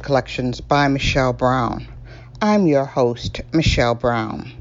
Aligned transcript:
Collections 0.00 0.60
by 0.60 0.88
Michelle 0.88 1.32
Brown. 1.32 1.86
I'm 2.40 2.66
your 2.66 2.84
host, 2.84 3.40
Michelle 3.52 3.94
Brown. 3.94 4.52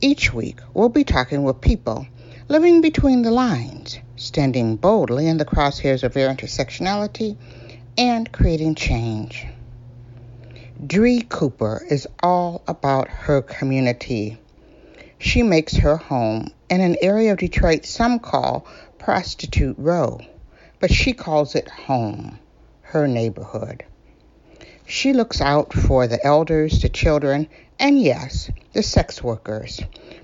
Each 0.00 0.32
week, 0.32 0.58
we'll 0.74 0.88
be 0.88 1.04
talking 1.04 1.42
with 1.42 1.60
people 1.60 2.06
living 2.48 2.80
between 2.80 3.22
the 3.22 3.30
lines, 3.30 3.98
standing 4.16 4.76
boldly 4.76 5.28
in 5.28 5.36
the 5.36 5.44
crosshairs 5.44 6.02
of 6.02 6.14
their 6.14 6.34
intersectionality, 6.34 7.36
and 7.96 8.32
creating 8.32 8.74
change. 8.74 9.46
Dree 10.86 11.22
Cooper 11.22 11.84
is 11.90 12.06
all 12.22 12.62
about 12.66 13.08
her 13.08 13.42
community. 13.42 14.38
She 15.18 15.42
makes 15.42 15.76
her 15.76 15.96
home 15.96 16.48
in 16.70 16.80
an 16.80 16.96
area 17.02 17.32
of 17.32 17.38
Detroit 17.38 17.84
some 17.84 18.18
call 18.18 18.66
Prostitute 18.98 19.76
Row, 19.78 20.20
but 20.78 20.92
she 20.92 21.12
calls 21.12 21.54
it 21.54 21.68
home, 21.68 22.38
her 22.82 23.08
neighborhood. 23.08 23.84
She 24.90 25.12
looks 25.12 25.42
out 25.42 25.74
for 25.74 26.06
the 26.06 26.24
elders, 26.24 26.80
the 26.80 26.88
children, 26.88 27.48
and 27.78 28.00
yes, 28.00 28.50
the 28.72 28.82
sex 28.82 29.22
workers, 29.22 29.82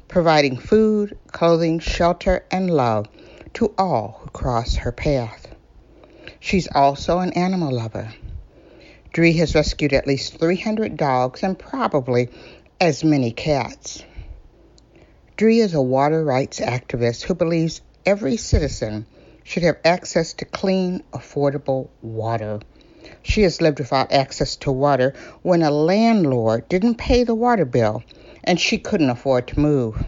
providing 0.09 0.57
food, 0.57 1.19
clothing, 1.27 1.81
shelter, 1.81 2.47
and 2.51 2.71
love 2.71 3.07
to 3.53 3.75
all 3.77 4.21
who 4.23 4.31
cross 4.31 4.77
her 4.77 4.91
path. 4.91 5.49
She's 6.41 6.67
also 6.75 7.19
an 7.19 7.35
animal 7.35 7.75
lover. 7.75 8.15
Dree 9.13 9.35
has 9.35 9.55
rescued 9.55 9.93
at 9.93 10.07
least 10.07 10.39
300 10.39 10.97
dogs 10.97 11.43
and 11.43 11.59
probably 11.59 12.31
as 12.81 13.05
many 13.05 13.33
cats. 13.33 14.03
Dree 15.37 15.61
is 15.61 15.75
a 15.75 15.83
water 15.83 16.25
rights 16.25 16.59
activist 16.59 17.25
who 17.25 17.35
believes 17.35 17.83
every 18.07 18.39
citizen 18.39 19.05
should 19.43 19.65
have 19.65 19.77
access 19.85 20.33
to 20.33 20.47
clean, 20.47 21.03
affordable 21.13 21.91
water. 22.01 22.61
She 23.25 23.43
has 23.43 23.61
lived 23.61 23.81
without 23.81 24.13
access 24.13 24.55
to 24.57 24.71
water 24.71 25.15
when 25.43 25.63
a 25.63 25.71
landlord 25.71 26.69
didn't 26.69 26.97
pay 26.97 27.25
the 27.25 27.35
water 27.35 27.65
bill 27.65 28.05
and 28.45 28.61
she 28.61 28.79
couldn't 28.79 29.11
afford 29.11 29.49
to 29.49 29.59
move. 29.59 30.05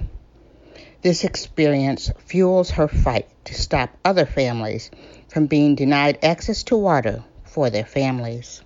This 1.00 1.24
experience 1.24 2.12
fuels 2.18 2.70
her 2.70 2.86
fight 2.86 3.26
to 3.46 3.54
stop 3.54 3.90
other 4.04 4.26
families 4.26 4.90
from 5.28 5.46
being 5.46 5.74
denied 5.74 6.18
access 6.22 6.62
to 6.64 6.76
water 6.76 7.24
for 7.44 7.70
their 7.70 7.86
families. 7.86 8.62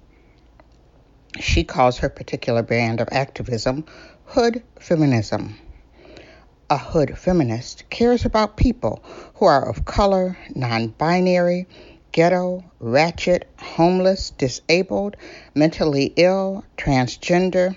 She 1.39 1.63
calls 1.63 1.99
her 1.99 2.09
particular 2.09 2.63
brand 2.63 3.01
of 3.01 3.09
activism 3.13 3.85
hood 4.25 4.65
feminism. 4.81 5.57
A 6.69 6.77
hood 6.77 7.17
feminist 7.17 7.89
cares 7.89 8.25
about 8.25 8.57
people 8.57 9.03
who 9.35 9.47
are 9.47 9.69
of 9.69 9.85
color, 9.85 10.37
non 10.55 10.89
binary, 10.89 11.67
ghetto, 12.13 12.65
ratchet, 12.81 13.49
homeless, 13.59 14.31
disabled, 14.31 15.17
mentally 15.55 16.13
ill, 16.17 16.65
transgender, 16.77 17.77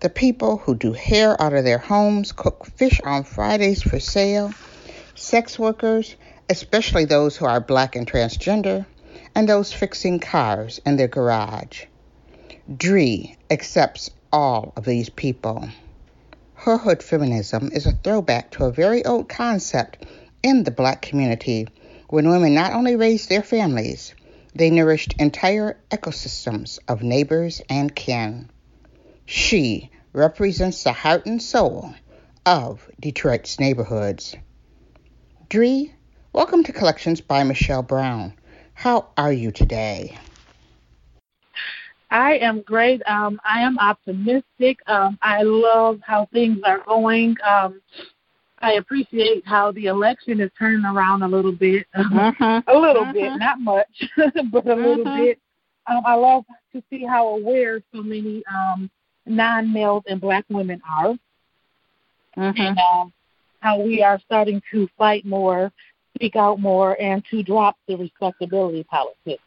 the 0.00 0.08
people 0.08 0.56
who 0.56 0.74
do 0.74 0.92
hair 0.92 1.40
out 1.40 1.52
of 1.52 1.64
their 1.64 1.78
homes, 1.78 2.32
cook 2.32 2.66
fish 2.76 3.00
on 3.04 3.22
Fridays 3.22 3.82
for 3.82 4.00
sale, 4.00 4.52
sex 5.14 5.58
workers, 5.58 6.16
especially 6.48 7.04
those 7.04 7.36
who 7.36 7.44
are 7.44 7.60
black 7.60 7.94
and 7.96 8.10
transgender, 8.10 8.86
and 9.34 9.48
those 9.48 9.72
fixing 9.72 10.18
cars 10.18 10.80
in 10.86 10.96
their 10.96 11.08
garage. 11.08 11.84
Dree 12.74 13.36
accepts 13.50 14.10
all 14.32 14.72
of 14.76 14.84
these 14.84 15.10
people. 15.10 15.68
Her 16.54 16.78
hood 16.78 17.02
feminism 17.02 17.70
is 17.72 17.86
a 17.86 17.92
throwback 17.92 18.50
to 18.52 18.64
a 18.64 18.72
very 18.72 19.04
old 19.04 19.28
concept 19.28 20.04
in 20.42 20.64
the 20.64 20.70
black 20.70 21.02
community 21.02 21.66
when 22.10 22.28
women 22.28 22.54
not 22.54 22.72
only 22.72 22.96
raised 22.96 23.28
their 23.28 23.42
families, 23.42 24.14
they 24.52 24.68
nourished 24.68 25.14
entire 25.20 25.80
ecosystems 25.92 26.80
of 26.88 27.04
neighbors 27.04 27.62
and 27.70 27.94
kin. 27.94 28.50
She 29.26 29.90
represents 30.12 30.82
the 30.82 30.92
heart 30.92 31.26
and 31.26 31.40
soul 31.40 31.94
of 32.44 32.90
Detroit's 32.98 33.60
neighborhoods. 33.60 34.34
Dree, 35.48 35.94
welcome 36.32 36.64
to 36.64 36.72
Collections 36.72 37.20
by 37.20 37.44
Michelle 37.44 37.84
Brown. 37.84 38.34
How 38.74 39.10
are 39.16 39.32
you 39.32 39.52
today? 39.52 40.18
I 42.10 42.38
am 42.38 42.62
great. 42.62 43.02
Um, 43.06 43.40
I 43.44 43.60
am 43.60 43.78
optimistic. 43.78 44.80
Um, 44.88 45.16
I 45.22 45.42
love 45.42 46.00
how 46.04 46.26
things 46.32 46.58
are 46.64 46.78
going. 46.80 47.36
Um, 47.44 47.80
I 48.60 48.72
appreciate 48.72 49.46
how 49.46 49.72
the 49.72 49.86
election 49.86 50.40
is 50.40 50.50
turning 50.58 50.84
around 50.84 51.22
a 51.22 51.28
little 51.28 51.52
bit, 51.52 51.86
uh-huh. 51.94 52.62
a 52.68 52.78
little 52.78 53.02
uh-huh. 53.02 53.12
bit, 53.12 53.32
not 53.38 53.60
much, 53.60 54.10
but 54.52 54.66
a 54.66 54.74
little 54.74 55.06
uh-huh. 55.06 55.16
bit. 55.16 55.38
Um, 55.86 56.02
I 56.04 56.14
love 56.14 56.44
to 56.72 56.82
see 56.90 57.04
how 57.04 57.28
aware 57.28 57.82
so 57.92 58.02
many 58.02 58.42
um, 58.52 58.90
non-males 59.26 60.04
and 60.08 60.20
black 60.20 60.44
women 60.50 60.80
are, 60.88 61.14
and 62.36 62.78
um, 62.78 63.12
how 63.60 63.80
we 63.80 64.02
are 64.02 64.20
starting 64.24 64.62
to 64.72 64.88
fight 64.98 65.24
more, 65.24 65.72
speak 66.14 66.36
out 66.36 66.60
more, 66.60 67.00
and 67.00 67.24
to 67.30 67.42
drop 67.42 67.76
the 67.88 67.96
respectability 67.96 68.84
politics. 68.84 69.42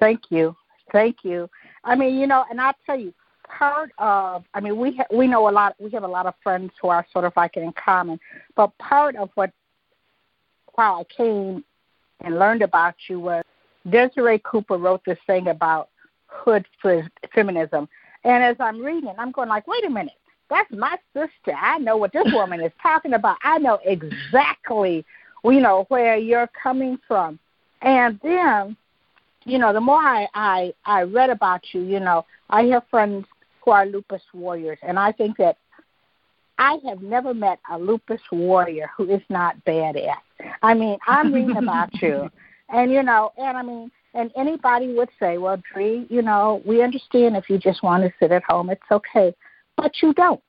Thank 0.00 0.22
you, 0.30 0.56
thank 0.90 1.16
you. 1.22 1.48
I 1.84 1.94
mean, 1.94 2.18
you 2.18 2.26
know, 2.26 2.44
and 2.50 2.60
I'll 2.60 2.74
tell 2.86 2.98
you, 2.98 3.12
part 3.48 3.90
of 3.98 4.44
I 4.54 4.60
mean 4.60 4.78
we 4.78 4.96
ha- 4.96 5.16
we 5.16 5.26
know 5.26 5.48
a 5.48 5.50
lot 5.50 5.74
we 5.78 5.90
have 5.90 6.02
a 6.02 6.08
lot 6.08 6.26
of 6.26 6.34
friends 6.42 6.72
who 6.80 6.88
are 6.88 7.06
sort 7.12 7.24
of 7.24 7.32
like 7.36 7.56
in 7.56 7.72
common, 7.72 8.18
but 8.54 8.76
part 8.78 9.16
of 9.16 9.30
what 9.34 9.50
how 10.76 11.00
I 11.00 11.04
came 11.04 11.64
and 12.22 12.38
learned 12.38 12.62
about 12.62 12.94
you 13.08 13.20
was 13.20 13.44
Desiree 13.88 14.40
Cooper 14.44 14.76
wrote 14.76 15.02
this 15.06 15.18
thing 15.26 15.48
about 15.48 15.88
hood 16.26 16.66
f- 16.84 17.08
feminism, 17.34 17.88
and 18.24 18.44
as 18.44 18.56
I'm 18.60 18.82
reading, 18.82 19.14
I'm 19.16 19.32
going 19.32 19.48
like, 19.48 19.66
wait 19.66 19.84
a 19.86 19.90
minute, 19.90 20.14
that's 20.50 20.70
my 20.72 20.98
sister. 21.14 21.56
I 21.56 21.78
know 21.78 21.96
what 21.96 22.12
this 22.12 22.26
woman 22.32 22.60
is 22.60 22.72
talking 22.82 23.14
about. 23.14 23.36
I 23.42 23.58
know 23.58 23.78
exactly, 23.84 25.04
you 25.44 25.60
know, 25.60 25.86
where 25.88 26.16
you're 26.16 26.50
coming 26.62 26.98
from, 27.06 27.38
and 27.82 28.18
then. 28.22 28.76
You 29.48 29.60
know, 29.60 29.72
the 29.72 29.80
more 29.80 30.00
I, 30.00 30.26
I 30.34 30.74
I 30.84 31.02
read 31.02 31.30
about 31.30 31.60
you, 31.72 31.82
you 31.82 32.00
know, 32.00 32.26
I 32.50 32.64
have 32.64 32.82
friends 32.90 33.26
who 33.66 33.72
are 33.72 33.84
lupus 33.84 34.22
warriors, 34.32 34.78
and 34.82 34.98
I 34.98 35.12
think 35.12 35.36
that 35.38 35.58
I 36.56 36.78
have 36.88 37.02
never 37.02 37.34
met 37.34 37.58
a 37.70 37.78
lupus 37.78 38.20
warrior 38.32 38.88
who 38.96 39.10
is 39.10 39.20
not 39.28 39.56
badass. 39.66 40.14
I 40.62 40.72
mean, 40.72 40.96
I'm 41.06 41.34
reading 41.34 41.56
about 41.62 41.92
you, 42.00 42.30
and 42.70 42.90
you 42.90 43.02
know, 43.02 43.32
and 43.36 43.58
I 43.58 43.62
mean, 43.62 43.90
and 44.14 44.30
anybody 44.36 44.94
would 44.94 45.10
say, 45.20 45.36
well, 45.36 45.60
Dree, 45.74 46.06
you 46.08 46.22
know, 46.22 46.62
we 46.64 46.82
understand 46.82 47.36
if 47.36 47.50
you 47.50 47.58
just 47.58 47.82
want 47.82 48.04
to 48.04 48.12
sit 48.18 48.32
at 48.32 48.44
home, 48.44 48.70
it's 48.70 48.80
okay, 48.90 49.34
but 49.76 49.92
you 50.00 50.14
don't. 50.14 50.40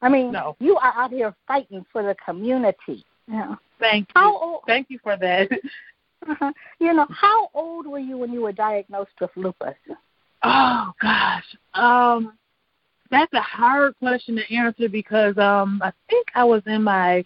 I 0.00 0.08
mean, 0.08 0.30
No. 0.30 0.54
you 0.60 0.76
are 0.76 0.92
out 0.94 1.10
here 1.10 1.34
fighting 1.48 1.84
for 1.90 2.04
the 2.04 2.14
community. 2.24 3.04
Yeah. 3.26 3.56
Thank 3.80 4.08
you. 4.08 4.20
How 4.20 4.36
old? 4.38 4.60
Thank 4.66 4.90
you 4.90 5.00
for 5.02 5.16
that. 5.16 5.48
Uh-huh. 6.28 6.52
You 6.78 6.92
know, 6.94 7.06
how 7.10 7.48
old 7.54 7.86
were 7.86 7.98
you 7.98 8.18
when 8.18 8.32
you 8.32 8.42
were 8.42 8.52
diagnosed 8.52 9.12
with 9.20 9.30
lupus? 9.36 9.74
Oh 10.42 10.92
gosh. 11.00 11.44
Um 11.74 12.32
that's 13.10 13.32
a 13.32 13.40
hard 13.40 13.94
question 13.98 14.36
to 14.36 14.54
answer 14.54 14.88
because 14.88 15.36
um 15.38 15.80
I 15.82 15.92
think 16.08 16.28
I 16.34 16.44
was 16.44 16.62
in 16.66 16.82
my 16.82 17.24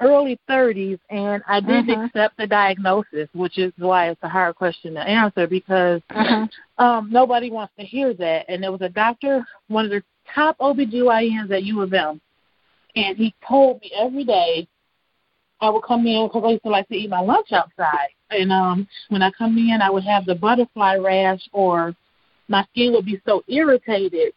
early 0.00 0.38
30s 0.48 0.98
and 1.10 1.42
I 1.48 1.60
didn't 1.60 1.88
Mhm. 1.88 2.04
accept 2.06 2.36
the 2.36 2.46
diagnosis, 2.46 3.28
which 3.32 3.58
is 3.58 3.72
why 3.78 4.10
it's 4.10 4.22
a 4.22 4.28
hard 4.28 4.54
question 4.54 4.94
to 4.94 5.00
answer 5.00 5.46
because 5.46 6.02
Mhm. 6.10 6.50
um 6.78 7.10
nobody 7.10 7.50
wants 7.50 7.74
to 7.78 7.84
hear 7.84 8.14
that 8.14 8.46
and 8.48 8.62
there 8.62 8.72
was 8.72 8.82
a 8.82 8.88
doctor, 8.88 9.46
one 9.68 9.86
of 9.86 9.90
the 9.90 10.02
top 10.34 10.56
OBGYNs 10.58 11.50
at 11.50 11.64
U 11.64 11.80
of 11.82 11.92
M, 11.92 12.20
and 12.96 13.16
he 13.16 13.34
told 13.46 13.80
me 13.80 13.90
every 13.96 14.24
day 14.24 14.68
I 15.60 15.70
would 15.70 15.82
come 15.82 16.06
in 16.06 16.26
because 16.28 16.44
I 16.44 16.50
used 16.50 16.62
to 16.64 16.68
like 16.70 16.88
to 16.88 16.94
eat 16.94 17.10
my 17.10 17.20
lunch 17.20 17.52
outside. 17.52 18.10
And 18.30 18.52
um 18.52 18.86
when 19.08 19.22
I 19.22 19.30
come 19.32 19.56
in, 19.58 19.80
I 19.82 19.90
would 19.90 20.04
have 20.04 20.26
the 20.26 20.34
butterfly 20.34 20.96
rash, 20.96 21.48
or 21.52 21.94
my 22.48 22.64
skin 22.72 22.92
would 22.92 23.06
be 23.06 23.20
so 23.26 23.42
irritated 23.48 24.32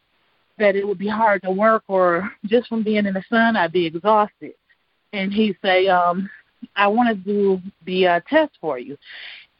that 0.61 0.75
it 0.75 0.87
would 0.87 0.97
be 0.97 1.07
hard 1.09 1.41
to 1.43 1.51
work, 1.51 1.83
or 1.87 2.31
just 2.45 2.69
from 2.69 2.83
being 2.83 3.05
in 3.05 3.13
the 3.13 3.23
sun, 3.29 3.57
I'd 3.57 3.73
be 3.73 3.85
exhausted. 3.85 4.53
and 5.13 5.33
he 5.33 5.55
say, 5.61 5.87
um, 5.87 6.29
I 6.75 6.87
want 6.87 7.09
to 7.09 7.15
do 7.15 7.61
the 7.85 8.07
uh, 8.07 8.19
test 8.29 8.53
for 8.61 8.79
you. 8.79 8.97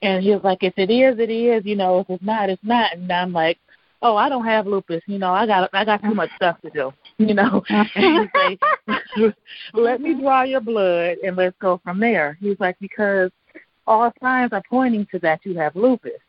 And 0.01 0.23
he 0.23 0.31
was 0.31 0.43
like, 0.43 0.63
if 0.63 0.73
it 0.77 0.89
is, 0.89 1.19
it 1.19 1.29
is. 1.29 1.65
You 1.65 1.75
know, 1.75 1.99
if 1.99 2.09
it's 2.09 2.23
not, 2.23 2.49
it's 2.49 2.63
not. 2.63 2.93
And 2.93 3.11
I'm 3.11 3.33
like, 3.33 3.57
oh, 4.01 4.15
I 4.15 4.29
don't 4.29 4.45
have 4.45 4.65
lupus. 4.65 5.03
You 5.07 5.19
know, 5.19 5.31
I 5.33 5.45
got 5.45 5.69
I 5.73 5.85
got 5.85 6.01
too 6.01 6.13
much 6.13 6.29
stuff 6.35 6.59
to 6.61 6.69
do. 6.69 6.93
You 7.17 7.35
know, 7.35 7.61
and 7.69 7.87
he 7.93 8.25
say, 8.35 9.33
let 9.73 10.01
me 10.01 10.19
draw 10.19 10.41
your 10.41 10.61
blood 10.61 11.17
and 11.23 11.35
let's 11.35 11.55
go 11.59 11.79
from 11.83 11.99
there. 11.99 12.35
He's 12.41 12.59
like, 12.59 12.77
because 12.79 13.29
all 13.85 14.11
signs 14.19 14.53
are 14.53 14.63
pointing 14.67 15.05
to 15.11 15.19
that 15.19 15.41
you 15.43 15.55
have 15.59 15.75
lupus. 15.75 16.19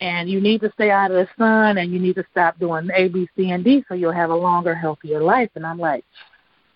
And 0.00 0.28
you 0.28 0.40
need 0.40 0.60
to 0.60 0.70
stay 0.72 0.90
out 0.90 1.10
of 1.10 1.16
the 1.16 1.28
sun 1.38 1.78
and 1.78 1.90
you 1.90 1.98
need 1.98 2.16
to 2.16 2.24
stop 2.30 2.58
doing 2.58 2.88
A, 2.94 3.08
B, 3.08 3.28
C, 3.34 3.50
and 3.50 3.64
D 3.64 3.82
so 3.88 3.94
you'll 3.94 4.12
have 4.12 4.30
a 4.30 4.34
longer, 4.34 4.74
healthier 4.74 5.22
life. 5.22 5.50
And 5.54 5.64
I'm 5.64 5.78
like, 5.78 6.04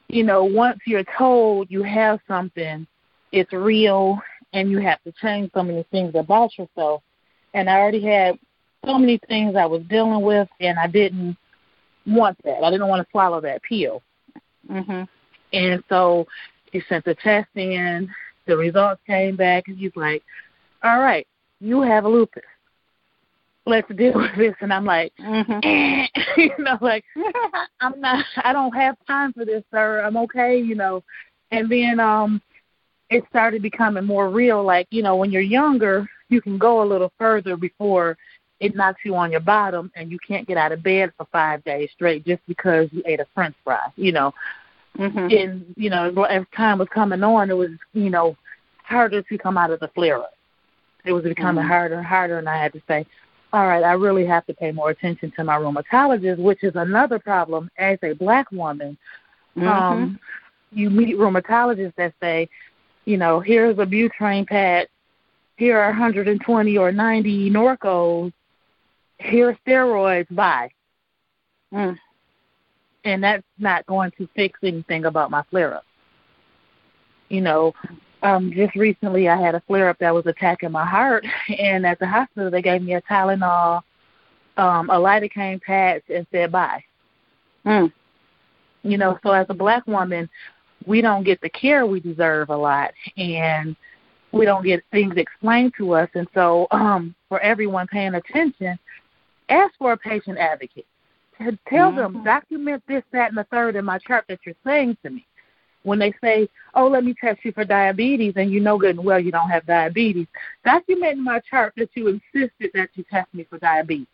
you 0.08 0.24
know, 0.24 0.44
once 0.44 0.78
you're 0.86 1.04
told 1.18 1.70
you 1.70 1.82
have 1.82 2.20
something, 2.26 2.86
it's 3.32 3.52
real 3.52 4.18
and 4.52 4.70
you 4.70 4.78
have 4.78 5.02
to 5.04 5.12
change 5.20 5.50
so 5.54 5.62
many 5.62 5.84
things 5.90 6.14
about 6.14 6.56
yourself. 6.58 7.02
And 7.54 7.68
I 7.68 7.78
already 7.78 8.02
had 8.02 8.38
so 8.84 8.98
many 8.98 9.20
things 9.28 9.54
I 9.54 9.66
was 9.66 9.82
dealing 9.82 10.22
with 10.22 10.48
and 10.60 10.78
I 10.78 10.86
didn't 10.86 11.36
want 12.06 12.38
that. 12.44 12.64
I 12.64 12.70
didn't 12.70 12.88
want 12.88 13.06
to 13.06 13.10
swallow 13.10 13.40
that 13.42 13.62
pill. 13.62 14.02
Mhm. 14.68 15.08
And 15.52 15.84
so 15.88 16.26
he 16.72 16.80
sent 16.88 17.04
the 17.04 17.14
test 17.16 17.48
in, 17.54 18.12
the 18.46 18.56
results 18.56 19.02
came 19.06 19.36
back 19.36 19.68
and 19.68 19.76
he's 19.76 19.94
like, 19.94 20.22
All 20.82 20.98
right, 20.98 21.26
you 21.60 21.82
have 21.82 22.04
lupus. 22.04 22.42
Let's 23.66 23.88
deal 23.94 24.14
with 24.14 24.36
this 24.36 24.54
and 24.60 24.72
I'm 24.72 24.84
like 24.84 25.12
Mhm. 25.18 25.60
eh, 25.64 26.06
you 26.36 26.52
know, 26.58 26.78
like 26.80 27.04
I'm 27.80 28.00
not 28.00 28.24
I 28.42 28.52
don't 28.52 28.74
have 28.74 28.96
time 29.06 29.32
for 29.32 29.44
this, 29.44 29.62
sir. 29.70 30.00
I'm 30.02 30.16
okay, 30.16 30.58
you 30.58 30.74
know. 30.74 31.02
And 31.50 31.68
then 31.70 32.00
um 32.00 32.40
it 33.10 33.24
started 33.28 33.62
becoming 33.62 34.04
more 34.04 34.28
real, 34.30 34.62
like, 34.62 34.86
you 34.90 35.02
know, 35.02 35.16
when 35.16 35.30
you're 35.32 35.42
younger, 35.42 36.08
you 36.28 36.40
can 36.40 36.58
go 36.58 36.82
a 36.82 36.86
little 36.86 37.12
further 37.18 37.56
before 37.56 38.16
it 38.60 38.74
knocks 38.76 39.00
you 39.04 39.14
on 39.16 39.30
your 39.32 39.40
bottom 39.40 39.90
and 39.96 40.10
you 40.10 40.18
can't 40.26 40.46
get 40.46 40.56
out 40.56 40.72
of 40.72 40.82
bed 40.82 41.12
for 41.16 41.26
five 41.32 41.62
days 41.64 41.90
straight 41.92 42.24
just 42.24 42.40
because 42.46 42.88
you 42.92 43.02
ate 43.06 43.20
a 43.20 43.26
french 43.34 43.54
fry, 43.64 43.88
you 43.96 44.12
know. 44.12 44.32
Mhm. 44.98 45.32
And, 45.44 45.74
you 45.76 45.90
know, 45.90 46.22
as 46.24 46.44
time 46.56 46.78
was 46.78 46.88
coming 46.88 47.22
on 47.22 47.50
it 47.50 47.56
was, 47.56 47.70
you 47.94 48.10
know, 48.10 48.36
harder 48.82 49.22
to 49.22 49.38
come 49.38 49.56
out 49.58 49.70
of 49.70 49.80
the 49.80 49.88
flare 49.88 50.18
up. 50.18 50.34
It 51.04 51.12
was 51.12 51.24
becoming 51.24 51.64
Mhm. 51.64 51.68
harder 51.68 51.94
and 51.96 52.06
harder 52.06 52.38
and 52.38 52.48
I 52.48 52.56
had 52.56 52.72
to 52.74 52.82
say, 52.86 53.06
all 53.52 53.66
right, 53.66 53.82
I 53.82 53.92
really 53.92 54.26
have 54.26 54.46
to 54.46 54.54
pay 54.54 54.70
more 54.70 54.90
attention 54.90 55.32
to 55.36 55.44
my 55.44 55.56
rheumatologist, 55.56 56.38
which 56.38 56.62
is 56.62 56.76
another 56.76 57.18
problem 57.18 57.70
as 57.78 57.98
a 58.02 58.12
black 58.12 58.50
woman. 58.52 58.96
Mhm. 59.56 59.66
Um, 59.66 60.20
you 60.72 60.88
meet 60.90 61.16
rheumatologists 61.16 61.96
that 61.96 62.14
say, 62.20 62.48
you 63.04 63.16
know, 63.16 63.40
here's 63.40 63.78
a 63.78 63.86
Butrans 63.86 64.46
patch, 64.46 64.88
here 65.56 65.78
are 65.78 65.90
120 65.90 66.78
or 66.78 66.92
90 66.92 67.50
Norcos, 67.50 68.32
here 69.18 69.50
are 69.50 69.58
steroids, 69.66 70.32
bye. 70.34 70.70
Mm. 71.72 71.98
And 73.04 73.24
that's 73.24 73.44
not 73.58 73.86
going 73.86 74.12
to 74.18 74.28
fix 74.36 74.58
anything 74.62 75.06
about 75.06 75.30
my 75.30 75.42
flare 75.50 75.74
up. 75.74 75.84
You 77.28 77.40
know, 77.40 77.74
um, 78.22 78.52
just 78.54 78.74
recently 78.74 79.28
I 79.28 79.36
had 79.40 79.54
a 79.54 79.62
flare 79.66 79.88
up 79.88 79.98
that 79.98 80.14
was 80.14 80.26
attacking 80.26 80.72
my 80.72 80.86
heart, 80.86 81.26
and 81.58 81.86
at 81.86 81.98
the 81.98 82.06
hospital 82.06 82.50
they 82.50 82.62
gave 82.62 82.82
me 82.82 82.94
a 82.94 83.02
Tylenol, 83.02 83.82
um, 84.56 84.90
a 84.90 84.94
lidocaine 84.94 85.60
patch, 85.60 86.02
and 86.08 86.26
said 86.32 86.52
bye. 86.52 86.82
Mm. 87.66 87.92
You 88.82 88.98
know, 88.98 89.18
so 89.22 89.32
as 89.32 89.46
a 89.50 89.54
black 89.54 89.86
woman, 89.86 90.28
we 90.86 91.00
don't 91.00 91.24
get 91.24 91.40
the 91.40 91.50
care 91.50 91.84
we 91.86 92.00
deserve 92.00 92.50
a 92.50 92.56
lot, 92.56 92.92
and 93.16 93.76
we 94.32 94.44
don't 94.44 94.64
get 94.64 94.82
things 94.90 95.14
explained 95.16 95.72
to 95.76 95.92
us. 95.92 96.08
And 96.14 96.26
so, 96.34 96.66
um, 96.70 97.14
for 97.28 97.40
everyone 97.40 97.86
paying 97.86 98.14
attention, 98.14 98.78
ask 99.48 99.74
for 99.78 99.92
a 99.92 99.96
patient 99.96 100.38
advocate. 100.38 100.86
Tell 101.68 101.90
them, 101.90 102.16
Mhm. 102.16 102.24
document 102.24 102.82
this, 102.86 103.02
that, 103.12 103.30
and 103.30 103.38
the 103.38 103.44
third 103.44 103.74
in 103.74 103.84
my 103.84 103.98
chart 103.98 104.26
that 104.28 104.40
you're 104.44 104.54
saying 104.64 104.98
to 105.02 105.10
me. 105.10 105.26
When 105.82 105.98
they 105.98 106.12
say, 106.20 106.48
"Oh, 106.74 106.88
let 106.88 107.04
me 107.04 107.14
test 107.14 107.44
you 107.44 107.52
for 107.52 107.64
diabetes," 107.64 108.34
and 108.36 108.50
you 108.50 108.60
know 108.60 108.78
good 108.78 108.96
and 108.96 109.04
well 109.04 109.18
you 109.18 109.30
don't 109.32 109.48
have 109.50 109.66
diabetes, 109.66 110.26
document 110.64 111.12
in 111.18 111.24
my 111.24 111.40
chart 111.40 111.72
that 111.76 111.90
you 111.94 112.08
insisted 112.08 112.70
that 112.74 112.90
you 112.94 113.04
test 113.10 113.32
me 113.32 113.44
for 113.44 113.58
diabetes. 113.58 114.06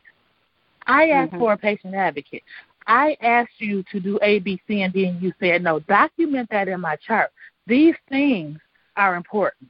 I 0.86 1.10
asked 1.10 1.32
Mhm. 1.32 1.38
for 1.38 1.52
a 1.52 1.58
patient 1.58 1.94
advocate. 1.94 2.42
I 2.86 3.16
asked 3.20 3.60
you 3.60 3.82
to 3.90 3.98
do 4.00 4.18
A, 4.22 4.38
B, 4.38 4.60
C, 4.66 4.82
and 4.82 4.92
D, 4.92 5.06
and 5.06 5.20
you 5.20 5.32
said 5.40 5.62
no. 5.62 5.80
Document 5.80 6.48
that 6.50 6.68
in 6.68 6.80
my 6.80 6.96
chart. 6.96 7.32
These 7.66 7.96
things 8.08 8.58
are 8.96 9.16
important 9.16 9.68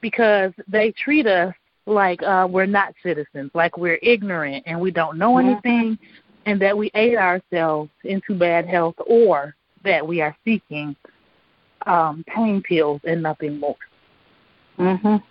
because 0.00 0.52
they 0.68 0.92
treat 0.92 1.26
us 1.26 1.54
like 1.86 2.22
uh, 2.22 2.46
we're 2.48 2.66
not 2.66 2.94
citizens, 3.02 3.50
like 3.54 3.76
we're 3.76 3.98
ignorant 4.02 4.62
and 4.66 4.80
we 4.80 4.90
don't 4.90 5.18
know 5.18 5.34
Mhm. 5.34 5.40
anything, 5.40 5.98
and 6.46 6.60
that 6.60 6.76
we 6.76 6.90
aid 6.94 7.16
ourselves 7.16 7.90
into 8.04 8.34
bad 8.34 8.66
health, 8.66 8.94
or 9.06 9.54
that 9.82 10.06
we 10.06 10.20
are 10.20 10.34
seeking 10.44 10.94
um, 11.86 12.24
pain 12.26 12.62
pills 12.62 13.00
and 13.04 13.22
nothing 13.22 13.58
more. 13.60 13.76
Mhm. 14.78 15.22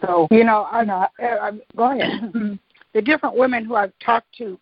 So, 0.00 0.26
You 0.30 0.44
know, 0.44 0.66
I 0.70 0.84
know. 0.84 1.06
Uh, 1.22 1.52
go 1.76 1.90
ahead. 1.92 2.32
the 2.94 3.02
different 3.02 3.36
women 3.36 3.64
who 3.64 3.74
I've 3.76 3.92
talked 4.04 4.34
to 4.38 4.58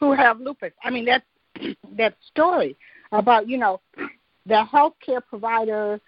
who 0.00 0.12
have 0.12 0.40
lupus. 0.40 0.72
I 0.82 0.90
mean, 0.90 1.04
that 1.06 1.22
that 1.96 2.16
story 2.30 2.76
about 3.12 3.48
you 3.48 3.58
know 3.58 3.80
the 4.46 4.64
healthcare 4.72 5.20
provider 5.24 6.00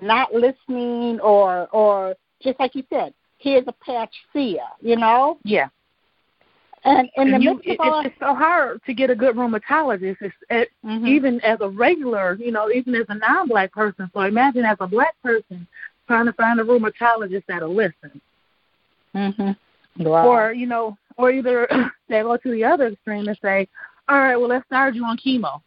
not 0.00 0.32
listening 0.32 1.18
or 1.20 1.68
or 1.72 2.14
just 2.42 2.60
like 2.60 2.74
you 2.74 2.84
said, 2.90 3.14
here's 3.38 3.64
a 3.66 3.72
patch, 3.72 4.14
see 4.32 4.56
ya. 4.56 4.66
You 4.80 4.96
know, 4.96 5.38
yeah. 5.44 5.68
And 6.86 7.10
in 7.16 7.32
the 7.32 7.40
you, 7.40 7.54
midst 7.54 7.66
it, 7.68 7.80
of 7.80 7.92
all, 7.92 8.00
it's, 8.06 8.14
so 8.20 8.32
hard 8.32 8.80
to 8.86 8.94
get 8.94 9.10
a 9.10 9.14
good 9.14 9.34
rheumatologist. 9.34 10.18
It's, 10.20 10.34
it, 10.50 10.68
Mhm. 10.84 11.08
even 11.08 11.40
as 11.40 11.60
a 11.60 11.68
regular, 11.68 12.34
you 12.34 12.52
know, 12.52 12.70
even 12.70 12.94
as 12.94 13.06
a 13.08 13.16
non-black 13.16 13.72
person. 13.72 14.08
So 14.14 14.20
imagine 14.20 14.64
as 14.64 14.76
a 14.80 14.86
black 14.86 15.20
person 15.22 15.66
trying 16.06 16.26
to 16.26 16.32
find 16.34 16.60
a 16.60 16.62
rheumatologist 16.62 17.44
that'll 17.48 17.74
listen, 17.74 18.20
Mhm. 19.14 19.56
Wow. 19.98 20.28
or 20.28 20.52
you 20.52 20.66
know, 20.66 20.96
or 21.16 21.32
either 21.32 21.66
they 22.08 22.22
go 22.22 22.36
to 22.36 22.50
the 22.52 22.64
other 22.64 22.86
extreme 22.88 23.26
and 23.26 23.38
say, 23.42 23.66
"All 24.08 24.18
right, 24.18 24.36
well, 24.36 24.48
let's 24.48 24.66
start 24.66 24.94
you 24.94 25.04
on 25.04 25.16
chemo." 25.18 25.60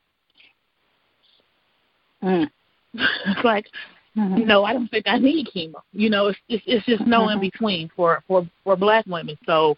Mm. 2.23 2.49
it's 2.93 3.43
like, 3.43 3.67
Mhm. 4.15 4.45
no, 4.45 4.63
I 4.63 4.71
don't 4.73 4.89
think 4.89 5.07
I 5.07 5.17
need 5.17 5.47
chemo. 5.47 5.81
You 5.91 6.09
know, 6.09 6.27
it's 6.27 6.39
it's, 6.47 6.63
it's 6.65 6.85
just 6.85 7.05
no 7.05 7.27
in 7.29 7.39
Mhm. 7.39 7.41
between 7.41 7.89
for 7.89 8.23
for 8.25 8.47
for 8.63 8.77
black 8.77 9.05
women. 9.05 9.37
So 9.45 9.77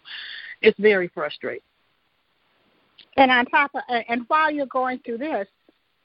it's 0.62 0.78
very 0.78 1.08
frustrating. 1.08 1.62
And 3.16 3.30
on 3.30 3.44
top 3.46 3.72
of, 3.74 3.82
uh, 3.88 4.00
and 4.08 4.24
while 4.28 4.50
you're 4.50 4.66
going 4.66 5.00
through 5.04 5.18
this, 5.18 5.46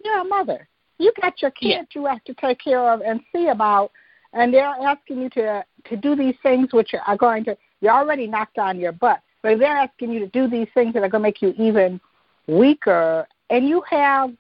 you're 0.04 0.20
a 0.20 0.24
mother. 0.24 0.68
You 0.98 1.12
got 1.22 1.42
your 1.42 1.52
Yeah. 1.62 1.78
kids 1.78 1.96
you 1.96 2.06
have 2.06 2.24
to 2.26 2.34
take 2.34 2.60
care 2.60 2.92
of 2.92 3.02
and 3.02 3.22
see 3.32 3.48
about, 3.48 3.92
and 4.34 4.54
they're 4.54 4.66
asking 4.66 5.22
you 5.22 5.30
to 5.32 5.64
to 5.86 5.96
do 5.96 6.16
these 6.16 6.36
things 6.44 6.74
which 6.74 6.94
are 6.94 7.18
going 7.18 7.44
to. 7.46 7.58
You're 7.82 7.94
already 7.94 8.28
knocked 8.28 8.58
on 8.58 8.80
your 8.80 8.92
butt, 8.92 9.22
but 9.42 9.60
they're 9.60 9.78
asking 9.78 10.12
you 10.12 10.20
to 10.20 10.28
do 10.28 10.48
these 10.48 10.68
things 10.74 10.94
that 10.94 11.04
are 11.04 11.10
going 11.10 11.22
to 11.22 11.28
make 11.28 11.42
you 11.42 11.54
even 11.58 12.02
weaker, 12.48 13.28
and 13.50 13.68
you 13.70 13.82
have 13.90 14.32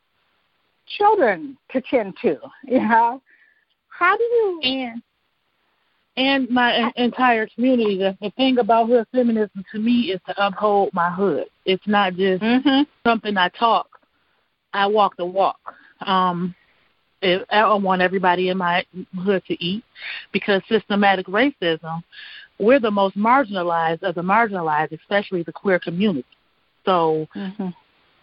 children 0.87 1.57
to 1.69 1.81
tend 1.81 2.17
to. 2.23 2.37
You 2.63 2.79
know, 2.79 3.21
how 3.89 4.17
do 4.17 4.23
you? 4.23 4.59
and 4.63 5.01
and 6.17 6.49
my 6.49 6.73
en- 6.75 6.91
entire 6.97 7.47
community. 7.47 7.97
The, 7.97 8.17
the 8.21 8.31
thing 8.31 8.57
about 8.57 8.87
hood 8.87 9.05
feminism 9.11 9.63
to 9.71 9.79
me 9.79 10.11
is 10.11 10.19
to 10.27 10.33
uphold 10.45 10.89
my 10.93 11.09
hood. 11.11 11.45
It's 11.65 11.87
not 11.87 12.15
just 12.15 12.43
Mm-hmm. 12.43 12.81
something 13.05 13.37
I 13.37 13.49
talk. 13.49 13.87
I 14.73 14.85
walk 14.87 15.15
the 15.15 15.25
walk. 15.25 15.59
Um, 16.05 16.53
it, 17.21 17.45
I 17.49 17.73
want 17.75 18.01
everybody 18.01 18.49
in 18.49 18.57
my 18.57 18.83
hood 19.23 19.43
to 19.47 19.63
eat 19.63 19.83
because 20.33 20.61
systematic 20.69 21.27
racism. 21.27 22.03
We're 22.59 22.79
the 22.79 22.91
most 22.91 23.15
marginalized 23.15 24.03
of 24.03 24.15
the 24.15 24.21
marginalized, 24.21 24.91
especially 24.99 25.43
the 25.43 25.53
queer 25.53 25.79
community. 25.79 26.25
So 26.85 27.27
Mm-hmm. 27.35 27.69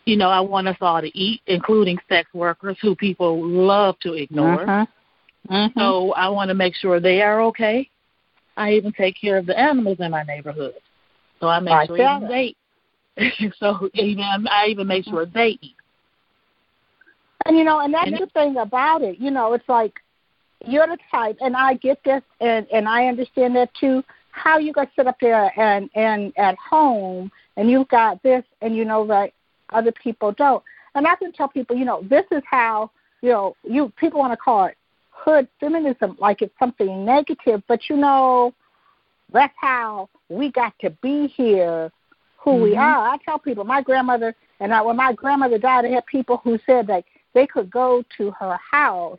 you 0.07 0.17
know, 0.17 0.29
I 0.29 0.41
want 0.41 0.69
us 0.69 0.77
all 0.81 1.01
to 1.01 1.19
eat, 1.19 1.41
including 1.47 1.99
sex 2.09 2.29
workers 2.35 2.77
who 2.83 2.95
people 2.95 3.43
love 3.47 3.99
to 4.01 4.13
ignore. 4.15 4.67
Mm-hmm. 4.67 4.91
Mm-hmm. 5.51 5.79
So 5.79 6.13
I 6.13 6.29
want 6.29 6.49
to 6.49 6.55
make 6.55 6.75
sure 6.75 7.01
they 7.01 7.23
are 7.23 7.43
okay. 7.43 7.89
I 8.57 8.73
even 8.73 8.93
take 8.93 9.17
care 9.21 9.37
of 9.37 9.47
the 9.47 9.59
animals 9.59 9.99
in 10.01 10.11
my 10.11 10.23
neighborhood. 10.23 10.75
So 11.41 11.49
I 11.49 11.61
make 11.61 11.89
sure 11.89 12.21
they 12.29 12.55
so 13.59 13.89
even 13.95 14.47
I 14.51 14.67
even 14.69 14.87
make 14.87 15.05
sure 15.05 15.27
they 15.27 15.59
eat. 15.61 15.77
And 17.47 17.57
you 17.57 17.65
know, 17.65 17.81
and 17.81 17.93
that's 17.93 18.07
And 18.07 18.19
the 18.19 18.27
thing 18.27 18.57
about 18.57 19.03
it. 19.03 19.19
You 19.19 19.31
know, 19.31 19.53
it's 19.53 19.69
like 19.69 20.01
you're 20.67 20.87
the 20.87 20.99
type, 21.11 21.37
and 21.41 21.55
I 21.57 21.75
get 21.75 22.03
this, 22.05 22.23
and 22.41 22.67
and 22.73 22.89
I 22.89 23.07
understand 23.07 23.55
that 23.57 23.71
too. 23.75 24.03
How 24.31 24.59
you 24.59 24.73
gonna 24.73 24.91
sit 24.97 25.07
up 25.07 25.19
there 25.21 25.53
and 25.61 25.91
and 25.95 26.33
at 26.39 26.57
home, 26.57 27.31
and 27.57 27.71
you've 27.71 27.89
got 27.89 28.23
this, 28.23 28.45
and 28.63 28.75
you 28.75 28.85
know 28.85 29.07
that 29.09 29.33
other 29.71 29.93
people 29.93 30.33
don't. 30.33 30.63
And 30.95 31.07
I 31.07 31.17
can 31.17 31.33
tell 31.33 31.49
people, 31.49 31.77
you 31.77 31.85
know, 31.85 32.03
this 32.09 32.25
is 32.31 32.43
how 32.49 32.91
you 33.21 33.31
know, 33.31 33.57
you 33.65 33.93
people 33.99 34.21
want 34.21 34.33
to 34.33 34.37
call 34.37 34.67
it 34.67 34.77
hood 35.25 35.49
feminism 35.59 36.17
like 36.19 36.43
it's 36.43 36.55
something 36.59 37.05
negative, 37.05 37.63
but 37.67 37.81
you 37.89 37.97
know, 37.97 38.53
that's 39.33 39.55
how 39.61 40.09
we 40.29 40.51
got 40.51 40.75
to 40.81 40.91
be 41.03 41.29
here, 41.29 41.91
who 42.39 42.53
mm-hmm. 42.53 42.63
we 42.63 42.77
are. 42.77 43.09
I 43.09 43.17
tell 43.25 43.39
people, 43.39 43.65
my 43.65 43.83
grandmother 43.83 44.35
and 44.61 44.73
I, 44.73 44.83
when 44.83 44.97
my 44.97 45.13
grandmother 45.13 45.59
died, 45.59 45.85
I 45.85 45.89
had 45.89 46.07
people 46.07 46.41
who 46.45 46.59
said 46.67 46.87
that 46.89 47.05
they 47.33 47.47
could 47.47 47.71
go 47.71 48.05
to 48.19 48.31
her 48.33 48.59
house 48.71 49.19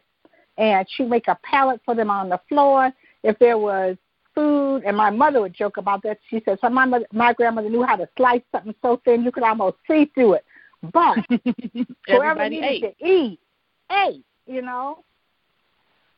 and 0.58 0.86
she'd 0.90 1.10
make 1.10 1.28
a 1.28 1.38
pallet 1.44 1.82
for 1.84 1.96
them 1.96 2.10
on 2.10 2.30
the 2.30 2.40
floor. 2.48 2.92
If 3.24 3.38
there 3.40 3.58
was 3.58 3.98
food, 4.36 4.84
and 4.86 4.96
my 4.96 5.10
mother 5.10 5.42
would 5.42 5.54
joke 5.54 5.78
about 5.78 6.04
that. 6.04 6.20
She 6.30 6.42
said, 6.46 6.60
"So 6.60 6.70
my 6.70 6.86
mother, 6.86 7.06
my 7.12 7.34
grandmother 7.34 7.70
knew 7.70 7.84
how 7.84 7.96
to 7.96 8.08
slice 8.18 8.42
something 8.52 8.76
so 8.82 8.98
thin 9.06 9.24
you 9.24 9.32
could 9.32 9.44
almost 9.44 9.78
see 9.88 10.06
through 10.14 10.34
it." 10.34 10.46
But 10.94 11.18
whoever 12.08 12.48
needed 12.48 12.66
ate. 12.66 12.82
to 13.00 13.06
eat, 13.06 13.40
ate. 13.92 14.26
You 14.46 14.62
know. 14.62 15.04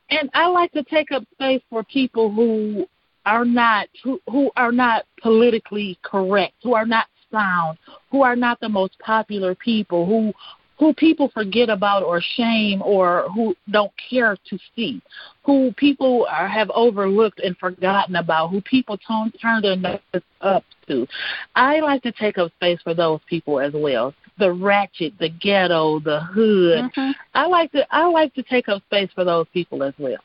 And 0.09 0.29
I 0.33 0.47
like 0.47 0.71
to 0.73 0.83
take 0.83 1.11
up 1.11 1.23
space 1.33 1.61
for 1.69 1.83
people 1.83 2.31
who 2.31 2.87
are 3.25 3.45
not 3.45 3.87
who, 4.03 4.21
who 4.29 4.51
are 4.55 4.71
not 4.71 5.05
politically 5.21 5.99
correct, 6.01 6.53
who 6.63 6.73
are 6.73 6.85
not 6.85 7.07
sound, 7.31 7.77
who 8.09 8.21
are 8.21 8.35
not 8.35 8.59
the 8.61 8.69
most 8.69 8.97
popular 8.99 9.53
people, 9.53 10.05
who 10.05 10.33
who 10.79 10.93
people 10.93 11.29
forget 11.33 11.69
about 11.69 12.03
or 12.03 12.21
shame 12.21 12.81
or 12.83 13.27
who 13.33 13.55
don't 13.71 13.91
care 14.09 14.37
to 14.47 14.59
see, 14.75 15.01
who 15.43 15.73
people 15.75 16.27
are, 16.29 16.47
have 16.47 16.69
overlooked 16.69 17.39
and 17.39 17.57
forgotten 17.57 18.15
about, 18.15 18.49
who 18.49 18.61
people 18.61 18.97
turn, 18.97 19.31
their 19.61 19.75
noses 19.75 20.21
up 20.41 20.63
to. 20.87 21.07
I 21.55 21.79
like 21.79 22.03
to 22.03 22.11
take 22.11 22.37
up 22.37 22.51
space 22.53 22.79
for 22.83 22.93
those 22.93 23.19
people 23.27 23.59
as 23.59 23.73
well. 23.73 24.13
The 24.39 24.51
ratchet, 24.51 25.13
the 25.19 25.29
ghetto, 25.29 25.99
the 25.99 26.19
hood. 26.19 26.91
Mm-hmm. 26.91 27.11
I 27.33 27.47
like 27.47 27.71
to 27.71 27.85
I 27.93 28.05
like 28.07 28.33
to 28.35 28.43
take 28.43 28.69
up 28.69 28.83
space 28.83 29.09
for 29.15 29.23
those 29.23 29.47
people 29.53 29.83
as 29.83 29.93
well. 29.97 30.17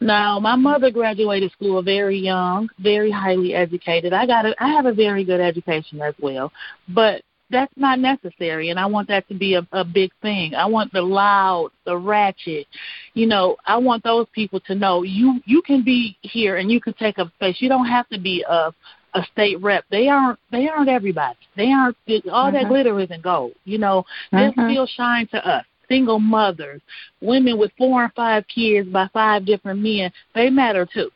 Now, 0.00 0.40
my 0.40 0.56
mother 0.56 0.90
graduated 0.90 1.52
school 1.52 1.82
very 1.82 2.18
young, 2.18 2.70
very 2.78 3.10
highly 3.10 3.54
educated. 3.54 4.14
I 4.14 4.26
got 4.26 4.46
a, 4.46 4.54
I 4.58 4.68
have 4.68 4.86
a 4.86 4.94
very 4.94 5.24
good 5.24 5.40
education 5.40 6.00
as 6.00 6.14
well, 6.20 6.50
but 6.88 7.22
that's 7.50 7.72
not 7.76 7.98
necessary 7.98 8.70
and 8.70 8.78
i 8.78 8.86
want 8.86 9.08
that 9.08 9.26
to 9.28 9.34
be 9.34 9.54
a, 9.54 9.66
a 9.72 9.84
big 9.84 10.10
thing 10.22 10.54
i 10.54 10.64
want 10.64 10.92
the 10.92 11.02
loud 11.02 11.70
the 11.84 11.96
ratchet 11.96 12.66
you 13.14 13.26
know 13.26 13.56
i 13.66 13.76
want 13.76 14.02
those 14.04 14.26
people 14.32 14.60
to 14.60 14.74
know 14.74 15.02
you 15.02 15.40
you 15.44 15.60
can 15.62 15.82
be 15.82 16.16
here 16.22 16.56
and 16.56 16.70
you 16.70 16.80
can 16.80 16.94
take 16.94 17.18
up 17.18 17.28
space 17.34 17.56
you 17.58 17.68
don't 17.68 17.86
have 17.86 18.08
to 18.08 18.18
be 18.18 18.44
a 18.48 18.72
a 19.14 19.22
state 19.32 19.60
rep 19.60 19.84
they 19.90 20.08
aren't 20.08 20.38
they 20.50 20.68
aren't 20.68 20.88
everybody 20.88 21.38
they 21.56 21.70
aren't 21.70 21.96
all 22.30 22.46
mm-hmm. 22.46 22.54
that 22.54 22.68
glitter 22.68 22.98
isn't 23.00 23.22
gold 23.22 23.52
you 23.64 23.78
know 23.78 24.04
mm-hmm. 24.32 24.60
they 24.60 24.72
still 24.72 24.86
shine 24.86 25.26
to 25.28 25.48
us 25.48 25.64
single 25.88 26.18
mothers 26.18 26.80
women 27.20 27.58
with 27.58 27.72
four 27.76 28.04
and 28.04 28.12
five 28.14 28.44
kids 28.46 28.88
by 28.88 29.08
five 29.12 29.44
different 29.44 29.80
men 29.80 30.10
they 30.34 30.50
matter 30.50 30.86
too 30.92 31.10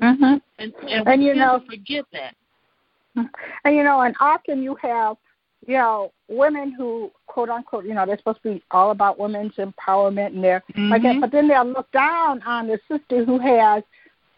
mhm 0.00 0.40
and 0.58 0.72
and, 0.88 1.06
and 1.06 1.22
you 1.22 1.34
know 1.34 1.62
forget 1.68 2.04
that 2.12 2.34
and 3.64 3.76
you 3.76 3.82
know 3.82 4.00
and 4.00 4.14
often 4.20 4.62
you 4.62 4.74
have 4.80 5.16
you 5.66 5.76
know, 5.76 6.12
women 6.28 6.72
who 6.72 7.10
quote 7.26 7.48
unquote, 7.48 7.84
you 7.84 7.94
know, 7.94 8.04
they're 8.06 8.18
supposed 8.18 8.42
to 8.42 8.54
be 8.54 8.62
all 8.70 8.90
about 8.90 9.18
women's 9.18 9.54
empowerment 9.54 10.28
and 10.28 10.44
they're 10.44 10.62
mm-hmm. 10.70 10.90
like 10.90 11.02
that, 11.02 11.12
mm-hmm. 11.12 11.20
but 11.20 11.32
then 11.32 11.48
they'll 11.48 11.66
look 11.66 11.90
down 11.92 12.42
on 12.42 12.66
the 12.66 12.78
sister 12.88 13.24
who 13.24 13.38
has, 13.38 13.82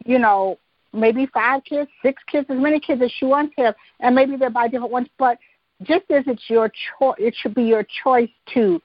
you 0.05 0.19
know, 0.19 0.59
maybe 0.97 1.27
five 1.27 1.63
kids, 1.65 1.91
six 2.03 2.23
kids, 2.31 2.47
as 2.51 2.59
many 2.59 2.81
kids 2.81 3.03
as 3.03 3.13
she 3.13 3.27
wants 3.27 3.55
to 3.57 3.67
have, 3.67 3.75
and 4.01 4.15
maybe 4.15 4.37
they're 4.37 4.51
by 4.51 4.69
different 4.69 4.93
ones. 4.93 5.09
But 5.19 5.39
just 5.83 6.11
as 6.11 6.25
it's 6.27 6.49
your 6.49 6.71
choice, 6.99 7.17
it 7.19 7.35
should 7.41 7.55
be 7.55 7.65
your 7.65 7.87
choice 8.05 8.31
to 8.55 8.81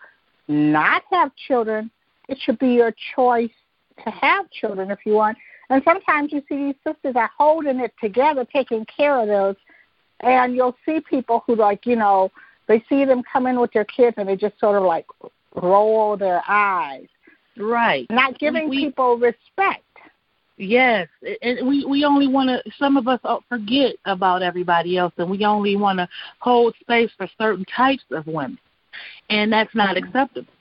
not 0.48 1.04
have 1.12 1.32
children. 1.48 1.90
It 2.28 2.38
should 2.44 2.60
be 2.60 2.70
your 2.70 2.94
choice 3.16 3.52
to 4.04 4.12
have 4.12 4.50
children 4.52 4.92
if 4.92 5.00
you 5.06 5.14
want. 5.14 5.38
And 5.70 5.82
sometimes 5.86 6.34
you 6.34 6.42
see 6.50 6.58
these 6.58 6.76
sisters 6.86 7.16
are 7.16 7.30
holding 7.38 7.80
it 7.80 7.94
together, 8.02 8.46
taking 8.52 8.86
care 8.86 9.20
of 9.20 9.28
those 9.28 9.56
and 10.22 10.56
you'll 10.56 10.76
see 10.86 11.00
people 11.02 11.44
who 11.46 11.56
like 11.56 11.86
you 11.86 11.96
know 11.96 12.32
they 12.68 12.84
see 12.88 13.06
them 13.06 13.22
come 13.32 13.48
in 13.48 13.60
with 13.60 13.72
their 13.74 13.86
kids 13.86 14.16
and 14.18 14.28
they 14.28 14.36
just 14.36 14.60
sort 14.60 14.78
of 14.78 14.84
like 14.84 15.06
roll 15.56 16.16
their 16.16 16.42
eyes 16.48 17.08
right 17.58 18.08
not 18.10 18.38
giving 18.40 18.70
we, 18.70 18.86
people 18.86 19.18
respect 19.18 19.84
yes 20.62 21.08
and 21.42 21.68
we 21.68 21.84
we 21.86 22.06
only 22.06 22.28
want 22.28 22.48
to 22.48 22.72
some 22.78 22.96
of 22.96 23.08
us 23.08 23.20
forget 23.50 23.96
about 24.06 24.42
everybody 24.42 24.98
else 24.98 25.14
and 25.18 25.30
we 25.30 25.44
only 25.44 25.76
want 25.76 25.98
to 25.98 26.08
hold 26.40 26.76
space 26.80 27.10
for 27.18 27.28
certain 27.38 27.66
types 27.76 28.04
of 28.12 28.26
women 28.28 28.58
and 29.30 29.52
that's 29.52 29.74
not 29.74 29.96
mm-hmm. 29.96 30.08
acceptable 30.08 30.54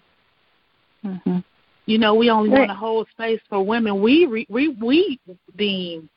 mm-hmm. 1.04 1.38
you 1.86 1.98
know 1.98 2.14
we 2.14 2.30
only 2.30 2.48
want 2.48 2.68
to 2.68 2.74
hold 2.74 3.06
space 3.10 3.40
for 3.48 3.62
women 3.62 4.00
we 4.00 4.26
re, 4.26 4.46
we 4.48 4.68
we 4.80 5.20
deem 5.56 6.08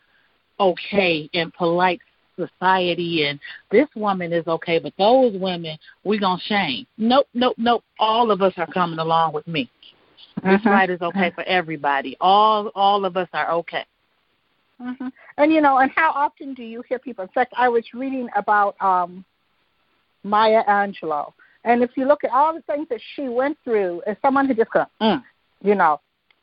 okay 0.59 1.29
and 1.33 1.53
polite 1.53 1.99
society 2.35 3.27
and 3.27 3.39
this 3.71 3.87
woman 3.95 4.33
is 4.33 4.47
okay, 4.47 4.79
but 4.79 4.93
those 4.97 5.33
women 5.39 5.77
we 6.03 6.19
gonna 6.19 6.41
shame. 6.45 6.87
Nope, 6.97 7.27
nope, 7.33 7.55
nope. 7.57 7.83
All 7.99 8.31
of 8.31 8.41
us 8.41 8.53
are 8.57 8.65
coming 8.65 8.97
along 8.97 9.33
with 9.33 9.47
me. 9.47 9.69
This 10.37 10.59
mm-hmm. 10.61 10.69
right 10.69 10.89
is 10.89 11.01
okay 11.01 11.31
for 11.31 11.43
everybody. 11.43 12.17
All 12.19 12.71
all 12.75 13.05
of 13.05 13.17
us 13.17 13.29
are 13.33 13.51
okay. 13.51 13.85
Mm-hmm. 14.81 15.07
And 15.37 15.53
you 15.53 15.61
know, 15.61 15.77
and 15.77 15.91
how 15.95 16.11
often 16.11 16.53
do 16.53 16.63
you 16.63 16.83
hear 16.87 16.99
people? 16.99 17.23
In 17.23 17.29
fact, 17.29 17.53
I 17.55 17.69
was 17.69 17.83
reading 17.93 18.27
about 18.35 18.75
um 18.81 19.23
Maya 20.23 20.63
Angelou, 20.65 21.31
and 21.63 21.83
if 21.83 21.91
you 21.95 22.05
look 22.05 22.23
at 22.23 22.31
all 22.31 22.53
the 22.53 22.61
things 22.61 22.87
that 22.89 22.99
she 23.15 23.29
went 23.29 23.57
through, 23.63 24.01
as 24.05 24.17
someone 24.21 24.47
who 24.47 24.53
just 24.53 24.71
goes, 24.71 24.85
mm, 25.01 25.23
you 25.61 25.75
know, 25.75 25.99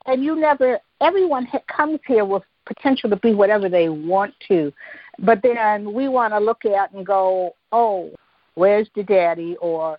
and 0.06 0.24
you 0.24 0.34
never, 0.34 0.78
everyone 1.00 1.46
comes 1.68 2.00
here 2.06 2.24
with 2.24 2.42
potential 2.66 3.10
to 3.10 3.16
be 3.16 3.34
whatever 3.34 3.68
they 3.68 3.88
want 3.88 4.34
to. 4.48 4.72
But 5.18 5.42
then 5.42 5.92
we 5.92 6.08
want 6.08 6.32
to 6.32 6.38
look 6.38 6.64
at 6.64 6.92
and 6.92 7.04
go, 7.04 7.54
oh, 7.72 8.10
where's 8.54 8.88
the 8.94 9.02
daddy? 9.02 9.56
Or 9.60 9.98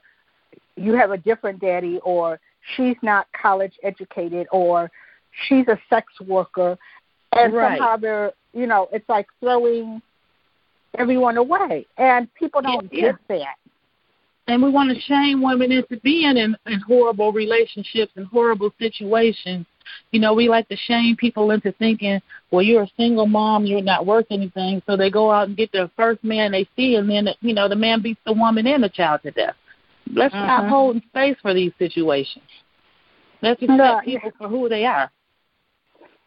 you 0.76 0.94
have 0.94 1.12
a 1.12 1.18
different 1.18 1.60
daddy, 1.60 2.00
or 2.04 2.40
she's 2.76 2.98
not 3.02 3.28
college 3.40 3.74
educated, 3.84 4.48
or 4.52 4.92
she's 5.48 5.68
a 5.68 5.80
sex 5.90 6.08
worker. 6.26 6.78
And 7.34 7.54
right. 7.54 7.78
somehow 7.78 7.98
they're, 7.98 8.32
you 8.54 8.68
know, 8.68 8.90
it's 8.92 9.08
like 9.08 9.28
throwing 9.40 10.02
everyone 10.98 11.38
away. 11.38 11.86
And 11.98 12.34
people 12.36 12.62
don't 12.62 12.92
yeah. 12.92 13.02
get 13.02 13.16
that. 13.30 13.56
And 14.48 14.62
we 14.62 14.70
want 14.70 14.94
to 14.94 15.00
shame 15.02 15.42
women 15.42 15.72
into 15.72 15.98
being 16.02 16.36
in, 16.36 16.58
in 16.66 16.80
horrible 16.82 17.32
relationships 17.32 18.12
and 18.16 18.26
horrible 18.28 18.74
situations 18.80 19.66
you 20.12 20.20
know, 20.20 20.34
we 20.34 20.50
like 20.50 20.68
to 20.70 20.76
shame 20.76 21.16
people 21.16 21.52
into 21.52 21.72
thinking, 21.74 22.22
well, 22.52 22.62
you're 22.62 22.84
a 22.84 22.92
single 22.98 23.28
mom, 23.28 23.66
you're 23.66 23.82
not 23.82 24.06
worth 24.06 24.28
anything, 24.30 24.82
so 24.86 24.98
they 24.98 25.10
go 25.10 25.32
out 25.32 25.48
and 25.48 25.58
get 25.58 25.72
the 25.72 25.90
first 25.96 26.24
man 26.24 26.52
they 26.52 26.68
see, 26.76 26.96
and 26.96 27.10
then 27.10 27.30
you 27.42 27.54
know 27.54 27.68
the 27.68 27.76
man 27.76 28.02
beats 28.02 28.20
the 28.26 28.34
woman 28.34 28.68
and 28.68 28.84
the 28.84 28.90
child 28.90 29.22
to 29.24 29.32
death. 29.32 29.56
Let's 30.14 30.34
mm-hmm. 30.34 30.46
stop 30.46 30.70
holding 30.70 31.02
space 31.10 31.38
for 31.42 31.54
these 31.54 31.72
situations. 31.80 32.46
Let's 33.42 33.62
accept 33.62 33.78
no. 33.78 34.02
people 34.04 34.32
for 34.38 34.48
who 34.48 34.70
they 34.70 34.86
are. 34.86 35.12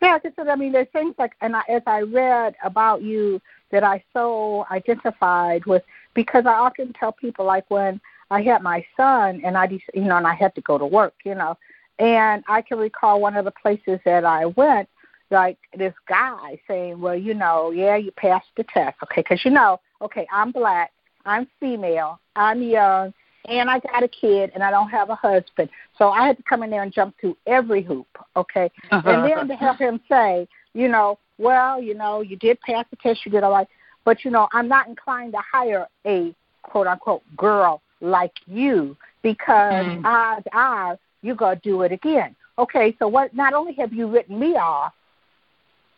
Yeah, 0.03 0.19
just 0.19 0.39
I 0.39 0.57
mean, 0.57 0.73
there's 0.73 0.89
things 0.93 1.15
like, 1.19 1.33
and 1.41 1.57
I, 1.57 1.63
as 1.69 1.83
I 1.87 2.01
read 2.01 2.55
about 2.63 3.03
you, 3.03 3.41
that 3.71 3.83
I 3.83 4.05
so 4.13 4.67
identified 4.71 5.65
with 5.67 5.83
because 6.15 6.45
I 6.47 6.53
often 6.53 6.93
tell 6.93 7.13
people 7.13 7.45
like 7.45 7.65
when 7.71 8.01
I 8.31 8.43
had 8.43 8.63
my 8.63 8.85
son 8.97 9.41
and 9.45 9.57
I, 9.57 9.67
you 9.95 10.03
know, 10.03 10.17
and 10.17 10.27
I 10.27 10.35
had 10.35 10.55
to 10.57 10.61
go 10.61 10.79
to 10.79 10.87
work, 10.87 11.15
you 11.25 11.35
know, 11.35 11.57
and 11.99 12.45
I 12.49 12.63
can 12.63 12.79
recall 12.79 13.21
one 13.21 13.37
of 13.37 13.45
the 13.45 13.51
places 13.51 13.99
that 14.05 14.25
I 14.25 14.47
went, 14.47 14.89
like 15.31 15.59
this 15.77 15.95
guy 16.09 16.59
saying, 16.69 17.01
"Well, 17.01 17.17
you 17.17 17.35
know, 17.35 17.71
yeah, 17.71 17.97
you 17.97 18.13
passed 18.13 18.49
the 18.57 18.65
test, 18.65 18.97
okay? 19.05 19.23
Because 19.23 19.45
you 19.45 19.51
know, 19.51 19.81
okay, 20.01 20.27
I'm 20.33 20.53
black, 20.53 20.93
I'm 21.25 21.49
female, 21.59 22.21
I'm 22.37 22.63
young, 22.63 23.15
and 23.47 23.71
I 23.71 23.79
got 23.79 24.03
a 24.03 24.09
kid, 24.09 24.51
and 24.55 24.63
I 24.63 24.71
don't 24.71 24.89
have 24.91 25.11
a 25.11 25.15
husband, 25.15 25.69
so 25.99 26.11
I 26.11 26.27
had 26.27 26.37
to 26.37 26.43
come 26.45 26.63
in 26.63 26.71
there 26.71 26.83
and 26.83 26.93
jump 26.93 27.15
through 27.21 27.37
every 27.47 27.83
hoop, 27.83 28.07
okay? 28.37 28.71
Uh-huh. 28.91 29.09
And 29.09 29.31
then 29.31 29.49
to 29.49 29.57
have 29.57 29.79
him 29.79 30.01
say, 30.09 30.49
you 30.73 30.89
know, 30.89 31.19
well, 31.39 31.83
you 31.83 31.95
know, 31.95 32.21
you 32.21 32.37
did 32.37 32.61
pass 32.61 32.87
the 32.91 32.97
test, 32.97 33.21
you 33.25 33.33
did 33.33 33.43
all 33.43 33.53
right, 33.53 33.69
but 34.05 34.25
you 34.25 34.31
know, 34.31 34.49
I'm 34.53 34.69
not 34.69 34.87
inclined 34.87 35.33
to 35.33 35.41
hire 35.51 35.87
a 36.07 36.35
quote 36.63 36.87
unquote 36.87 37.23
girl 37.37 37.83
like 38.01 38.35
you 38.47 38.97
because 39.23 39.85
mm. 39.85 40.05
odds 40.05 40.47
are 40.53 40.99
you're 41.23 41.35
going 41.35 41.57
to 41.57 41.63
do 41.63 41.83
it 41.83 41.93
again. 41.93 42.37
Okay, 42.59 42.95
so 42.99 43.09
what? 43.09 43.35
Not 43.35 43.55
only 43.55 43.73
have 43.75 43.93
you 43.93 44.07
written 44.07 44.39
me 44.39 44.55
off, 44.57 44.93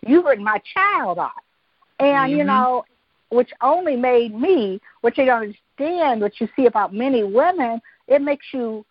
you've 0.07 0.25
written 0.25 0.45
my 0.45 0.61
child 0.73 1.19
off, 1.19 1.33
and 1.99 2.09
mm-hmm. 2.09 2.38
you 2.38 2.45
know, 2.45 2.85
which 3.31 3.50
only 3.61 3.97
made 3.97 4.35
me, 4.35 4.81
which 5.03 5.19
you 5.19 5.26
don't 5.26 5.55
understand, 5.78 6.21
what 6.21 6.40
you 6.40 6.49
see 6.56 6.66
about 6.66 6.92
many 6.92 7.23
women, 7.25 7.80
it 8.09 8.23
makes 8.23 8.47
you 8.52 8.85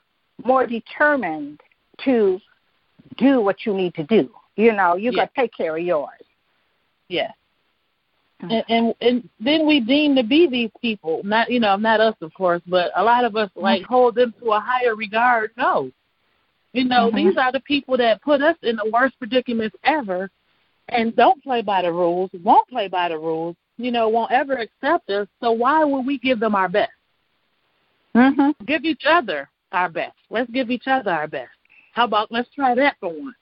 more 0.43 0.67
determined 0.67 1.61
to 2.03 2.39
do 3.17 3.41
what 3.41 3.65
you 3.65 3.73
need 3.73 3.93
to 3.95 4.03
do. 4.03 4.29
You 4.55 4.73
know, 4.73 4.95
you 4.95 5.11
yeah. 5.11 5.25
got 5.25 5.35
to 5.35 5.41
take 5.41 5.53
care 5.55 5.77
of 5.77 5.83
yours. 5.83 6.09
Yeah. 7.07 7.31
Mm-hmm. 8.41 8.51
And, 8.51 8.65
and 8.69 8.95
and 9.01 9.29
then 9.39 9.65
we 9.65 9.79
deem 9.79 10.15
to 10.15 10.23
be 10.23 10.47
these 10.47 10.71
people, 10.81 11.21
not 11.23 11.49
you 11.49 11.59
know, 11.59 11.77
not 11.77 12.01
us 12.01 12.15
of 12.21 12.33
course, 12.33 12.61
but 12.67 12.91
a 12.95 13.03
lot 13.03 13.23
of 13.23 13.35
us 13.35 13.49
like 13.55 13.83
mm-hmm. 13.83 13.93
hold 13.93 14.15
them 14.15 14.33
to 14.41 14.51
a 14.51 14.59
higher 14.59 14.95
regard. 14.95 15.51
No, 15.57 15.89
You 16.73 16.83
know, 16.83 17.09
Mhm. 17.09 17.15
these 17.15 17.37
are 17.37 17.53
the 17.53 17.61
people 17.61 17.95
that 17.97 18.21
put 18.21 18.41
us 18.41 18.57
in 18.61 18.75
the 18.75 18.89
worst 18.91 19.17
predicaments 19.17 19.77
ever 19.85 20.29
and 20.89 21.15
don't 21.15 21.41
play 21.41 21.61
by 21.61 21.81
the 21.81 21.91
rules, 21.91 22.29
won't 22.43 22.67
play 22.67 22.89
by 22.89 23.07
the 23.07 23.17
rules, 23.17 23.55
you 23.77 23.91
know, 23.91 24.09
won't 24.09 24.31
ever 24.31 24.53
accept 24.53 25.09
us. 25.09 25.27
So 25.41 25.51
why 25.51 25.83
would 25.83 26.05
we 26.05 26.17
give 26.17 26.39
them 26.39 26.55
our 26.55 26.69
best? 26.69 26.91
Mhm. 28.15 28.55
Give 28.65 28.85
each 28.85 29.05
other 29.05 29.49
our 29.71 29.89
best. 29.89 30.15
Let's 30.29 30.49
give 30.51 30.69
each 30.71 30.87
other 30.87 31.11
our 31.11 31.27
best. 31.27 31.51
How 31.93 32.05
about 32.05 32.31
let's 32.31 32.49
try 32.53 32.73
that 32.75 32.97
for 32.99 33.09
one? 33.09 33.35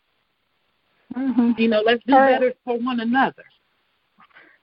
Mhm. 1.16 1.58
You 1.60 1.68
know, 1.70 1.82
let's 1.82 2.04
do 2.06 2.14
better 2.14 2.54
for 2.64 2.78
one 2.80 3.00
another. 3.00 3.44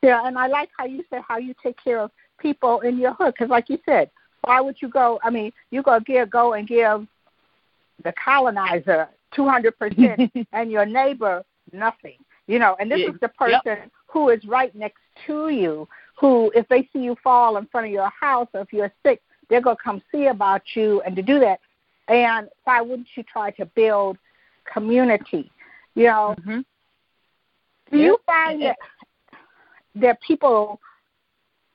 Yeah, 0.03 0.27
and 0.27 0.39
I 0.39 0.47
like 0.47 0.71
how 0.77 0.85
you 0.85 1.05
said 1.11 1.23
how 1.27 1.39
you 1.39 1.55
take 1.63 1.77
care 1.83 2.01
of 2.01 2.11
people 2.39 2.81
in 2.81 2.99
your 2.99 3.13
hood 3.15 3.35
because, 3.35 3.51
like 3.51 3.69
you 3.69 3.79
said, 3.85 4.11
why 4.43 4.61
would 4.61 4.81
you 4.81 4.89
go? 4.89 5.19
I 5.23 5.31
mean, 5.31 5.53
you 5.71 5.83
go 5.83 5.99
give 6.01 6.31
go 6.31 6.55
and 6.55 6.67
give 6.67 7.07
the 8.03 8.13
colonizer 8.23 9.09
two 9.35 9.47
hundred 9.49 9.79
percent, 9.79 10.23
and 10.53 10.71
your 10.71 10.87
neighbor 10.87 11.45
nothing. 11.73 12.17
You 12.47 12.59
know, 12.59 12.77
and 12.81 12.91
this 12.91 13.01
Yeah, 13.01 13.11
is 13.13 13.21
the 13.21 13.29
person 13.29 13.91
who 14.09 14.31
is 14.31 14.45
right 14.47 14.75
next 14.75 15.01
to 15.27 15.49
you. 15.49 15.89
Who, 16.19 16.53
if 16.55 16.69
they 16.69 16.89
see 16.93 17.01
you 17.01 17.17
fall 17.23 17.57
in 17.57 17.67
front 17.67 17.87
of 17.87 17.93
your 17.93 18.11
house, 18.11 18.49
or 18.53 18.61
if 18.61 18.73
you're 18.73 18.93
sick, 19.03 19.23
they're 19.49 19.61
gonna 19.61 19.77
come 19.83 20.03
see 20.13 20.27
about 20.27 20.63
you, 20.75 21.01
and 21.03 21.17
to 21.17 21.23
do 21.23 21.39
that. 21.41 21.61
And 22.09 22.49
why 22.65 22.81
wouldn't 22.81 23.09
you 23.17 23.23
try 23.23 23.51
to 23.53 23.67
build 23.67 24.19
community? 24.65 25.51
You 25.95 26.05
know, 26.05 26.37
Mhm. 26.39 26.65
do 27.91 27.99
you 27.99 28.19
find 28.27 28.63
that 28.63 28.79
that 29.97 30.21
people 30.21 30.81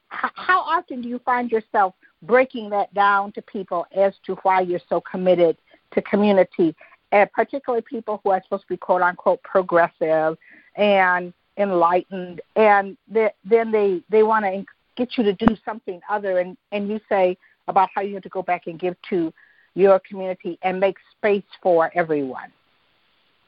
how, 0.10 0.32
how 0.36 0.60
often 0.62 1.02
do 1.02 1.10
you 1.10 1.20
find 1.20 1.52
yourself 1.52 1.94
breaking 2.22 2.70
that 2.70 2.94
down 2.94 3.32
to 3.34 3.42
people 3.42 3.86
as 3.92 4.14
to 4.25 4.36
why 4.44 4.62
you're 4.62 4.80
so 4.88 5.02
committed 5.02 5.58
to 5.92 6.02
community 6.04 6.75
and 7.12 7.32
particularly 7.34 7.82
people 7.82 8.22
who 8.24 8.30
are 8.30 8.42
supposed 8.44 8.64
to 8.64 8.70
be 8.70 8.78
quote 8.78 9.02
unquote 9.02 9.42
progressive 9.44 10.38
and 10.75 11.34
enlightened 11.57 12.41
and 12.55 12.97
then 13.07 13.71
they 13.71 14.01
they 14.09 14.24
want 14.24 14.45
to 14.45 14.63
get 14.95 15.17
you 15.17 15.24
to 15.24 15.33
do 15.33 15.55
something 15.65 16.01
other 16.09 16.39
and 16.39 16.57
and 16.71 16.88
you 16.89 17.00
say 17.07 17.38
about 17.67 17.89
how 17.93 18.01
you 18.01 18.13
have 18.13 18.24
to 18.24 18.29
go 18.29 18.41
back 18.41 18.67
and 18.67 18.79
give 18.79 18.95
to 19.09 19.31
your 19.74 20.00
community 20.07 20.57
and 20.63 20.79
make 20.79 20.97
space 21.17 21.43
for 21.62 21.91
everyone 21.95 22.51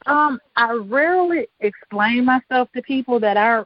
Um, 0.05 0.39
I 0.55 0.71
rarely 0.73 1.47
explain 1.59 2.25
myself 2.25 2.69
to 2.75 2.81
people 2.81 3.19
that 3.19 3.37
are 3.37 3.65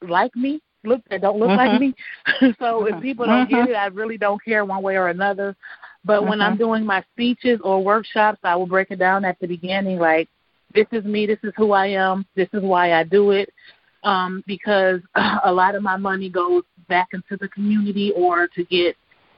like 0.00 0.34
me, 0.36 0.60
look 0.84 1.00
that 1.10 1.20
don't 1.20 1.38
look 1.38 1.56
like 1.56 1.72
Mhm. 1.72 1.80
me. 1.80 1.94
so 2.58 2.86
if 2.86 2.94
Mhm. 2.96 3.02
people 3.02 3.26
don't 3.26 3.48
get 3.48 3.66
Mhm. 3.66 3.68
it, 3.68 3.74
I 3.74 3.86
really 3.86 4.18
don't 4.18 4.42
care 4.44 4.64
one 4.64 4.82
way 4.82 4.96
or 4.96 5.08
another. 5.08 5.56
But 6.04 6.26
when 6.26 6.40
I'm 6.40 6.56
Mhm. 6.56 6.58
doing 6.58 6.84
my 6.84 7.02
speeches 7.12 7.60
or 7.62 7.82
workshops, 7.82 8.38
I 8.42 8.56
will 8.56 8.66
break 8.66 8.90
it 8.90 8.98
down 8.98 9.24
at 9.24 9.38
the 9.38 9.46
beginning 9.46 9.98
like 9.98 10.28
this 10.74 10.86
is 10.92 11.04
me, 11.04 11.26
this 11.26 11.38
is 11.42 11.52
who 11.56 11.72
I 11.72 11.86
am, 11.88 12.26
this 12.34 12.48
is 12.52 12.62
why 12.62 12.92
I 12.92 13.04
do 13.04 13.30
it. 13.30 13.50
Um, 14.04 14.42
because 14.46 15.00
a 15.44 15.52
lot 15.52 15.74
of 15.74 15.82
my 15.82 15.96
money 15.96 16.28
goes 16.28 16.64
back 16.88 17.08
into 17.12 17.36
the 17.40 17.48
community 17.48 18.12
or 18.16 18.48
to 18.48 18.64
get 18.64 18.96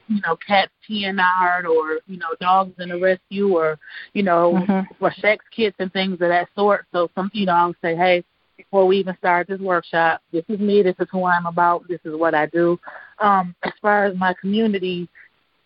you 0.08 0.20
know, 0.20 0.36
cats 0.46 0.70
TNR'd 0.88 1.66
or, 1.66 1.98
you 2.06 2.18
know, 2.18 2.34
dogs 2.40 2.72
in 2.78 2.90
the 2.90 2.98
rescue 2.98 3.56
or, 3.56 3.78
you 4.12 4.22
know, 4.22 4.52
Mhm. 4.52 4.86
for 4.98 5.10
sex 5.12 5.44
kits 5.50 5.76
and 5.78 5.92
things 5.92 6.12
of 6.14 6.28
that 6.28 6.48
sort. 6.54 6.86
So 6.92 7.10
some 7.14 7.30
you 7.32 7.46
know, 7.46 7.54
I'll 7.54 7.74
say, 7.80 7.96
Hey, 7.96 8.22
before 8.56 8.86
we 8.86 8.98
even 8.98 9.16
start 9.16 9.48
this 9.48 9.60
workshop, 9.60 10.20
this 10.30 10.44
is 10.48 10.60
me, 10.60 10.82
this 10.82 10.96
is 11.00 11.08
who 11.10 11.24
I'm 11.26 11.46
about, 11.46 11.88
this 11.88 12.00
is 12.04 12.14
what 12.14 12.34
I 12.34 12.46
do. 12.46 12.78
Um, 13.18 13.54
as 13.62 13.72
far 13.80 14.04
as 14.04 14.16
my 14.16 14.34
community, 14.34 15.08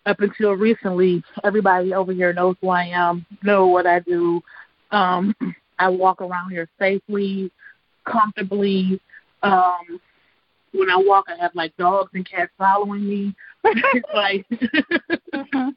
up 0.07 0.21
until 0.21 0.53
recently, 0.53 1.23
everybody 1.45 1.93
over 1.93 2.13
here 2.13 2.33
knows 2.33 2.57
who 2.61 2.71
I 2.71 2.85
am, 2.85 3.27
know 3.43 3.67
what 3.67 3.87
I 3.87 3.99
do. 3.99 4.41
Um, 4.91 5.35
I 5.79 5.89
walk 5.89 6.21
around 6.21 6.51
here 6.51 6.69
safely, 6.79 7.51
comfortably. 8.05 9.01
Um, 9.43 10.01
when 10.73 10.91
I 10.91 10.97
walk, 10.97 11.27
I 11.29 11.37
have 11.41 11.55
like 11.55 11.77
dogs 11.77 12.11
and 12.15 12.29
cats 12.29 12.53
following 12.59 13.09
me. 13.09 13.35
it's 13.65 14.09
like, 14.15 14.47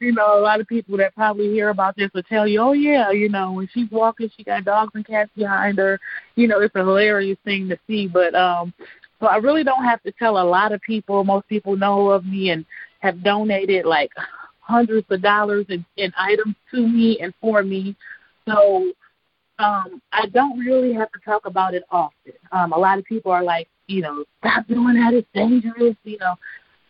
you 0.00 0.12
know, 0.12 0.38
a 0.38 0.40
lot 0.40 0.60
of 0.60 0.66
people 0.66 0.96
that 0.98 1.14
probably 1.14 1.50
hear 1.50 1.70
about 1.70 1.96
this 1.96 2.10
will 2.14 2.22
tell 2.24 2.46
you, 2.46 2.60
oh 2.60 2.72
yeah, 2.72 3.10
you 3.10 3.28
know, 3.28 3.52
when 3.52 3.68
she's 3.72 3.90
walking, 3.90 4.30
she 4.36 4.44
got 4.44 4.64
dogs 4.64 4.92
and 4.94 5.06
cats 5.06 5.30
behind 5.36 5.78
her. 5.78 5.98
You 6.36 6.48
know, 6.48 6.60
it's 6.60 6.74
a 6.74 6.80
hilarious 6.80 7.38
thing 7.44 7.68
to 7.68 7.78
see. 7.86 8.08
But 8.08 8.34
um, 8.34 8.72
so 9.20 9.26
I 9.26 9.36
really 9.36 9.64
don't 9.64 9.84
have 9.84 10.02
to 10.02 10.12
tell 10.12 10.38
a 10.38 10.44
lot 10.44 10.72
of 10.72 10.80
people. 10.82 11.24
Most 11.24 11.48
people 11.48 11.76
know 11.76 12.10
of 12.10 12.24
me 12.24 12.50
and 12.50 12.64
have 13.00 13.22
donated 13.22 13.84
like 13.84 14.10
hundreds 14.60 15.06
of 15.10 15.22
dollars 15.22 15.66
in, 15.68 15.84
in 15.96 16.12
items 16.18 16.54
to 16.72 16.86
me 16.86 17.18
and 17.20 17.32
for 17.40 17.62
me. 17.62 17.96
So 18.48 18.92
um, 19.58 20.02
I 20.12 20.26
don't 20.32 20.58
really 20.58 20.92
have 20.94 21.10
to 21.12 21.20
talk 21.24 21.46
about 21.46 21.74
it 21.74 21.84
often. 21.90 22.32
Um, 22.50 22.72
a 22.72 22.78
lot 22.78 22.98
of 22.98 23.04
people 23.04 23.30
are 23.32 23.42
like, 23.44 23.68
you 23.86 24.02
know, 24.02 24.24
stop 24.38 24.66
doing 24.66 24.94
that. 24.94 25.14
It's 25.14 25.28
dangerous. 25.34 25.96
You 26.04 26.18
know, 26.18 26.34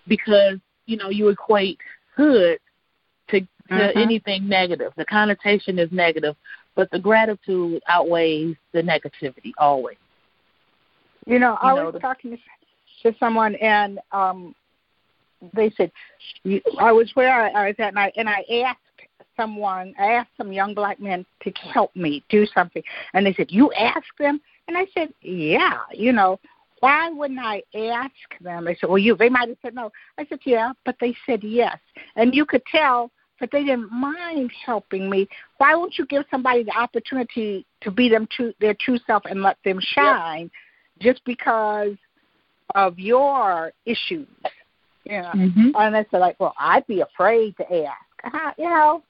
because 0.06 0.58
you 0.86 0.96
know 0.96 1.10
you 1.10 1.28
equate 1.28 1.78
hood 2.16 2.58
to 3.28 3.40
to 3.40 3.46
Mhm. 3.74 3.96
anything 3.96 4.48
negative. 4.48 4.92
The 4.96 5.04
connotation 5.04 5.78
is 5.78 5.90
negative, 5.92 6.36
but 6.74 6.90
the 6.90 6.98
gratitude 6.98 7.82
outweighs 7.88 8.56
the 8.72 8.82
negativity 8.82 9.52
always. 9.58 9.96
You 11.26 11.38
know, 11.38 11.56
I 11.60 11.70
You 11.70 11.76
know, 11.76 11.84
was 11.86 11.94
the- 11.94 12.00
talking 12.00 12.38
to 13.02 13.14
someone, 13.18 13.54
and 13.56 14.00
um, 14.10 14.54
they 15.54 15.70
said, 15.70 15.92
you, 16.44 16.60
I 16.78 16.92
was 16.92 17.10
where 17.14 17.32
I, 17.32 17.48
I 17.50 17.66
was 17.68 17.76
at, 17.78 17.88
and 17.88 17.98
I, 17.98 18.12
and 18.16 18.28
I 18.28 18.44
asked 18.64 18.80
someone, 19.42 19.94
I 19.98 20.12
asked 20.12 20.31
some 20.37 20.52
young 20.52 20.74
black 20.74 21.00
men 21.00 21.24
to 21.42 21.50
help 21.72 21.94
me 21.96 22.22
do 22.28 22.46
something, 22.46 22.83
and 23.14 23.26
they 23.26 23.35
said, 23.35 23.50
"You 23.50 23.72
asked 23.72 24.18
them?" 24.18 24.40
And 24.68 24.76
I 24.76 24.87
said, 24.94 25.12
"Yeah." 25.20 25.81
You 25.92 26.12
know, 26.12 26.38
why 26.81 27.11
wouldn't 27.11 27.40
I 27.40 27.62
ask 27.74 28.12
them? 28.40 28.64
They 28.64 28.74
said, 28.76 28.88
"Well, 28.88 28.98
you." 28.98 29.16
They 29.16 29.28
might 29.28 29.48
have 29.48 29.59
said 29.62 29.74
no. 29.74 29.90
I 30.18 30.26
said, 30.26 30.40
"Yeah," 30.44 30.72
but 30.85 30.96
they 31.00 31.14
said 31.26 31.42
yes, 31.42 31.78
and 32.16 32.35
you 32.35 32.46
could 32.46 32.64
tell 32.66 33.11
that 33.40 33.50
they 33.50 33.64
didn't 33.64 33.90
mind 33.92 34.52
helping 34.64 35.11
me. 35.11 35.28
Why 35.59 35.74
won't 35.74 35.98
you 35.98 36.07
give 36.07 36.24
somebody 36.31 36.62
the 36.62 36.76
opportunity 36.78 37.66
to 37.81 37.90
be 37.90 38.09
them 38.09 38.28
true, 38.31 38.52
their 38.61 38.74
true 38.74 38.98
self 39.07 39.24
and 39.26 39.42
let 39.42 39.57
them 39.64 39.81
shine? 39.81 40.50
just 41.02 41.24
because 41.24 41.96
of 42.74 42.98
your 42.98 43.72
issues. 43.85 44.28
Yeah. 45.05 45.33
Mm-hmm. 45.33 45.70
And 45.74 45.94
they 45.94 46.07
said, 46.11 46.18
like, 46.18 46.38
well, 46.38 46.55
I'd 46.59 46.87
be 46.87 47.00
afraid 47.00 47.57
to 47.57 47.87
ask. 47.87 48.35
Uh, 48.35 48.52
you 48.57 48.64
know. 48.64 49.02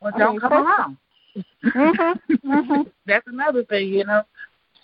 Well, 0.00 0.12
don't 0.16 0.40
come 0.40 0.52
around. 0.52 0.96
Mm-hmm. 1.64 2.50
Mm-hmm. 2.52 2.82
That's 3.06 3.26
another 3.26 3.64
thing, 3.64 3.88
you 3.88 4.04
know. 4.04 4.22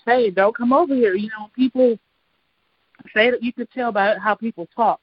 Hey, 0.07 0.31
don't 0.31 0.57
come 0.57 0.73
over 0.73 0.95
here. 0.95 1.15
You 1.15 1.29
know, 1.29 1.51
people 1.55 1.99
say 3.15 3.31
that 3.31 3.43
you 3.43 3.53
could 3.53 3.71
tell 3.73 3.93
by 3.93 4.17
how 4.19 4.35
people 4.35 4.69
talk 4.75 5.01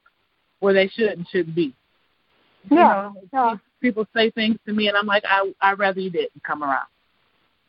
where 0.60 0.74
they 0.74 0.88
should 0.88 1.10
and 1.10 1.26
shouldn't 1.28 1.56
be. 1.56 1.74
You 2.70 2.76
Yeah. 2.78 3.10
know, 3.12 3.14
yeah. 3.32 3.56
people 3.80 4.06
say 4.14 4.30
things 4.30 4.56
to 4.66 4.72
me, 4.72 4.88
and 4.88 4.96
I'm 4.96 5.06
like, 5.06 5.24
I 5.26 5.52
I'd 5.60 5.78
rather 5.78 6.00
you 6.00 6.10
didn't 6.10 6.42
come 6.44 6.62
around 6.62 6.86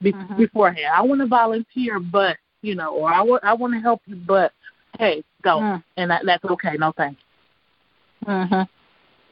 be- 0.01 0.13
Mhm. 0.13 0.37
beforehand. 0.37 0.93
I 0.95 1.01
want 1.01 1.21
to 1.21 1.27
volunteer, 1.27 1.99
but 1.99 2.37
you 2.61 2.75
know, 2.75 2.93
or 2.93 3.11
I 3.11 3.21
want 3.21 3.43
I 3.43 3.53
want 3.53 3.73
to 3.73 3.79
help 3.79 4.01
you, 4.05 4.15
but 4.15 4.51
hey, 4.99 5.23
go, 5.41 5.57
Mm. 5.59 5.83
and 5.97 6.11
that, 6.11 6.23
that's 6.25 6.45
okay. 6.45 6.75
No 6.77 6.91
thanks. 6.91 7.19
Mm-hmm. 8.25 8.61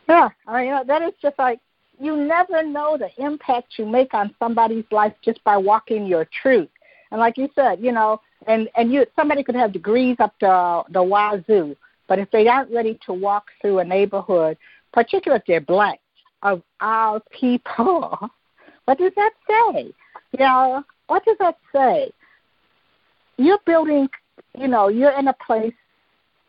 Yeah, 0.10 0.30
I 0.48 0.58
mean, 0.58 0.66
you 0.66 0.72
know, 0.72 0.84
that 0.86 1.02
is 1.04 1.14
just 1.22 1.38
like 1.38 1.60
you 2.02 2.18
never 2.18 2.64
know 2.64 2.98
the 2.98 3.10
impact 3.24 3.78
you 3.78 3.86
make 3.86 4.14
on 4.14 4.34
somebody's 4.40 4.86
life 4.92 5.14
just 5.24 5.44
by 5.44 5.56
walking 5.56 6.06
your 6.08 6.28
truth. 6.42 6.70
And 7.12 7.20
like 7.20 7.38
you 7.38 7.48
said, 7.54 7.80
you 7.80 7.92
know, 7.92 8.20
and 8.48 8.70
and 8.76 8.92
you 8.92 9.06
somebody 9.16 9.44
could 9.44 9.56
have 9.56 9.72
degrees 9.72 10.18
up 10.20 10.34
the 10.42 10.84
the 10.90 11.04
wazoo, 11.04 11.76
but 12.08 12.18
if 12.18 12.32
they 12.32 12.48
aren't 12.48 12.72
ready 12.72 13.00
to 13.06 13.14
walk 13.14 13.46
through 13.62 13.80
a 13.80 13.84
neighborhood, 13.84 14.58
particularly 14.94 15.40
if 15.40 15.46
they're 15.46 15.62
black, 15.62 16.00
of 16.44 16.64
our 16.80 17.22
people, 17.30 18.18
what 18.86 18.98
does 18.98 19.12
that 19.16 19.32
say? 19.48 19.94
You 20.32 20.40
know, 20.40 20.84
what 21.08 21.24
does 21.26 21.38
that 21.40 21.58
say? 21.74 22.12
You're 23.38 23.60
building, 23.66 24.10
you 24.58 24.68
know, 24.68 24.88
you're 24.88 25.18
in 25.20 25.28
a 25.28 25.36
place 25.46 25.74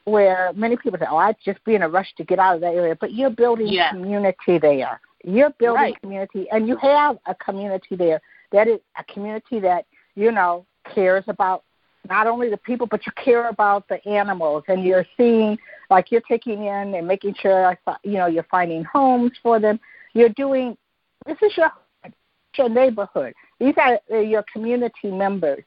where 0.04 0.52
many 0.54 0.76
people 0.76 0.98
say, 0.98 1.06
"Oh, 1.08 1.16
I'd 1.16 1.36
just 1.44 1.62
be 1.64 1.74
in 1.74 1.82
a 1.82 1.88
rush 1.88 2.12
to 2.16 2.24
get 2.24 2.38
out 2.38 2.54
of 2.54 2.60
that 2.62 2.74
area," 2.74 2.96
but 2.98 3.12
you're 3.12 3.30
building 3.30 3.68
Yeah. 3.68 3.90
community 3.90 4.58
there. 4.58 5.00
You're 5.24 5.50
building 5.50 5.82
Right. 5.82 6.00
community, 6.00 6.48
and 6.50 6.66
you 6.66 6.76
have 6.76 7.18
a 7.26 7.34
community 7.34 7.96
there. 7.96 8.20
That 8.50 8.68
is 8.68 8.80
a 8.98 9.04
community 9.04 9.60
that 9.60 9.86
you 10.14 10.30
know 10.32 10.66
cares 10.94 11.24
about 11.28 11.62
not 12.08 12.26
only 12.26 12.50
the 12.50 12.56
people, 12.56 12.86
but 12.86 13.06
you 13.06 13.12
care 13.12 13.48
about 13.48 13.86
the 13.88 14.04
animals, 14.08 14.64
and 14.68 14.82
you're 14.84 15.06
seeing 15.16 15.56
like 15.90 16.10
you're 16.10 16.20
taking 16.22 16.64
in 16.64 16.94
and 16.94 17.06
making 17.06 17.34
sure 17.34 17.78
you 18.02 18.12
know 18.18 18.26
you're 18.26 18.42
finding 18.50 18.82
homes 18.84 19.32
for 19.42 19.60
them. 19.60 19.78
You're 20.12 20.28
doing 20.30 20.76
this 21.26 21.38
is 21.42 21.56
your 21.56 21.70
your 22.58 22.68
neighborhood. 22.68 23.32
These 23.60 23.74
are 23.78 23.98
uh, 24.10 24.18
your 24.18 24.44
community 24.52 25.10
members. 25.10 25.64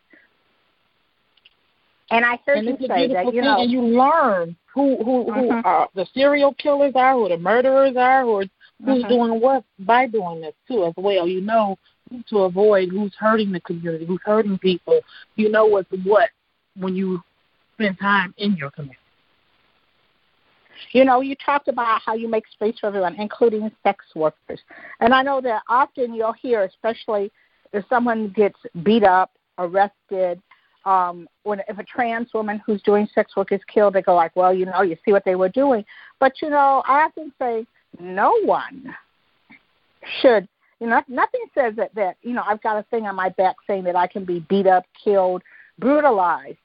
And 2.12 2.24
I 2.24 2.40
heard 2.46 2.58
and 2.58 2.68
you 2.80 2.88
say 2.88 3.08
that 3.14 3.26
you 3.26 3.32
thing, 3.32 3.42
know 3.42 3.62
and 3.62 3.72
you 3.72 3.82
learn 3.82 4.56
who 4.74 4.98
who 5.04 5.32
who 5.32 5.50
Mhm. 5.50 5.66
uh, 5.66 5.88
the 5.96 6.06
serial 6.14 6.54
killers 6.56 6.94
are, 6.96 7.14
who 7.14 7.30
the 7.30 7.38
murderers 7.38 7.96
are, 7.98 8.24
who 8.24 8.42
are 8.42 8.46
who's 8.84 9.04
Mhm. 9.04 9.10
doing 9.10 9.42
what 9.42 9.64
by 9.80 10.08
doing 10.08 10.42
this 10.42 10.56
too 10.68 10.86
as 10.86 10.94
well. 10.98 11.28
You 11.28 11.42
know 11.42 11.78
who 12.10 12.22
to 12.24 12.40
avoid, 12.44 12.90
who's 12.90 13.14
hurting 13.16 13.52
the 13.52 13.62
community, 13.62 14.06
who's 14.06 14.22
hurting 14.24 14.58
people. 14.58 15.00
You 15.36 15.50
know 15.50 15.66
what's 15.66 15.90
what 16.04 16.30
when 16.76 16.96
you 16.96 17.24
spend 17.74 18.00
time 18.00 18.34
in 18.38 18.56
your 18.56 18.72
community. 18.72 19.00
You 20.92 21.06
know, 21.06 21.22
you 21.22 21.36
talked 21.36 21.68
about 21.70 22.02
how 22.02 22.16
you 22.16 22.28
make 22.28 22.48
space 22.48 22.80
for 22.80 22.88
everyone, 22.88 23.16
including 23.16 23.72
sex 23.82 24.04
workers. 24.14 24.60
And 25.00 25.14
I 25.14 25.22
know 25.22 25.40
that 25.42 25.64
often 25.70 26.14
you'll 26.14 26.34
hear, 26.34 26.64
especially 26.64 27.32
if 27.72 27.86
someone 27.88 28.30
gets 28.30 28.60
beat 28.84 29.04
up, 29.04 29.32
arrested, 29.58 30.42
um, 30.86 31.28
when 31.44 31.62
if 31.68 31.80
a 31.80 31.84
trans 31.84 32.34
woman 32.34 32.62
who's 32.66 32.82
doing 32.84 33.08
sex 33.16 33.36
work 33.36 33.52
is 33.52 33.62
killed, 33.68 33.94
they 33.94 34.02
go 34.02 34.16
like, 34.16 34.36
"Well, 34.36 34.54
you 34.54 34.66
know, 34.66 34.82
you 34.82 34.96
see 35.04 35.12
what 35.12 35.26
they 35.26 35.36
were 35.36 35.50
doing." 35.50 35.84
But 36.20 36.42
you 36.42 36.50
know, 36.50 36.84
I 36.86 37.04
often 37.04 37.34
say, 37.40 37.66
no 38.00 38.38
one 38.44 38.96
should. 40.22 40.48
You 40.80 40.88
know, 40.88 41.02
nothing 41.08 41.42
says 41.54 41.74
that 41.78 41.94
that 41.96 42.18
you 42.22 42.34
know 42.34 42.44
I've 42.46 42.62
got 42.62 42.78
a 42.78 42.84
thing 42.84 43.06
on 43.06 43.16
my 43.16 43.30
back 43.30 43.56
saying 43.68 43.84
that 43.86 43.96
I 43.96 44.08
can 44.08 44.26
be 44.26 44.46
beat 44.50 44.68
up, 44.68 44.86
killed, 45.02 45.42
brutalized. 45.80 46.58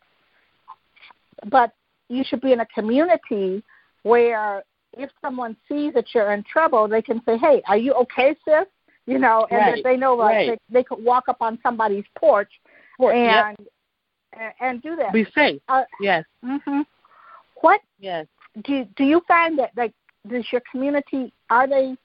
But 1.47 1.73
you 2.09 2.25
should 2.25 2.41
be 2.41 2.53
in 2.53 2.61
a 2.61 2.67
community 2.67 3.63
where 4.03 4.65
if 4.97 5.11
someone 5.21 5.57
sees 5.69 5.95
that 5.95 6.07
you're 6.15 6.33
in 6.33 6.43
trouble, 6.43 6.89
they 6.89 7.03
can 7.03 7.23
say, 7.25 7.39
"Hey, 7.39 7.63
are 7.67 7.77
you 7.77 7.93
okay, 7.95 8.37
sis?" 8.45 8.67
You 9.07 9.19
know, 9.19 9.47
and 9.51 9.61
Right, 9.61 9.77
that 9.77 9.89
they 9.89 9.97
know 9.97 10.15
like 10.15 10.35
right. 10.35 10.61
they, 10.71 10.81
they 10.81 10.85
could 10.85 11.03
walk 11.03 11.29
up 11.29 11.39
on 11.41 11.59
somebody's 11.63 12.05
porch 12.17 12.51
Yep. 12.99 13.15
and 13.15 13.69
and, 14.33 14.53
and 14.61 14.83
do 14.83 14.97
that. 14.97 15.13
Be 15.13 15.25
safe. 15.35 15.61
Uh, 15.69 15.85
Yes, 16.01 16.25
hmm 16.45 16.83
What 17.61 17.81
yes. 17.99 18.27
do 18.63 18.85
do 18.97 19.05
you 19.05 19.23
find 19.27 19.59
that 19.59 19.71
like 19.77 19.95
does 20.29 20.45
your 20.53 20.63
community 20.71 21.33
are 21.49 21.67
they 21.67 21.97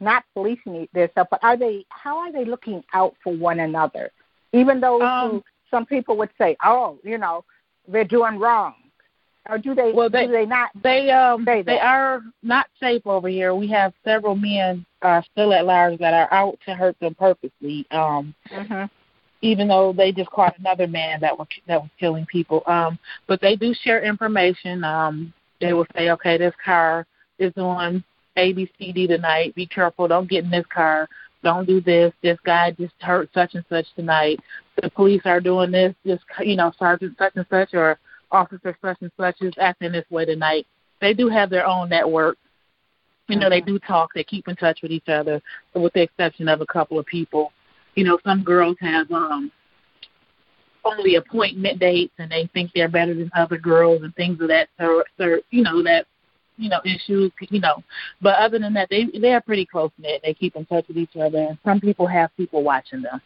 not 0.00 0.24
policing 0.34 0.88
themselves, 0.92 1.28
but 1.30 1.40
are 1.42 1.56
they 1.56 1.84
how 1.88 2.18
are 2.18 2.32
they 2.32 2.44
looking 2.44 2.82
out 2.94 3.14
for 3.22 3.34
one 3.34 3.60
another? 3.60 4.10
Even 4.52 4.80
though 4.80 5.02
Um, 5.02 5.44
some 5.70 5.84
people 5.84 6.16
would 6.16 6.30
say, 6.38 6.56
"Oh, 6.64 6.98
you 7.02 7.18
know, 7.18 7.44
they're 7.86 8.04
doing 8.04 8.38
wrong," 8.38 8.74
or 9.48 9.58
do 9.58 9.74
they? 9.74 9.92
Well, 9.92 10.08
they- 10.08 10.26
do 10.26 10.32
they 10.32 10.46
not? 10.46 10.70
They 10.82 11.10
um 11.10 11.44
they 11.44 11.80
are 11.80 12.22
not 12.42 12.68
safe 12.78 13.06
over 13.06 13.28
here. 13.28 13.54
We 13.54 13.66
have 13.68 13.92
several 14.04 14.34
men 14.34 14.86
uh, 15.02 15.22
still 15.22 15.52
at 15.52 15.66
large 15.66 15.98
that 15.98 16.14
are 16.14 16.32
out 16.32 16.58
to 16.66 16.74
hurt 16.74 16.98
them 17.00 17.14
purposely. 17.14 17.86
Um, 17.90 18.34
hmm 18.50 18.84
even 19.40 19.68
though 19.68 19.92
they 19.92 20.10
just 20.10 20.30
caught 20.30 20.58
another 20.58 20.88
man 20.88 21.20
that 21.20 21.38
was 21.38 21.46
that 21.66 21.80
was 21.80 21.90
killing 21.98 22.26
people. 22.26 22.62
Um, 22.66 22.98
but 23.28 23.40
they 23.40 23.54
do 23.54 23.72
share 23.72 24.02
information. 24.02 24.82
Um, 24.82 25.32
they 25.60 25.72
will 25.72 25.86
say, 25.96 26.10
okay, 26.10 26.36
this 26.38 26.54
car 26.64 27.06
is 27.38 27.52
on 27.56 28.04
A 28.36 28.52
B 28.52 28.70
C 28.78 28.92
D 28.92 29.06
tonight. 29.06 29.54
Be 29.54 29.66
careful. 29.66 30.08
Don't 30.08 30.28
get 30.28 30.44
in 30.44 30.50
this 30.50 30.66
car. 30.72 31.08
Don't 31.42 31.66
do 31.66 31.80
this. 31.80 32.12
This 32.22 32.38
guy 32.44 32.72
just 32.72 32.94
hurt 33.00 33.30
such 33.32 33.54
and 33.54 33.64
such 33.68 33.86
tonight. 33.94 34.40
The 34.80 34.90
police 34.90 35.22
are 35.24 35.40
doing 35.40 35.70
this. 35.70 35.94
This 36.04 36.20
you 36.40 36.56
know 36.56 36.72
sergeant 36.78 37.16
such 37.18 37.32
and 37.36 37.46
such 37.50 37.74
or 37.74 37.98
officer 38.30 38.76
such 38.82 38.98
and 39.00 39.12
such 39.16 39.40
is 39.40 39.54
acting 39.58 39.92
this 39.92 40.04
way 40.10 40.24
tonight. 40.24 40.66
They 41.00 41.14
do 41.14 41.28
have 41.28 41.50
their 41.50 41.66
own 41.66 41.88
network. 41.88 42.36
You 43.28 43.38
know, 43.38 43.50
they 43.50 43.60
do 43.60 43.78
talk. 43.78 44.10
They 44.14 44.24
keep 44.24 44.48
in 44.48 44.56
touch 44.56 44.80
with 44.82 44.90
each 44.90 45.08
other, 45.08 45.42
with 45.74 45.92
the 45.92 46.02
exception 46.02 46.48
of 46.48 46.62
a 46.62 46.66
couple 46.66 46.98
of 46.98 47.04
people 47.04 47.52
you 47.98 48.04
know, 48.04 48.16
some 48.24 48.44
girls 48.44 48.76
have 48.80 49.10
um 49.10 49.50
only 50.84 51.16
appointment 51.16 51.80
dates 51.80 52.14
and 52.18 52.30
they 52.30 52.48
think 52.54 52.70
they're 52.72 52.88
better 52.88 53.12
than 53.12 53.28
other 53.34 53.58
girls 53.58 54.02
and 54.04 54.14
things 54.14 54.40
of 54.40 54.46
that 54.46 54.68
sort, 54.80 55.06
sort 55.18 55.42
you 55.50 55.64
know, 55.64 55.82
that 55.82 56.06
you 56.58 56.68
know, 56.68 56.80
issues, 56.84 57.32
you 57.40 57.60
know. 57.60 57.82
But 58.20 58.36
other 58.38 58.58
than 58.58 58.74
that 58.74 58.90
they 58.90 59.06
they 59.18 59.32
are 59.32 59.40
pretty 59.40 59.64
close 59.64 59.90
knit. 59.98 60.20
They 60.22 60.34
keep 60.34 60.56
in 60.56 60.66
touch 60.66 60.86
with 60.88 60.98
each 60.98 61.16
other 61.16 61.38
and 61.38 61.58
some 61.64 61.80
people 61.80 62.06
have 62.06 62.36
people 62.36 62.62
watching 62.62 63.02
them. 63.02 63.20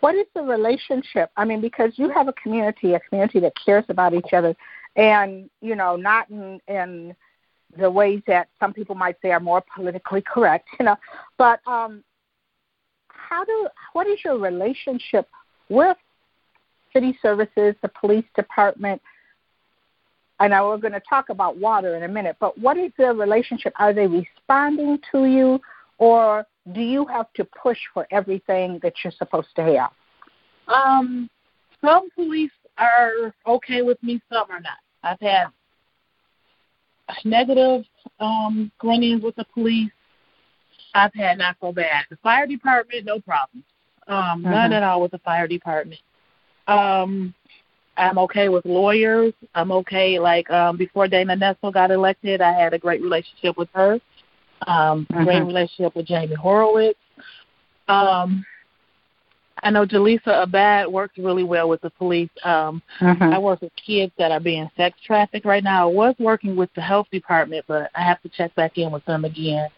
What 0.00 0.14
is 0.14 0.26
the 0.34 0.42
relationship? 0.42 1.30
I 1.36 1.44
mean, 1.44 1.60
because 1.60 1.92
you 1.96 2.08
have 2.10 2.26
a 2.26 2.32
community, 2.32 2.94
a 2.94 3.00
community 3.00 3.38
that 3.40 3.52
cares 3.64 3.84
about 3.88 4.14
each 4.14 4.32
other, 4.32 4.54
and 4.96 5.50
you 5.60 5.76
know, 5.76 5.96
not 5.96 6.30
in 6.30 6.60
in 6.68 7.14
the 7.78 7.90
ways 7.90 8.20
that 8.26 8.48
some 8.60 8.72
people 8.72 8.94
might 8.94 9.16
say 9.22 9.30
are 9.30 9.40
more 9.40 9.62
politically 9.74 10.22
correct, 10.22 10.68
you 10.78 10.86
know. 10.86 10.96
But 11.38 11.60
um, 11.66 12.02
how 13.08 13.44
do 13.44 13.68
what 13.92 14.06
is 14.06 14.18
your 14.24 14.38
relationship 14.38 15.28
with 15.68 15.96
city 16.92 17.18
services, 17.22 17.74
the 17.82 17.90
police 18.00 18.26
department? 18.34 19.00
I 20.42 20.48
know 20.48 20.66
we're 20.66 20.76
going 20.76 20.92
to 20.92 21.02
talk 21.08 21.28
about 21.28 21.56
water 21.58 21.94
in 21.94 22.02
a 22.02 22.08
minute, 22.08 22.34
but 22.40 22.58
what 22.58 22.76
is 22.76 22.90
the 22.98 23.12
relationship? 23.14 23.72
Are 23.78 23.92
they 23.92 24.08
responding 24.08 24.98
to 25.12 25.24
you, 25.24 25.60
or 25.98 26.44
do 26.72 26.80
you 26.80 27.06
have 27.06 27.32
to 27.34 27.44
push 27.44 27.78
for 27.94 28.08
everything 28.10 28.80
that 28.82 28.92
you're 29.04 29.12
supposed 29.12 29.54
to 29.54 29.62
have? 29.62 29.92
Um 30.66 31.30
some 31.80 32.08
police 32.10 32.50
are 32.78 33.32
okay 33.46 33.82
with 33.82 34.02
me, 34.02 34.20
some 34.32 34.50
are 34.50 34.60
not. 34.60 34.78
I've 35.04 35.20
had 35.20 35.46
negative 37.24 37.84
um 38.18 38.72
run-ins 38.82 39.22
with 39.22 39.36
the 39.36 39.46
police. 39.54 39.92
I've 40.94 41.14
had 41.14 41.38
not 41.38 41.56
so 41.60 41.72
bad. 41.72 42.04
The 42.10 42.16
fire 42.16 42.48
department, 42.48 43.04
no 43.04 43.20
problem. 43.20 43.62
Um, 44.08 44.42
none 44.42 44.72
Mhm. 44.72 44.74
at 44.78 44.82
all 44.82 45.00
with 45.02 45.12
the 45.12 45.18
fire 45.18 45.46
department. 45.46 46.00
Um, 46.66 47.32
I'm 47.96 48.18
okay 48.18 48.48
with 48.48 48.64
lawyers. 48.64 49.34
I'm 49.54 49.70
okay. 49.72 50.18
Like 50.18 50.48
um, 50.50 50.76
before 50.76 51.08
Dana 51.08 51.36
Nessel 51.36 51.72
got 51.72 51.90
elected, 51.90 52.40
I 52.40 52.52
had 52.52 52.72
a 52.72 52.78
great 52.78 53.02
relationship 53.02 53.56
with 53.56 53.68
her. 53.74 54.00
Um, 54.66 55.06
Great 55.10 55.42
Mhm. 55.42 55.46
relationship 55.46 55.96
with 55.96 56.06
Jamie 56.06 56.34
Horowitz. 56.34 56.98
Um, 57.88 58.44
I 59.64 59.70
know 59.70 59.84
Jaleesa 59.86 60.42
Abad 60.42 60.88
works 60.88 61.18
really 61.18 61.44
well 61.44 61.68
with 61.68 61.80
the 61.82 61.90
police. 61.90 62.30
Um, 62.44 62.82
I 63.32 63.38
work 63.38 63.60
with 63.60 63.72
kids 63.76 64.12
that 64.18 64.32
are 64.32 64.40
being 64.40 64.68
sex 64.76 64.98
trafficked 65.04 65.46
right 65.46 65.62
now. 65.62 65.88
I 65.88 65.92
was 65.92 66.14
working 66.18 66.56
with 66.56 66.72
the 66.74 66.80
health 66.80 67.08
department, 67.12 67.64
but 67.68 67.90
I 67.94 68.02
have 68.02 68.20
to 68.22 68.28
check 68.28 68.54
back 68.54 68.78
in 68.78 68.90
with 68.90 69.04
them 69.04 69.24
again. 69.24 69.68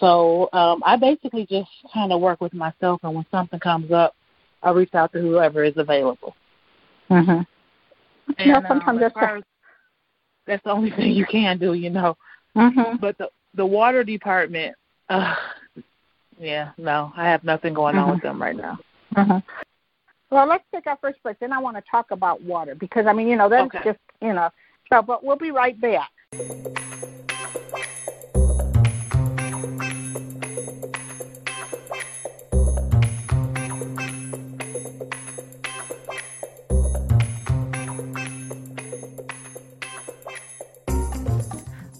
So 0.00 0.48
um, 0.52 0.82
I 0.84 0.96
basically 0.96 1.46
just 1.46 1.70
kind 1.94 2.12
of 2.12 2.20
work 2.20 2.40
with 2.40 2.52
myself, 2.52 3.00
and 3.04 3.14
when 3.14 3.26
something 3.30 3.60
comes 3.60 3.90
up, 3.92 4.14
I 4.62 4.70
reach 4.70 4.94
out 4.94 5.12
to 5.12 5.20
whoever 5.20 5.62
is 5.62 5.76
available. 5.76 6.34
Mm-hmm. 7.10 7.30
And, 7.30 7.46
Yeah, 8.38 8.68
sometimes 8.68 8.88
um, 8.88 8.98
that's 9.00 9.44
that's 10.46 10.64
the 10.64 10.70
only 10.70 10.90
thing 10.96 11.12
you 11.12 11.26
can 11.26 11.58
do, 11.58 11.74
you 11.74 11.90
know. 11.90 12.16
Mm-hmm. 12.56 12.96
But 13.00 13.18
the 13.18 13.28
the 13.54 13.66
water 13.66 14.04
department, 14.04 14.74
uh, 15.08 15.34
yeah, 16.38 16.72
no, 16.78 17.12
I 17.16 17.28
have 17.28 17.44
nothing 17.44 17.74
going 17.74 17.96
on 17.96 18.10
with 18.10 18.22
them 18.22 18.40
right 18.40 18.56
now. 18.56 18.78
Mm-hmm. 19.14 19.38
Well, 20.30 20.46
let's 20.46 20.64
take 20.74 20.86
our 20.86 20.98
first 21.00 21.22
break. 21.22 21.38
Then 21.38 21.52
I 21.52 21.58
want 21.58 21.76
to 21.76 21.82
talk 21.90 22.10
about 22.10 22.42
water 22.42 22.74
because 22.74 23.06
I 23.06 23.12
mean, 23.12 23.28
you 23.28 23.36
know, 23.36 23.48
that's 23.48 23.74
Okay. 23.74 23.80
just 23.84 23.98
you 24.20 24.32
know. 24.32 24.50
So, 24.92 25.02
but 25.02 25.24
we'll 25.24 25.36
be 25.36 25.50
right 25.50 25.78
back. 25.80 26.10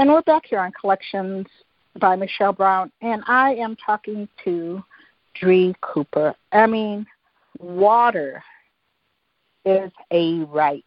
And 0.00 0.08
we're 0.08 0.22
back 0.22 0.46
here 0.46 0.60
on 0.60 0.72
Collections 0.72 1.46
by 2.00 2.16
Michelle 2.16 2.54
Brown, 2.54 2.90
and 3.02 3.22
I 3.28 3.52
am 3.56 3.76
talking 3.76 4.26
to 4.44 4.82
Dree 5.38 5.74
Cooper. 5.82 6.34
I 6.52 6.66
mean, 6.66 7.04
water 7.58 8.42
is 9.66 9.92
a 10.10 10.38
right, 10.44 10.86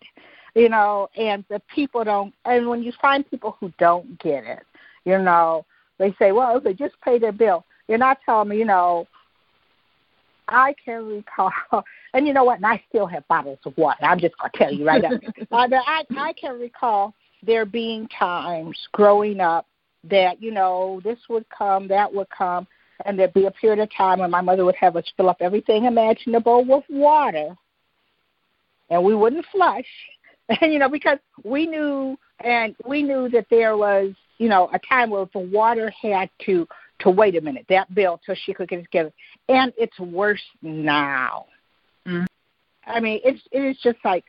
you 0.55 0.67
know, 0.67 1.09
and 1.15 1.45
the 1.47 1.61
people 1.75 2.03
don't. 2.03 2.33
And 2.45 2.67
when 2.67 2.81
you 2.81 2.91
find 2.99 3.29
people 3.29 3.55
who 3.59 3.71
don't 3.77 4.19
get 4.19 4.45
it, 4.45 4.63
you 5.05 5.19
know, 5.19 5.63
they 5.99 6.15
say, 6.17 6.31
well, 6.31 6.59
they 6.59 6.73
just 6.73 6.99
pay 7.05 7.19
their 7.19 7.31
bill, 7.31 7.65
you're 7.87 7.99
not 7.99 8.17
telling 8.25 8.49
me, 8.49 8.57
you 8.57 8.65
know, 8.65 9.05
I 10.47 10.73
can 10.83 11.05
recall, 11.05 11.51
and 12.15 12.25
you 12.25 12.33
know 12.33 12.45
what? 12.45 12.55
And 12.55 12.65
I 12.65 12.83
still 12.89 13.05
have 13.05 13.27
bottles 13.27 13.59
of 13.63 13.77
water. 13.77 14.05
I'm 14.05 14.19
just 14.19 14.35
gonna 14.39 14.53
tell 14.55 14.73
you 14.73 14.87
right 14.87 15.03
now. 15.03 15.11
uh, 15.51 15.67
I 15.71 16.03
I 16.17 16.33
can 16.33 16.59
recall 16.59 17.13
there 17.45 17.65
being 17.65 18.07
times 18.07 18.77
growing 18.91 19.39
up 19.39 19.67
that 20.05 20.41
you 20.41 20.51
know 20.51 21.01
this 21.03 21.19
would 21.29 21.45
come, 21.49 21.87
that 21.87 22.13
would 22.13 22.29
come, 22.29 22.67
and 23.05 23.17
there'd 23.17 23.33
be 23.33 23.45
a 23.45 23.51
period 23.51 23.79
of 23.79 23.89
time 23.95 24.19
when 24.19 24.31
my 24.31 24.41
mother 24.41 24.65
would 24.65 24.75
have 24.75 24.95
us 24.95 25.11
fill 25.15 25.29
up 25.29 25.37
everything 25.39 25.85
imaginable 25.85 26.65
with 26.65 26.83
water, 26.89 27.55
and 28.89 29.03
we 29.03 29.15
wouldn't 29.15 29.45
flush, 29.51 29.85
and 30.61 30.73
you 30.73 30.79
know 30.79 30.89
because 30.89 31.19
we 31.43 31.65
knew 31.65 32.17
and 32.43 32.75
we 32.85 33.03
knew 33.03 33.29
that 33.29 33.47
there 33.49 33.77
was 33.77 34.13
you 34.37 34.49
know 34.49 34.69
a 34.73 34.79
time 34.79 35.09
where 35.09 35.25
the 35.33 35.39
water 35.39 35.91
had 36.01 36.29
to 36.45 36.67
to 36.99 37.09
wait 37.09 37.35
a 37.35 37.41
minute 37.41 37.65
that 37.69 37.93
bill 37.93 38.19
till 38.25 38.35
she 38.45 38.53
could 38.53 38.69
get 38.69 38.79
it 38.79 38.83
together, 38.83 39.11
and 39.49 39.73
it's 39.77 39.99
worse 39.99 40.43
now. 40.61 41.45
Mm-hmm. 42.07 42.25
I 42.85 42.99
mean, 42.99 43.19
it's 43.23 43.41
it 43.51 43.59
is 43.59 43.77
just 43.81 43.99
like 44.03 44.25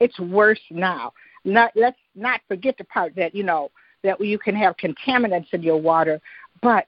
it's 0.00 0.18
worse 0.18 0.60
now. 0.70 1.12
Not 1.44 1.72
let's 1.74 1.98
not 2.14 2.40
forget 2.48 2.76
the 2.78 2.84
part 2.84 3.14
that 3.16 3.34
you 3.34 3.42
know 3.42 3.70
that 4.04 4.20
you 4.20 4.38
can 4.38 4.54
have 4.54 4.76
contaminants 4.76 5.52
in 5.52 5.62
your 5.62 5.80
water, 5.80 6.20
but 6.60 6.86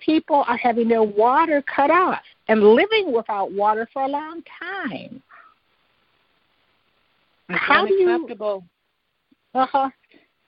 people 0.00 0.44
are 0.46 0.56
having 0.56 0.88
their 0.88 1.02
water 1.02 1.62
cut 1.62 1.90
off 1.90 2.22
and 2.48 2.62
living 2.62 3.12
without 3.12 3.52
water 3.52 3.88
for 3.92 4.02
a 4.02 4.08
long 4.08 4.42
time. 4.58 5.22
It's 7.48 7.58
How 7.58 7.86
do 7.86 7.94
you? 7.94 8.28
Uh 9.54 9.66
huh. 9.66 9.90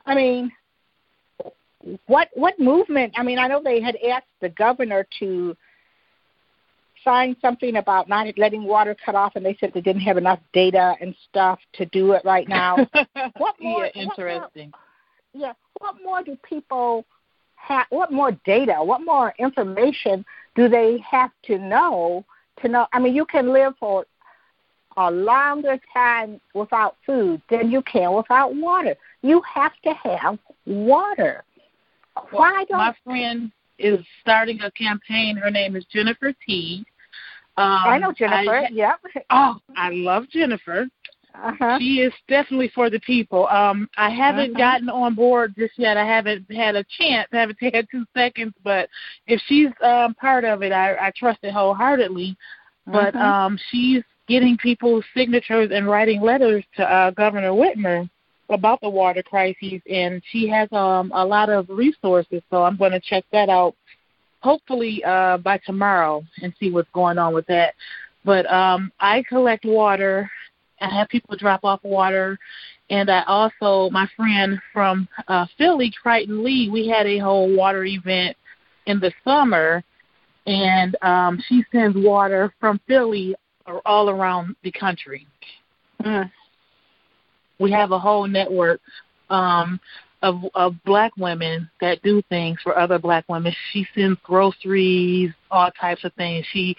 I 0.05 0.15
mean, 0.15 0.51
what 2.07 2.29
what 2.35 2.59
movement? 2.59 3.15
I 3.17 3.23
mean, 3.23 3.39
I 3.39 3.47
know 3.47 3.63
they 3.63 3.81
had 3.81 3.97
asked 3.97 4.27
the 4.41 4.49
governor 4.51 5.07
to 5.21 5.57
sign 7.05 7.37
something 7.41 7.77
about 7.77 8.09
not 8.09 8.27
letting 8.37 8.65
water 8.65 8.97
cut 9.05 9.15
off, 9.15 9.37
and 9.37 9.45
they 9.45 9.57
said 9.59 9.73
they 9.75 9.81
didn't 9.81 10.03
have 10.03 10.17
enough 10.17 10.41
data 10.53 10.95
and 11.01 11.15
stuff 11.29 11.59
to 11.75 11.87
do 11.87 12.13
it 12.13 12.23
right 12.25 12.49
now. 12.49 12.77
what 13.37 13.57
more? 13.61 13.87
Yeah, 13.95 14.03
interesting. 14.03 14.73
What 14.73 14.75
more, 15.35 15.49
yeah. 15.49 15.53
What 15.79 15.97
more 16.05 16.23
do 16.23 16.37
people 16.49 17.05
have? 17.57 17.87
What 17.91 18.13
more 18.13 18.33
data? 18.45 18.75
What 18.79 19.05
more 19.05 19.35
information 19.39 20.25
do 20.55 20.69
they 20.69 20.99
have 21.09 21.31
to 21.45 21.59
know 21.59 22.25
to 22.63 22.69
know? 22.69 22.87
I 22.93 22.99
mean, 22.99 23.15
you 23.15 23.25
can 23.25 23.53
live 23.53 23.75
for 23.79 24.05
a 24.97 25.11
longer 25.11 25.79
time 25.93 26.41
without 26.55 26.97
food 27.07 27.41
than 27.51 27.71
you 27.71 27.83
can 27.83 28.13
without 28.13 28.55
water. 28.55 28.97
You 29.23 29.41
have 29.43 29.73
to 29.85 29.95
have 29.95 30.39
water. 30.67 31.45
Why 32.31 32.65
don't 32.65 32.79
my 32.79 32.95
friend 33.05 33.53
is 33.79 34.05
starting 34.21 34.61
a 34.61 34.71
campaign. 34.71 35.37
Her 35.37 35.51
name 35.51 35.77
is 35.77 35.85
Jennifer 35.93 36.33
T. 36.47 36.85
Um, 37.57 37.65
I 37.67 37.99
know 37.99 38.13
Jennifer. 38.13 38.59
I, 38.59 38.69
yep. 38.71 39.01
Oh, 39.31 39.57
I 39.77 39.91
love 39.91 40.29
Jennifer. 40.31 40.87
Uh-huh. 41.35 41.79
She 41.79 42.01
is 42.01 42.13
definitely 42.29 42.71
for 42.75 42.91
the 42.91 43.01
people. 43.01 43.47
Um, 43.49 43.89
I 43.97 44.11
haven't 44.11 44.53
uh-huh. 44.53 44.59
gotten 44.59 44.89
on 44.89 45.15
board 45.15 45.55
just 45.57 45.75
yet. 45.77 45.97
I 45.97 46.05
haven't 46.05 46.51
had 46.53 46.77
a 46.77 46.85
chance. 46.99 47.29
I 47.33 47.39
haven't 47.39 47.59
had 47.75 47.87
two 47.91 48.05
seconds. 48.15 48.55
But 48.65 48.89
if 49.27 49.41
she's 49.47 49.71
um, 49.85 50.15
part 50.15 50.45
of 50.45 50.63
it, 50.63 50.73
I, 50.73 50.95
I 50.95 51.13
trust 51.17 51.41
it 51.43 51.53
wholeheartedly. 51.53 52.37
But 52.87 53.15
uh-huh. 53.15 53.25
um, 53.25 53.59
she's 53.71 54.03
getting 54.29 54.57
people's 54.57 55.05
signatures 55.17 55.71
and 55.73 55.87
writing 55.87 56.21
letters 56.21 56.65
to 56.77 56.91
uh, 56.91 57.11
Governor 57.11 57.51
Whitmer 57.51 58.09
about 58.51 58.81
the 58.81 58.89
water 58.89 59.23
crises, 59.23 59.81
and 59.91 60.23
she 60.31 60.49
has 60.49 60.69
um, 60.73 61.13
a 61.15 61.25
lot 61.25 61.51
of 61.51 61.69
resources. 61.69 62.43
So 62.51 62.63
I'm 62.63 62.77
going 62.77 62.93
to 62.93 63.01
check 63.01 63.25
that 63.33 63.49
out, 63.49 63.75
hopefully 64.41 65.03
uh, 65.05 65.39
by 65.39 65.59
tomorrow, 65.59 66.25
and 66.43 66.55
see 66.59 66.71
what's 66.71 66.91
going 66.93 67.19
on 67.19 67.35
with 67.35 67.47
that. 67.47 67.75
But 68.25 68.51
um, 68.53 68.93
I 69.01 69.23
collect 69.29 69.65
water. 69.65 70.31
I 70.81 70.89
have 70.95 71.09
people 71.09 71.37
drop 71.37 71.65
off 71.65 71.81
water, 71.83 72.39
and 72.91 73.11
I 73.11 73.23
also 73.27 73.91
my 73.91 74.09
friend 74.17 74.59
from 74.73 75.09
uh, 75.29 75.47
Philly, 75.57 75.93
Crichton 76.03 76.45
Lee. 76.45 76.71
We 76.71 76.89
had 76.89 77.07
a 77.07 77.19
whole 77.19 77.55
water 77.55 77.85
event 77.85 78.37
in 78.87 79.01
the 79.01 79.13
summer, 79.25 79.83
and 80.47 80.97
um, 81.03 81.43
she 81.49 81.65
sends 81.73 81.97
water 81.99 82.55
from 82.61 82.81
Philly 82.87 83.35
all 83.85 84.09
around 84.09 84.57
the 84.63 84.73
country. 84.73 85.27
Mm 86.03 86.31
we 87.59 87.71
have 87.73 87.93
a 87.93 87.99
whole 87.99 88.27
network 88.27 88.81
um, 89.31 89.81
of, 90.23 90.43
of 90.55 90.75
black 90.85 91.13
women 91.17 91.71
that 91.81 92.03
do 92.03 92.23
things 92.29 92.59
for 92.63 92.79
other 92.79 92.99
black 92.99 93.25
women. 93.29 93.53
She 93.73 93.87
sends 93.95 94.19
groceries, 94.23 95.33
all 95.51 95.71
types 95.81 96.05
of 96.05 96.13
things. 96.15 96.45
She, 96.53 96.77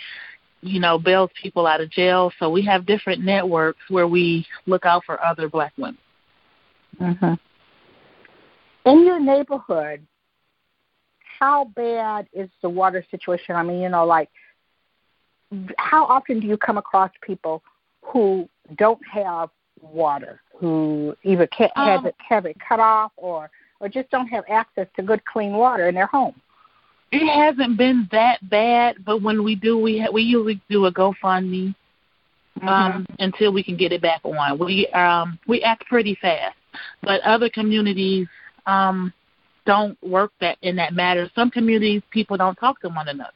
you 0.61 0.79
know, 0.79 0.99
bails 0.99 1.29
people 1.41 1.65
out 1.67 1.81
of 1.81 1.89
jail. 1.89 2.31
So 2.39 2.49
we 2.49 2.65
have 2.65 2.85
different 2.85 3.23
networks 3.23 3.79
where 3.89 4.07
we 4.07 4.45
look 4.65 4.85
out 4.85 5.03
for 5.05 5.23
other 5.23 5.47
black 5.47 5.73
women. 5.77 5.97
Mm-hmm. 6.99 7.33
In 8.85 9.05
your 9.05 9.19
neighborhood, 9.19 10.05
how 11.39 11.65
bad 11.75 12.27
is 12.33 12.49
the 12.61 12.69
water 12.69 13.05
situation? 13.09 13.55
I 13.55 13.63
mean, 13.63 13.79
you 13.79 13.89
know, 13.89 14.05
like 14.05 14.29
how 15.77 16.05
often 16.05 16.39
do 16.39 16.47
you 16.47 16.57
come 16.57 16.77
across 16.77 17.11
people 17.21 17.63
who 18.03 18.47
don't 18.77 18.99
have 19.11 19.49
water? 19.81 20.41
Who 20.59 21.15
either 21.23 21.47
can't 21.47 21.71
um, 21.75 21.87
have 21.87 22.05
it 22.05 22.15
have 22.27 22.45
it 22.45 22.57
cut 22.67 22.79
off 22.79 23.11
or 23.17 23.49
or 23.79 23.87
just 23.87 24.09
don't 24.09 24.27
have 24.27 24.43
access 24.49 24.87
to 24.95 25.01
good 25.01 25.23
clean 25.25 25.53
water 25.53 25.87
in 25.87 25.95
their 25.95 26.07
home. 26.07 26.35
It 27.11 27.25
hasn't 27.27 27.77
been 27.77 28.07
that 28.11 28.37
bad, 28.49 29.03
but 29.05 29.21
when 29.21 29.43
we 29.43 29.55
do, 29.55 29.77
we 29.77 29.99
ha- 29.99 30.11
we 30.11 30.21
usually 30.21 30.61
do 30.69 30.85
a 30.85 30.91
GoFundMe 30.91 31.73
um, 32.61 32.67
mm-hmm. 32.67 33.03
until 33.19 33.51
we 33.51 33.63
can 33.63 33.77
get 33.77 33.91
it 33.91 34.01
back 34.01 34.21
on. 34.23 34.59
We 34.59 34.87
um, 34.87 35.39
we 35.47 35.61
act 35.63 35.85
pretty 35.85 36.17
fast, 36.21 36.55
but 37.01 37.21
other 37.21 37.49
communities 37.49 38.27
um, 38.65 39.13
don't 39.65 39.97
work 40.03 40.31
that 40.41 40.57
in 40.61 40.75
that 40.75 40.93
matter. 40.93 41.29
Some 41.33 41.49
communities 41.49 42.03
people 42.11 42.37
don't 42.37 42.55
talk 42.55 42.79
to 42.81 42.89
one 42.89 43.07
another. 43.07 43.31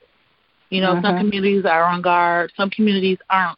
You 0.69 0.81
know, 0.81 0.95
mm-hmm. 0.95 1.05
some 1.05 1.17
communities 1.17 1.65
are 1.65 1.83
on 1.83 2.01
guard. 2.01 2.51
Some 2.57 2.69
communities 2.69 3.17
aren't. 3.29 3.57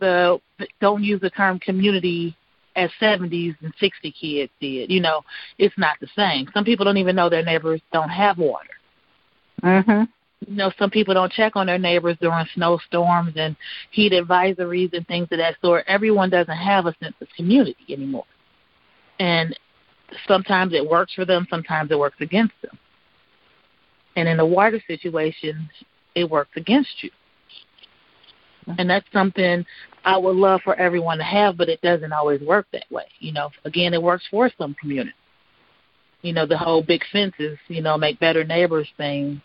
The 0.00 0.40
don't 0.80 1.02
use 1.02 1.20
the 1.20 1.30
term 1.30 1.58
community 1.58 2.36
as 2.78 2.90
70s 3.00 3.56
and 3.60 3.74
60 3.78 4.12
kids 4.12 4.52
did. 4.60 4.90
You 4.90 5.00
know, 5.00 5.22
it's 5.58 5.76
not 5.76 5.98
the 6.00 6.06
same. 6.16 6.48
Some 6.54 6.64
people 6.64 6.84
don't 6.84 6.96
even 6.96 7.16
know 7.16 7.28
their 7.28 7.44
neighbors 7.44 7.80
don't 7.92 8.08
have 8.08 8.38
water. 8.38 8.70
Mhm. 9.62 10.08
You 10.46 10.54
know, 10.54 10.72
some 10.78 10.90
people 10.90 11.14
don't 11.14 11.32
check 11.32 11.56
on 11.56 11.66
their 11.66 11.78
neighbors 11.78 12.16
during 12.20 12.46
snowstorms 12.54 13.32
and 13.36 13.56
heat 13.90 14.12
advisories 14.12 14.92
and 14.92 15.06
things 15.08 15.26
of 15.32 15.38
that 15.38 15.56
sort. 15.60 15.84
Everyone 15.88 16.30
doesn't 16.30 16.56
have 16.56 16.86
a 16.86 16.94
sense 17.02 17.16
of 17.20 17.28
community 17.36 17.92
anymore. 17.92 18.24
And 19.18 19.58
sometimes 20.28 20.72
it 20.72 20.88
works 20.88 21.12
for 21.14 21.24
them, 21.24 21.46
sometimes 21.50 21.90
it 21.90 21.98
works 21.98 22.20
against 22.20 22.54
them. 22.62 22.78
And 24.14 24.28
in 24.28 24.36
the 24.36 24.46
water 24.46 24.80
situation, 24.86 25.68
it 26.14 26.30
works 26.30 26.56
against 26.56 27.02
you. 27.02 27.10
And 28.76 28.88
that's 28.88 29.06
something 29.12 29.64
I 30.04 30.16
would 30.16 30.36
love 30.36 30.60
for 30.62 30.74
everyone 30.76 31.18
to 31.18 31.24
have, 31.24 31.56
but 31.56 31.68
it 31.68 31.80
doesn't 31.80 32.12
always 32.12 32.40
work 32.40 32.66
that 32.72 32.90
way. 32.90 33.06
You 33.20 33.32
know, 33.32 33.50
again, 33.64 33.94
it 33.94 34.02
works 34.02 34.24
for 34.30 34.50
some 34.58 34.74
communities. 34.74 35.14
You 36.22 36.32
know, 36.32 36.46
the 36.46 36.58
whole 36.58 36.82
big 36.82 37.02
fences, 37.12 37.58
you 37.68 37.80
know, 37.80 37.96
make 37.96 38.18
better 38.18 38.44
neighbors 38.44 38.88
thing 38.96 39.40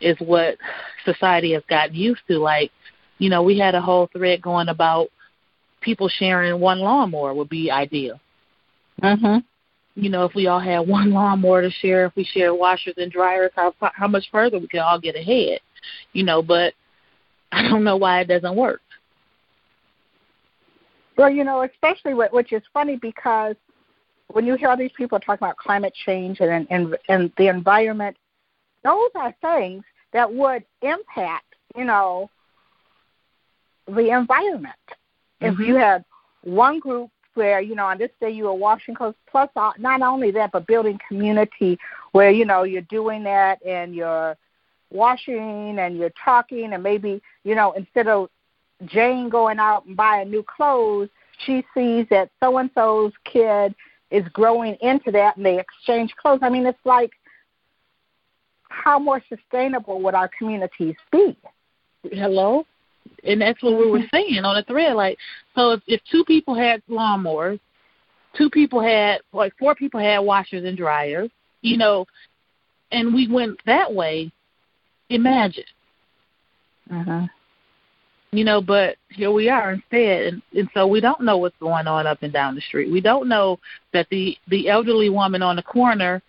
is 0.00 0.16
what 0.20 0.56
society 1.04 1.52
has 1.52 1.62
gotten 1.68 1.94
used 1.94 2.22
to. 2.28 2.38
Like, 2.38 2.70
you 3.18 3.28
know, 3.28 3.42
we 3.42 3.58
had 3.58 3.74
a 3.74 3.80
whole 3.80 4.08
thread 4.12 4.40
going 4.40 4.68
about 4.68 5.08
people 5.80 6.08
sharing 6.08 6.60
one 6.60 6.78
lawnmower 6.78 7.34
would 7.34 7.48
be 7.48 7.70
ideal. 7.70 8.20
Mhm. 9.02 9.42
You 9.94 10.10
know, 10.10 10.24
if 10.24 10.34
we 10.34 10.46
all 10.46 10.60
had 10.60 10.80
one 10.86 11.10
lawnmower 11.10 11.62
to 11.62 11.70
share, 11.70 12.06
if 12.06 12.16
we 12.16 12.24
share 12.24 12.54
washers 12.54 12.94
and 12.96 13.10
dryers, 13.10 13.50
how 13.56 13.74
how 13.80 14.08
much 14.08 14.30
further 14.30 14.58
we 14.58 14.68
could 14.68 14.80
all 14.80 15.00
get 15.00 15.16
ahead. 15.16 15.60
You 16.12 16.24
know, 16.24 16.40
but 16.42 16.74
I 17.52 17.68
don't 17.68 17.84
know 17.84 17.96
why 17.96 18.20
it 18.20 18.28
doesn't 18.28 18.56
work. 18.56 18.80
Well, 21.16 21.30
you 21.30 21.44
know, 21.44 21.62
especially 21.62 22.14
what, 22.14 22.32
which 22.32 22.52
is 22.52 22.62
funny 22.72 22.96
because 22.96 23.54
when 24.28 24.46
you 24.46 24.56
hear 24.56 24.68
all 24.68 24.76
these 24.76 24.92
people 24.96 25.20
talk 25.20 25.36
about 25.38 25.56
climate 25.56 25.92
change 26.06 26.40
and 26.40 26.66
and 26.70 26.96
and 27.08 27.30
the 27.36 27.48
environment, 27.48 28.16
those 28.82 29.10
are 29.14 29.34
things 29.42 29.84
that 30.12 30.32
would 30.32 30.64
impact, 30.80 31.54
you 31.76 31.84
know, 31.84 32.30
the 33.86 34.10
environment. 34.10 34.74
Mm-hmm. 35.42 35.46
If 35.46 35.58
you 35.58 35.74
had 35.74 36.04
one 36.42 36.80
group 36.80 37.10
where 37.34 37.60
you 37.60 37.74
know 37.74 37.86
on 37.86 37.98
this 37.98 38.10
day 38.20 38.30
you 38.30 38.44
were 38.44 38.54
washing 38.54 38.94
clothes, 38.94 39.14
plus 39.30 39.50
not 39.54 40.00
only 40.00 40.30
that, 40.30 40.52
but 40.52 40.66
building 40.66 40.98
community 41.06 41.78
where 42.12 42.30
you 42.30 42.46
know 42.46 42.62
you're 42.62 42.82
doing 42.82 43.22
that 43.24 43.64
and 43.66 43.94
you're 43.94 44.36
washing 44.92 45.78
and 45.78 45.96
you're 45.96 46.12
talking 46.24 46.72
and 46.72 46.82
maybe 46.82 47.20
you 47.44 47.54
know 47.54 47.72
instead 47.72 48.08
of 48.08 48.28
Jane 48.86 49.28
going 49.28 49.58
out 49.58 49.86
and 49.86 49.96
buying 49.96 50.30
new 50.30 50.44
clothes, 50.44 51.08
she 51.46 51.64
sees 51.74 52.06
that 52.10 52.30
so 52.40 52.58
and 52.58 52.70
so's 52.74 53.12
kid 53.24 53.74
is 54.10 54.24
growing 54.32 54.76
into 54.80 55.10
that 55.10 55.36
and 55.36 55.46
they 55.46 55.58
exchange 55.58 56.12
clothes. 56.20 56.40
I 56.42 56.50
mean, 56.50 56.66
it's 56.66 56.78
like 56.84 57.12
how 58.72 58.98
more 58.98 59.22
sustainable 59.28 60.00
would 60.02 60.14
our 60.14 60.30
communities 60.36 60.96
be? 61.10 61.36
Hello? 62.10 62.64
And 63.24 63.40
that's 63.40 63.62
what 63.62 63.78
we 63.78 63.90
were 63.90 64.02
saying 64.12 64.44
on 64.44 64.56
the 64.56 64.64
thread. 64.64 64.94
Like, 64.94 65.18
so 65.54 65.72
if, 65.72 65.82
if 65.86 66.00
two 66.10 66.24
people 66.24 66.54
had 66.54 66.82
lawnmowers, 66.88 67.60
two 68.36 68.50
people 68.50 68.80
had, 68.82 69.20
like, 69.32 69.52
four 69.58 69.74
people 69.74 70.00
had 70.00 70.18
washers 70.20 70.64
and 70.64 70.76
dryers, 70.76 71.30
you 71.60 71.76
know, 71.76 72.06
and 72.90 73.14
we 73.14 73.28
went 73.28 73.58
that 73.66 73.92
way, 73.92 74.32
imagine. 75.14 75.64
Uh-huh. 76.90 77.26
You 78.32 78.44
know, 78.44 78.62
but 78.62 78.96
here 79.10 79.30
we 79.30 79.50
are 79.50 79.72
instead, 79.72 80.32
and, 80.32 80.42
and 80.54 80.68
so 80.72 80.86
we 80.86 81.00
don't 81.00 81.20
know 81.20 81.36
what's 81.36 81.56
going 81.60 81.86
on 81.86 82.06
up 82.06 82.22
and 82.22 82.32
down 82.32 82.54
the 82.54 82.62
street. 82.62 82.90
We 82.90 83.00
don't 83.00 83.28
know 83.28 83.58
that 83.92 84.06
the 84.10 84.36
the 84.48 84.70
elderly 84.70 85.10
woman 85.10 85.42
on 85.42 85.56
the 85.56 85.62
corner 85.62 86.22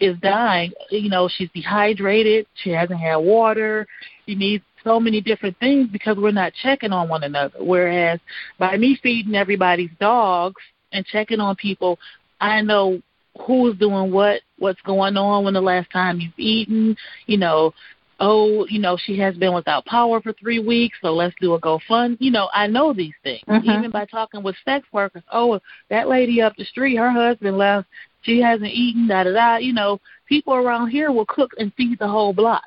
is 0.00 0.18
dying. 0.18 0.72
You 0.90 1.08
know, 1.08 1.28
she's 1.34 1.48
dehydrated. 1.54 2.46
She 2.62 2.70
hasn't 2.70 3.00
had 3.00 3.16
water. 3.16 3.86
She 4.26 4.34
needs 4.34 4.64
so 4.84 5.00
many 5.00 5.20
different 5.20 5.58
things 5.58 5.88
because 5.90 6.16
we're 6.16 6.30
not 6.30 6.52
checking 6.62 6.92
on 6.92 7.08
one 7.08 7.24
another. 7.24 7.58
Whereas 7.58 8.20
by 8.58 8.76
me 8.76 8.98
feeding 9.02 9.34
everybody's 9.34 9.90
dogs 9.98 10.62
and 10.92 11.04
checking 11.06 11.40
on 11.40 11.56
people, 11.56 11.98
I 12.40 12.60
know 12.60 13.00
who's 13.46 13.76
doing 13.78 14.12
what, 14.12 14.42
what's 14.58 14.80
going 14.82 15.16
on, 15.16 15.44
when 15.44 15.54
the 15.54 15.60
last 15.60 15.90
time 15.90 16.20
you've 16.20 16.38
eaten, 16.38 16.96
you 17.26 17.38
know, 17.38 17.72
oh, 18.20 18.66
you 18.68 18.78
know, 18.78 18.96
she 18.96 19.18
has 19.18 19.36
been 19.36 19.54
without 19.54 19.84
power 19.84 20.20
for 20.20 20.32
three 20.34 20.58
weeks, 20.58 20.96
so 21.02 21.12
let's 21.12 21.34
do 21.40 21.54
a 21.54 21.60
GoFund. 21.60 22.16
You 22.18 22.30
know, 22.30 22.48
I 22.52 22.66
know 22.66 22.92
these 22.92 23.14
things. 23.22 23.42
Mm-hmm. 23.48 23.70
Even 23.70 23.90
by 23.90 24.06
talking 24.06 24.42
with 24.42 24.56
sex 24.64 24.86
workers, 24.92 25.22
oh, 25.32 25.60
that 25.90 26.08
lady 26.08 26.40
up 26.40 26.56
the 26.56 26.64
street, 26.64 26.96
her 26.96 27.10
husband 27.10 27.58
left, 27.58 27.88
she 28.22 28.40
hasn't 28.40 28.70
eaten, 28.70 29.06
da 29.06 29.24
da 29.24 29.32
da. 29.32 29.56
You 29.56 29.72
know, 29.72 30.00
people 30.26 30.54
around 30.54 30.90
here 30.90 31.12
will 31.12 31.26
cook 31.26 31.52
and 31.58 31.72
feed 31.74 31.98
the 31.98 32.08
whole 32.08 32.32
block. 32.32 32.64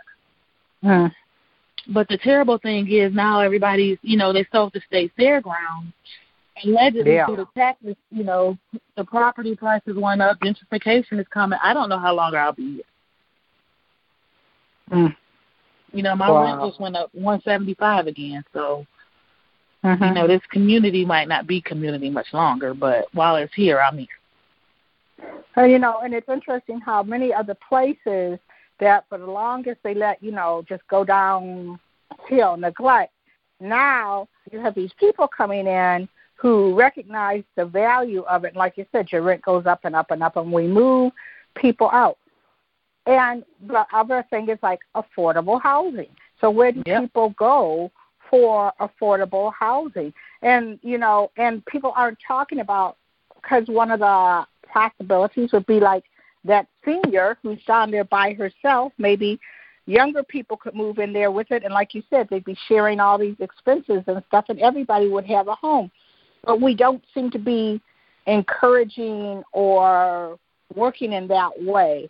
Mm. 0.84 1.12
But 1.88 2.08
the 2.08 2.18
terrible 2.18 2.58
thing 2.60 2.90
is 2.92 3.14
now 3.14 3.40
everybody's, 3.40 3.98
you 4.02 4.18
know, 4.18 4.32
they 4.32 4.46
sold 4.52 4.74
the 4.74 4.82
state 4.88 5.12
fairground. 5.18 5.94
Allegedly, 6.64 7.14
Yeah. 7.14 7.26
through 7.26 7.38
the 7.38 7.48
taxes, 7.56 7.96
you 8.12 8.24
know, 8.24 8.58
the 8.98 9.04
property 9.04 9.56
prices 9.56 9.96
went 9.96 10.22
up, 10.22 10.40
gentrification 10.42 11.20
is 11.20 11.28
coming. 11.30 11.58
I 11.64 11.74
don't 11.74 11.90
know 11.90 11.98
how 11.98 12.14
long 12.14 12.36
I'll 12.36 12.52
be 12.52 12.76
here. 12.76 12.84
Mm. 14.92 15.16
You 15.94 16.04
know, 16.04 16.16
my 16.16 16.30
Wow. 16.30 16.44
rent 16.44 16.72
just 16.72 16.80
went 16.80 16.96
up 16.96 17.10
one 17.14 17.42
seventy 17.42 17.74
five 17.74 18.08
again, 18.08 18.44
so 18.54 18.86
Mm-hmm. 19.84 20.04
you 20.04 20.14
know, 20.14 20.28
this 20.28 20.42
community 20.52 21.06
might 21.06 21.30
not 21.30 21.48
be 21.48 21.62
community 21.62 22.10
much 22.10 22.34
longer, 22.34 22.74
but 22.74 23.08
while 23.14 23.38
it's 23.38 23.54
here, 23.54 23.80
I'm 23.80 23.98
here. 23.98 24.08
And, 25.56 25.72
you 25.72 25.80
know, 25.80 26.00
and 26.04 26.14
it's 26.14 26.28
interesting 26.28 26.82
how 26.82 27.02
many 27.02 27.34
other 27.34 27.56
places 27.68 28.40
that 28.80 29.06
for 29.08 29.18
the 29.18 29.26
longest 29.26 29.80
they 29.84 29.94
let, 29.94 30.22
you 30.22 30.32
know, 30.32 30.66
just 30.68 30.86
go 30.90 31.06
downhill, 31.06 32.58
neglect. 32.58 33.14
Now 33.62 34.28
you 34.52 34.60
have 34.60 34.76
these 34.76 34.92
people 35.00 35.28
coming 35.28 35.66
in 35.66 36.10
who 36.36 36.76
recognize 36.78 37.44
the 37.56 37.66
value 37.66 38.22
of 38.24 38.44
it. 38.44 38.50
And 38.50 38.58
Like 38.58 38.78
you 38.78 38.86
said, 38.92 39.12
your 39.12 39.22
rent 39.22 39.42
goes 39.42 39.66
up 39.66 39.82
and 39.86 39.96
up 39.96 40.12
and 40.12 40.22
up, 40.22 40.36
and 40.36 40.52
we 40.52 40.68
move 40.68 41.14
people 41.56 41.90
out. 41.92 42.18
And 43.06 43.44
the 43.68 43.86
other 43.94 44.26
thing 44.30 44.50
is 44.50 44.60
like 44.62 44.80
affordable 44.96 45.62
housing. 45.62 46.10
So 46.42 46.50
where 46.50 46.72
do 46.72 46.84
Yep. 46.86 47.02
people 47.02 47.30
go 47.38 47.92
for 48.30 48.72
affordable 48.80 49.52
housing? 49.54 50.14
And 50.42 50.80
you 50.82 50.98
know, 50.98 51.32
and 51.38 51.66
people 51.66 51.94
aren't 51.96 52.20
talking 52.26 52.60
about 52.60 52.98
because 53.42 53.68
one 53.68 53.92
of 53.92 54.00
the 54.00 54.46
possibilities 54.72 55.52
would 55.54 55.66
be 55.66 55.80
like 55.80 56.04
that 56.46 56.68
senior 56.86 57.38
who's 57.42 57.64
down 57.66 57.92
there 57.92 58.04
by 58.04 58.34
herself. 58.34 58.94
Maybe 58.98 59.40
younger 59.86 60.24
people 60.24 60.56
could 60.56 60.76
move 60.76 61.00
in 61.00 61.12
there 61.12 61.32
with 61.32 61.52
it, 61.52 61.64
and 61.64 61.74
like 61.74 61.94
you 61.94 62.04
said, 62.10 62.28
they'd 62.30 62.46
be 62.46 62.58
sharing 62.68 63.00
all 63.00 63.18
these 63.18 63.36
expenses 63.40 64.04
and 64.08 64.24
stuff, 64.28 64.46
and 64.50 64.60
everybody 64.60 65.08
would 65.08 65.26
have 65.26 65.48
a 65.48 65.56
home. 65.56 65.92
But 66.46 66.62
we 66.62 66.76
don't 66.76 67.04
seem 67.14 67.32
to 67.32 67.40
be 67.40 67.82
encouraging 68.28 69.44
or 69.52 70.38
working 70.76 71.14
in 71.14 71.28
that 71.28 71.52
way. 71.62 72.10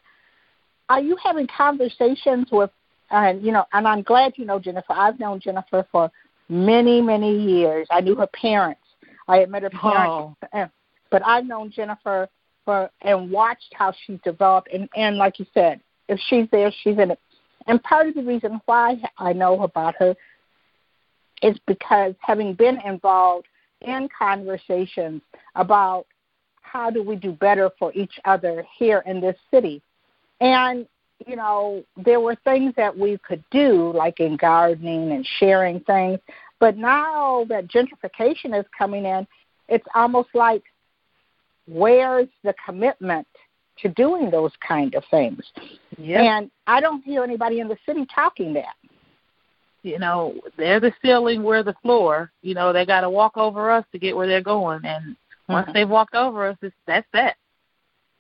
Are 0.89 0.99
you 0.99 1.15
having 1.23 1.47
conversations 1.55 2.47
with, 2.51 2.71
and 3.11 3.43
you 3.43 3.51
know, 3.51 3.65
and 3.73 3.87
I'm 3.87 4.01
glad 4.01 4.33
you 4.35 4.45
know 4.45 4.59
Jennifer. 4.59 4.93
I've 4.93 5.19
known 5.19 5.39
Jennifer 5.39 5.85
for 5.91 6.11
many, 6.49 7.01
many 7.01 7.37
years. 7.37 7.87
I 7.91 8.01
knew 8.01 8.15
her 8.15 8.27
parents. 8.27 8.81
I 9.27 9.37
had 9.37 9.49
met 9.49 9.63
her 9.63 9.69
parents, 9.69 10.37
and- 10.51 10.71
but 11.11 11.21
I've 11.25 11.45
known 11.45 11.71
Jennifer 11.71 12.27
for 12.65 12.89
and 13.01 13.31
watched 13.31 13.73
how 13.73 13.91
she's 14.05 14.19
developed. 14.23 14.69
And 14.73 14.89
and 14.95 15.17
like 15.17 15.39
you 15.39 15.45
said, 15.53 15.79
if 16.07 16.19
she's 16.27 16.47
there, 16.51 16.71
she's 16.83 16.97
in 16.97 17.11
it. 17.11 17.19
And 17.67 17.81
part 17.83 18.07
of 18.07 18.15
the 18.15 18.23
reason 18.23 18.59
why 18.65 18.99
I 19.17 19.33
know 19.33 19.61
about 19.61 19.95
her 19.95 20.15
is 21.41 21.57
because 21.67 22.15
having 22.19 22.53
been 22.53 22.79
involved 22.81 23.47
in 23.81 24.09
conversations 24.17 25.21
about 25.55 26.05
how 26.61 26.89
do 26.89 27.01
we 27.01 27.15
do 27.15 27.31
better 27.31 27.69
for 27.79 27.91
each 27.93 28.19
other 28.25 28.65
here 28.77 29.03
in 29.05 29.21
this 29.21 29.37
city. 29.51 29.81
And, 30.41 30.87
you 31.25 31.35
know, 31.35 31.83
there 31.97 32.19
were 32.19 32.35
things 32.43 32.73
that 32.77 32.97
we 32.97 33.17
could 33.19 33.43
do, 33.51 33.91
like 33.93 34.19
in 34.19 34.37
gardening 34.37 35.11
and 35.11 35.27
sharing 35.39 35.79
things. 35.81 36.19
But 36.59 36.77
now 36.77 37.45
that 37.49 37.67
gentrification 37.67 38.57
is 38.57 38.65
coming 38.77 39.05
in, 39.05 39.27
it's 39.67 39.87
almost 39.95 40.29
like 40.33 40.63
where's 41.67 42.27
the 42.43 42.53
commitment 42.65 43.27
to 43.81 43.89
doing 43.89 44.29
those 44.29 44.51
kind 44.67 44.95
of 44.95 45.03
things? 45.11 45.41
Yeah. 45.97 46.21
And 46.21 46.51
I 46.67 46.81
don't 46.81 47.03
hear 47.03 47.23
anybody 47.23 47.59
in 47.59 47.67
the 47.67 47.77
city 47.85 48.05
talking 48.13 48.53
that. 48.53 48.75
you 49.81 49.97
know, 49.97 50.35
they're 50.57 50.81
the 50.81 50.91
ceiling, 51.01 51.41
we're 51.41 51.63
the 51.63 51.75
floor. 51.81 52.31
You 52.41 52.53
know, 52.53 52.73
they 52.73 52.85
got 52.85 53.01
to 53.01 53.09
walk 53.09 53.37
over 53.37 53.71
us 53.71 53.85
to 53.93 53.99
get 53.99 54.13
where 54.13 54.27
they're 54.27 54.41
going, 54.41 54.83
and 54.83 55.15
once 55.47 55.69
Mhm. 55.69 55.73
they've 55.73 55.89
walked 55.89 56.15
over 56.15 56.47
us, 56.47 56.57
it's, 56.61 56.75
that's 56.85 57.07
that. 57.13 57.37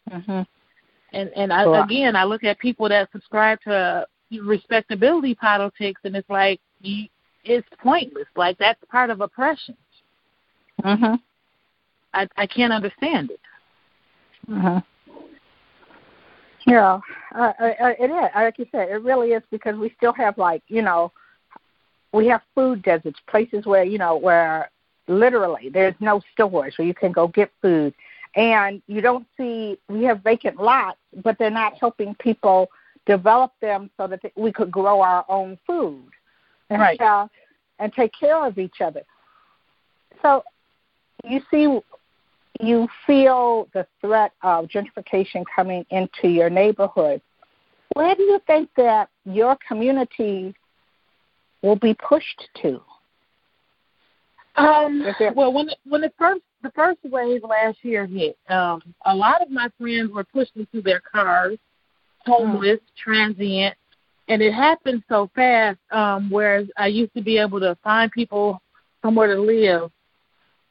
Mm-hmm. 0.09 0.41
And 1.13 1.29
and 1.35 1.51
I, 1.51 1.83
again, 1.83 2.15
I 2.15 2.23
look 2.23 2.43
at 2.43 2.59
people 2.59 2.87
that 2.89 3.09
subscribe 3.11 3.59
to 3.61 4.05
respectability 4.31 5.35
politics, 5.35 6.01
and 6.03 6.15
it's 6.15 6.29
like 6.29 6.59
you, 6.81 7.07
it's 7.43 7.67
pointless. 7.81 8.27
Like 8.35 8.57
that's 8.57 8.79
part 8.91 9.09
of 9.09 9.21
oppression. 9.21 9.75
Mm-hmm. 10.83 11.15
I 12.13 12.27
I 12.37 12.47
can't 12.47 12.73
understand 12.73 13.31
it. 13.31 13.39
Mm-hmm. 14.49 14.79
Yeah, 16.67 16.99
uh, 17.35 17.53
it 17.59 18.11
is. 18.11 18.29
Like 18.35 18.59
you 18.59 18.65
said, 18.71 18.89
it 18.89 19.01
really 19.01 19.29
is 19.29 19.43
because 19.49 19.75
we 19.75 19.93
still 19.97 20.13
have 20.13 20.37
like 20.37 20.61
you 20.67 20.81
know, 20.81 21.11
we 22.13 22.27
have 22.27 22.41
food 22.53 22.83
deserts, 22.83 23.19
places 23.27 23.65
where 23.65 23.83
you 23.83 23.97
know 23.97 24.15
where 24.15 24.69
literally 25.07 25.69
there's 25.69 25.95
no 25.99 26.21
stores 26.33 26.75
where 26.77 26.87
you 26.87 26.93
can 26.93 27.11
go 27.11 27.27
get 27.27 27.51
food, 27.61 27.93
and 28.35 28.81
you 28.87 29.01
don't 29.01 29.25
see 29.37 29.77
we 29.87 30.03
have 30.03 30.23
vacant 30.23 30.57
lots, 30.61 30.99
but 31.23 31.37
they're 31.37 31.49
not 31.49 31.73
helping 31.79 32.15
people 32.15 32.69
develop 33.05 33.51
them 33.61 33.89
so 33.97 34.07
that 34.07 34.21
we 34.35 34.51
could 34.51 34.71
grow 34.71 35.01
our 35.01 35.25
own 35.29 35.57
food, 35.65 36.09
and, 36.69 36.79
Right. 36.79 37.01
Uh, 37.01 37.27
and 37.79 37.93
take 37.93 38.11
care 38.19 38.45
of 38.45 38.57
each 38.57 38.81
other. 38.81 39.01
So 40.21 40.43
you 41.23 41.41
see 41.49 41.79
you 42.59 42.87
feel 43.07 43.69
the 43.73 43.87
threat 44.01 44.33
of 44.43 44.67
gentrification 44.67 45.43
coming 45.55 45.85
into 45.91 46.27
your 46.27 46.49
neighborhood, 46.49 47.21
where 47.95 48.13
do 48.15 48.23
you 48.23 48.39
think 48.47 48.69
that 48.75 49.09
your 49.25 49.57
community 49.67 50.53
will 51.61 51.77
be 51.77 51.93
pushed 51.93 52.49
to? 52.61 52.81
Um, 54.55 55.05
there- 55.19 55.33
well, 55.33 55.53
when 55.53 55.69
it, 55.69 55.79
when 55.85 56.01
the 56.01 56.11
first 56.17 56.41
the 56.61 56.71
first 56.71 56.99
wave 57.03 57.43
last 57.43 57.77
year 57.83 58.05
hit, 58.05 58.37
um, 58.49 58.81
a 59.05 59.15
lot 59.15 59.41
of 59.41 59.49
my 59.49 59.69
friends 59.77 60.11
were 60.11 60.23
pushed 60.23 60.55
into 60.55 60.81
their 60.81 60.99
cars, 60.99 61.57
homeless, 62.25 62.79
transient, 63.01 63.75
and 64.27 64.41
it 64.41 64.53
happened 64.53 65.03
so 65.09 65.29
fast. 65.35 65.79
Um, 65.91 66.29
whereas 66.29 66.67
I 66.77 66.87
used 66.87 67.13
to 67.15 67.21
be 67.21 67.37
able 67.37 67.59
to 67.61 67.77
find 67.83 68.11
people 68.11 68.61
somewhere 69.01 69.33
to 69.33 69.41
live, 69.41 69.91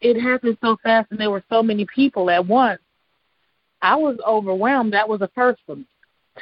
it 0.01 0.21
happened 0.21 0.59
so 0.61 0.77
fast, 0.83 1.11
and 1.11 1.19
there 1.19 1.31
were 1.31 1.45
so 1.49 1.63
many 1.63 1.87
people 1.87 2.31
at 2.31 2.47
once. 2.47 2.81
I 3.83 3.97
was 3.97 4.19
overwhelmed. 4.27 4.93
That 4.93 5.09
was 5.09 5.21
a 5.23 5.29
first 5.35 5.61
for 5.67 5.77
me 5.77 5.87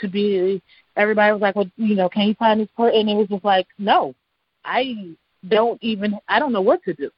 to 0.01 0.09
be. 0.09 0.63
Everybody 0.97 1.33
was 1.33 1.43
like, 1.43 1.57
"Well, 1.57 1.71
you 1.77 1.95
know, 1.95 2.09
can 2.09 2.29
you 2.29 2.35
find 2.35 2.61
this 2.61 2.69
person?" 2.77 3.01
And 3.01 3.11
it 3.11 3.15
was 3.15 3.29
just 3.29 3.45
like, 3.45 3.67
"No, 3.79 4.15
I 4.65 5.15
don't 5.49 5.83
even. 5.83 6.19
I 6.29 6.39
don't 6.39 6.53
know 6.53 6.63
what 6.63 6.83
to 6.85 6.95
do." 6.95 7.11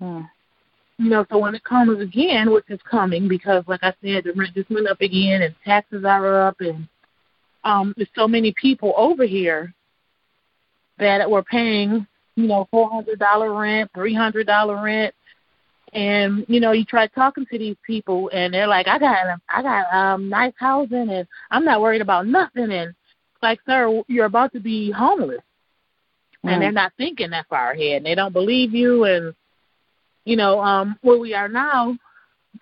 Hmm. 0.00 0.22
You 1.00 1.08
know, 1.08 1.24
so 1.30 1.38
when 1.38 1.54
it 1.54 1.64
comes 1.64 1.98
again, 1.98 2.52
which 2.52 2.66
is 2.68 2.78
coming 2.82 3.26
because, 3.26 3.64
like 3.66 3.82
I 3.82 3.94
said, 4.02 4.24
the 4.24 4.34
rent 4.36 4.54
just 4.54 4.70
went 4.70 4.86
up 4.86 5.00
again 5.00 5.40
and 5.40 5.54
taxes 5.64 6.04
are 6.04 6.48
up, 6.48 6.60
and 6.60 6.86
um, 7.64 7.94
there's 7.96 8.10
so 8.14 8.28
many 8.28 8.52
people 8.52 8.92
over 8.98 9.24
here 9.24 9.72
that 10.98 11.30
were 11.30 11.42
paying, 11.42 12.06
you 12.36 12.46
know, 12.46 12.68
four 12.70 12.90
hundred 12.90 13.18
dollar 13.18 13.58
rent, 13.58 13.90
three 13.94 14.12
hundred 14.12 14.46
dollar 14.46 14.82
rent, 14.82 15.14
and 15.94 16.44
you 16.48 16.60
know, 16.60 16.72
you 16.72 16.84
try 16.84 17.06
talking 17.06 17.46
to 17.50 17.58
these 17.58 17.76
people, 17.86 18.28
and 18.34 18.52
they're 18.52 18.66
like, 18.66 18.86
I 18.86 18.98
got, 18.98 19.40
I 19.48 19.62
got 19.62 19.94
um 19.94 20.28
nice 20.28 20.54
housing, 20.58 21.08
and 21.08 21.26
I'm 21.50 21.64
not 21.64 21.80
worried 21.80 22.02
about 22.02 22.26
nothing, 22.26 22.70
and 22.72 22.94
like, 23.40 23.60
sir, 23.64 24.02
you're 24.06 24.26
about 24.26 24.52
to 24.52 24.60
be 24.60 24.90
homeless. 24.90 25.40
Mm. 26.44 26.52
And 26.52 26.62
they're 26.62 26.72
not 26.72 26.92
thinking 26.98 27.30
that 27.30 27.46
far 27.48 27.72
ahead. 27.72 27.98
And 27.98 28.06
they 28.06 28.14
don't 28.14 28.32
believe 28.32 28.74
you. 28.74 29.04
And, 29.04 29.34
you 30.24 30.36
know, 30.36 30.60
um, 30.60 30.96
where 31.02 31.18
we 31.18 31.34
are 31.34 31.48
now, 31.48 31.96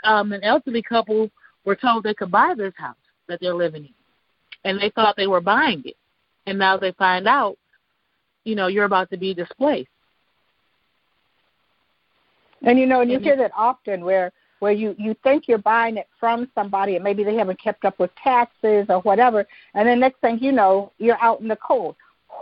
um, 0.04 0.32
an 0.32 0.42
elderly 0.44 0.82
couple 0.82 1.30
were 1.64 1.76
told 1.76 2.04
they 2.04 2.14
could 2.14 2.30
buy 2.30 2.54
this 2.56 2.74
house 2.76 2.96
that 3.28 3.40
they're 3.40 3.54
living 3.54 3.84
in. 3.84 3.94
And 4.64 4.80
they 4.80 4.90
thought 4.90 5.16
they 5.16 5.26
were 5.26 5.40
buying 5.40 5.82
it. 5.84 5.96
And 6.46 6.58
now 6.58 6.76
they 6.76 6.92
find 6.92 7.28
out, 7.28 7.56
you 8.44 8.54
know, 8.54 8.68
you're 8.68 8.84
about 8.84 9.10
to 9.10 9.16
be 9.16 9.34
displaced. 9.34 9.90
And 12.62 12.78
you 12.78 12.86
know, 12.86 13.02
and 13.02 13.10
you 13.10 13.18
hear 13.18 13.36
that 13.36 13.52
often 13.56 14.04
where 14.04 14.32
where 14.58 14.72
you 14.72 14.94
you 14.98 15.14
think 15.22 15.46
you're 15.46 15.58
buying 15.58 15.96
it 15.96 16.08
from 16.18 16.50
somebody 16.54 16.96
and 16.96 17.04
maybe 17.04 17.22
they 17.22 17.36
haven't 17.36 17.60
kept 17.62 17.84
up 17.84 17.98
with 18.00 18.10
taxes 18.22 18.86
or 18.88 19.00
whatever, 19.02 19.46
and 19.74 19.86
then 19.86 20.00
next 20.00 20.20
thing 20.20 20.38
you 20.40 20.50
know, 20.50 20.90
you're 20.98 21.22
out 21.22 21.40
in 21.40 21.46
the 21.48 21.56
cold. 21.56 21.94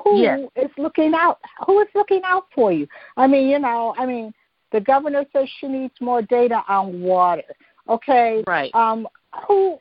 Who 0.04 0.22
Yes. 0.22 0.48
is 0.56 0.70
looking 0.78 1.12
out? 1.14 1.38
Who 1.66 1.80
is 1.80 1.88
looking 1.94 2.22
out 2.24 2.46
for 2.54 2.72
you? 2.72 2.86
I 3.16 3.26
mean, 3.26 3.48
you 3.48 3.58
know, 3.58 3.94
I 3.98 4.06
mean, 4.06 4.32
the 4.72 4.80
governor 4.80 5.24
says 5.32 5.48
she 5.60 5.68
needs 5.68 5.94
more 6.00 6.22
data 6.22 6.62
on 6.68 7.00
water. 7.00 7.42
Okay, 7.88 8.42
Right. 8.46 8.74
um, 8.74 9.06
who, 9.46 9.78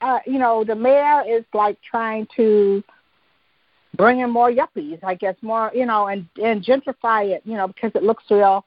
uh, 0.00 0.18
you 0.26 0.38
know, 0.38 0.62
the 0.64 0.74
mayor 0.74 1.22
is 1.26 1.44
like 1.54 1.78
trying 1.82 2.26
to 2.36 2.82
bring 3.96 4.20
in 4.20 4.30
more 4.30 4.50
yuppies, 4.50 5.02
I 5.02 5.14
guess, 5.14 5.36
more, 5.42 5.70
you 5.74 5.86
know, 5.86 6.08
and 6.08 6.26
and 6.42 6.62
gentrify 6.62 7.28
it, 7.30 7.42
you 7.44 7.54
know, 7.56 7.66
because 7.68 7.92
it 7.94 8.02
looks 8.02 8.24
real. 8.30 8.64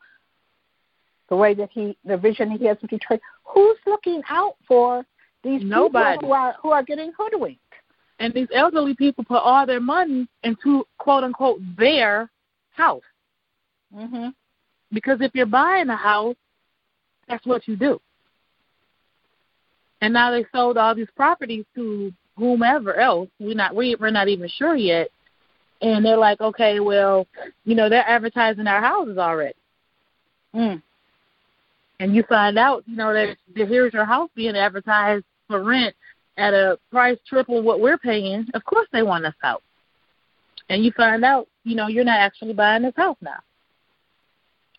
The 1.30 1.36
way 1.36 1.54
that 1.54 1.70
he, 1.72 1.96
the 2.04 2.18
vision 2.18 2.50
he 2.50 2.66
has 2.66 2.78
of 2.82 2.90
Detroit. 2.90 3.22
Who's 3.44 3.78
looking 3.86 4.24
out 4.30 4.56
for 4.68 5.06
these 5.44 5.62
Nobody. 5.64 6.18
people 6.18 6.30
who 6.30 6.34
are 6.34 6.56
who 6.62 6.72
are 6.72 6.84
getting 6.84 7.12
hoodwinked? 7.16 7.62
And 8.20 8.34
these 8.34 8.48
elderly 8.54 8.96
people 8.96 9.24
put 9.24 9.38
all 9.44 9.66
their 9.66 9.80
money 9.80 10.28
into 10.44 10.86
quote 10.98 11.24
unquote 11.24 11.60
their 11.78 12.30
house. 12.72 13.04
Mhm. 13.96 14.34
Because 14.92 15.20
if 15.22 15.32
you're 15.34 15.46
buying 15.46 15.90
a 15.90 15.96
house, 15.96 16.36
that's 17.28 17.46
what 17.46 17.68
you 17.68 17.76
do. 17.76 18.02
And 20.02 20.14
now 20.14 20.32
they 20.32 20.46
sold 20.54 20.78
all 20.78 20.96
these 20.96 21.10
properties 21.16 21.66
to 21.76 22.14
whomever 22.38 22.96
else. 22.96 23.30
We're 23.40 23.56
not 23.56 23.76
we, 23.76 23.96
we're 24.00 24.12
not 24.12 24.30
even 24.30 24.50
sure 24.50 24.76
yet. 24.76 25.10
And 25.82 26.04
they're 26.04 26.18
like, 26.18 26.42
okay, 26.42 26.80
well, 26.80 27.28
you 27.64 27.76
know, 27.76 27.90
they're 27.90 28.08
advertising 28.08 28.68
our 28.68 28.82
houses 28.82 29.18
already. 29.18 29.56
Mm. 30.54 30.82
And 32.00 32.16
you 32.16 32.24
find 32.24 32.58
out, 32.58 32.84
you 32.88 32.96
know, 32.96 33.14
that, 33.14 33.38
that 33.56 33.68
here's 33.68 33.94
your 33.94 34.06
house 34.06 34.30
being 34.36 34.56
advertised 34.56 35.26
for 35.48 35.64
rent 35.64 35.96
at 36.38 36.54
a 36.54 36.80
price 36.92 37.18
triple 37.28 37.62
what 37.62 37.82
we're 37.82 37.98
paying. 37.98 38.48
Of 38.54 38.64
course, 38.66 38.88
they 38.92 39.04
want 39.04 39.26
us 39.26 39.36
out. 39.44 39.64
And 40.70 40.84
you 40.84 40.92
find 40.92 41.26
out, 41.26 41.48
you 41.64 41.76
know, 41.76 41.88
you're 41.88 42.06
not 42.06 42.20
actually 42.20 42.54
buying 42.54 42.84
this 42.84 42.94
house 42.96 43.18
now. 43.22 43.40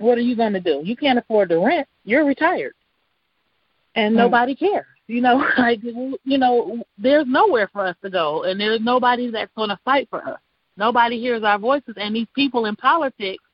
What 0.01 0.17
are 0.17 0.23
you 0.23 0.35
going 0.35 0.55
to 0.55 0.61
do? 0.61 0.81
You 0.83 0.97
can't 0.97 1.19
afford 1.19 1.51
the 1.51 1.59
rent. 1.59 1.87
You're 2.05 2.25
retired, 2.25 2.73
and 3.95 4.15
Mm. 4.15 4.19
nobody 4.19 4.55
cares. 4.55 4.87
You 5.07 5.21
know, 5.21 5.45
like 5.59 5.81
you 5.83 6.39
know, 6.39 6.83
there's 6.97 7.27
nowhere 7.27 7.69
for 7.73 7.85
us 7.87 7.97
to 8.03 8.09
go, 8.11 8.45
and 8.45 8.59
there's 8.59 8.81
nobody 8.81 9.31
that's 9.31 9.53
going 9.57 9.69
to 9.69 9.79
fight 9.85 10.09
for 10.09 10.27
us. 10.27 10.41
Nobody 10.77 11.21
hears 11.21 11.43
our 11.43 11.59
voices, 11.59 11.95
and 11.99 12.15
these 12.17 12.29
people 12.35 12.65
in 12.65 12.77
politics 12.77 13.45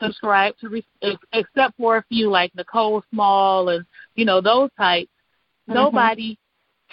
subscribe 0.00 0.56
to, 0.58 0.68
re- 0.68 1.18
except 1.32 1.76
for 1.76 1.98
a 1.98 2.04
few 2.08 2.28
like 2.30 2.54
Nicole 2.56 3.02
Small 3.12 3.68
and 3.68 3.86
you 4.16 4.24
know 4.24 4.40
those 4.40 4.70
types. 4.76 5.10
Mhm. 5.68 5.74
Nobody 5.74 6.36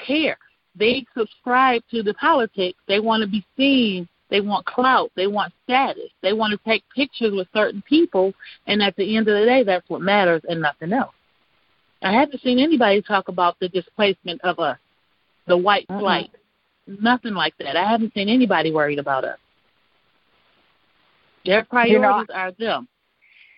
cares. 0.06 0.38
They 0.76 1.06
subscribe 1.18 1.82
to 1.92 2.04
the 2.04 2.14
politics. 2.16 2.80
They 2.88 3.00
want 3.00 3.22
to 3.22 3.28
be 3.28 3.44
seen. 3.58 4.08
They 4.34 4.42
want 4.42 4.66
clout. 4.66 5.12
They 5.16 5.28
want 5.28 5.54
status. 5.64 6.10
They 6.24 6.34
want 6.34 6.60
to 6.60 6.60
take 6.68 6.84
pictures 6.96 7.34
with 7.36 7.48
certain 7.54 7.84
people, 7.88 8.34
and 8.66 8.82
at 8.82 8.96
the 8.96 9.16
end 9.16 9.28
of 9.28 9.40
the 9.40 9.46
day, 9.46 9.62
that's 9.62 9.88
what 9.92 10.02
matters 10.02 10.42
and 10.50 10.60
nothing 10.60 10.92
else. 10.92 11.14
I 12.02 12.12
haven't 12.12 12.42
seen 12.42 12.58
anybody 12.58 13.04
talk 13.04 13.28
about 13.28 13.60
the 13.60 13.70
displacement 13.70 14.42
of 14.42 14.58
us, 14.58 14.80
the 15.46 15.56
white 15.56 15.88
Mhm. 15.88 16.00
flight. 16.00 16.32
Nothing 16.88 17.36
like 17.36 17.56
that. 17.58 17.78
I 17.78 17.88
haven't 17.88 18.16
seen 18.16 18.28
anybody 18.28 18.72
worried 18.72 18.98
about 18.98 19.24
us. 19.24 19.38
Their 21.46 21.64
priorities 21.64 22.26
You 22.28 22.34
know, 22.34 22.40
are 22.40 22.52
them. 22.54 22.88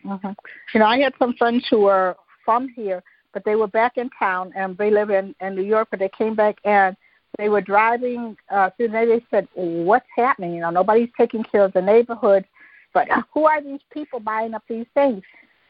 hmm 0.04 0.32
You 0.74 0.82
know, 0.82 0.88
I 0.88 1.00
had 1.00 1.14
some 1.18 1.36
friends 1.36 1.66
who 1.70 1.84
were 1.84 2.18
from 2.44 2.68
here, 2.68 3.02
but 3.32 3.46
they 3.46 3.56
were 3.56 3.68
back 3.68 3.96
in 3.96 4.10
town, 4.10 4.52
and 4.58 4.78
they 4.78 4.92
live 4.92 5.10
in 5.10 5.34
in 5.40 5.56
New 5.56 5.64
York. 5.64 5.88
But 5.90 6.00
they 6.00 6.10
came 6.10 6.36
back 6.36 6.58
and 6.66 6.98
they 7.38 7.50
were 7.50 7.62
driving 7.62 8.38
uh, 8.50 8.70
through. 8.72 8.90
the 8.90 8.94
neighborhood. 8.94 9.24
They 9.32 9.38
said, 9.38 9.48
"What's 9.54 10.08
happening? 10.16 10.54
You 10.54 10.62
know, 10.62 10.70
nobody's 10.70 11.10
taking 11.18 11.44
care 11.44 11.64
of 11.64 11.74
the 11.74 11.82
neighborhood, 11.82 12.46
but 12.94 13.08
who 13.34 13.46
are 13.46 13.62
these 13.62 13.82
people 13.92 14.20
buying 14.20 14.54
up 14.54 14.64
these 14.68 14.88
things?" 14.94 15.24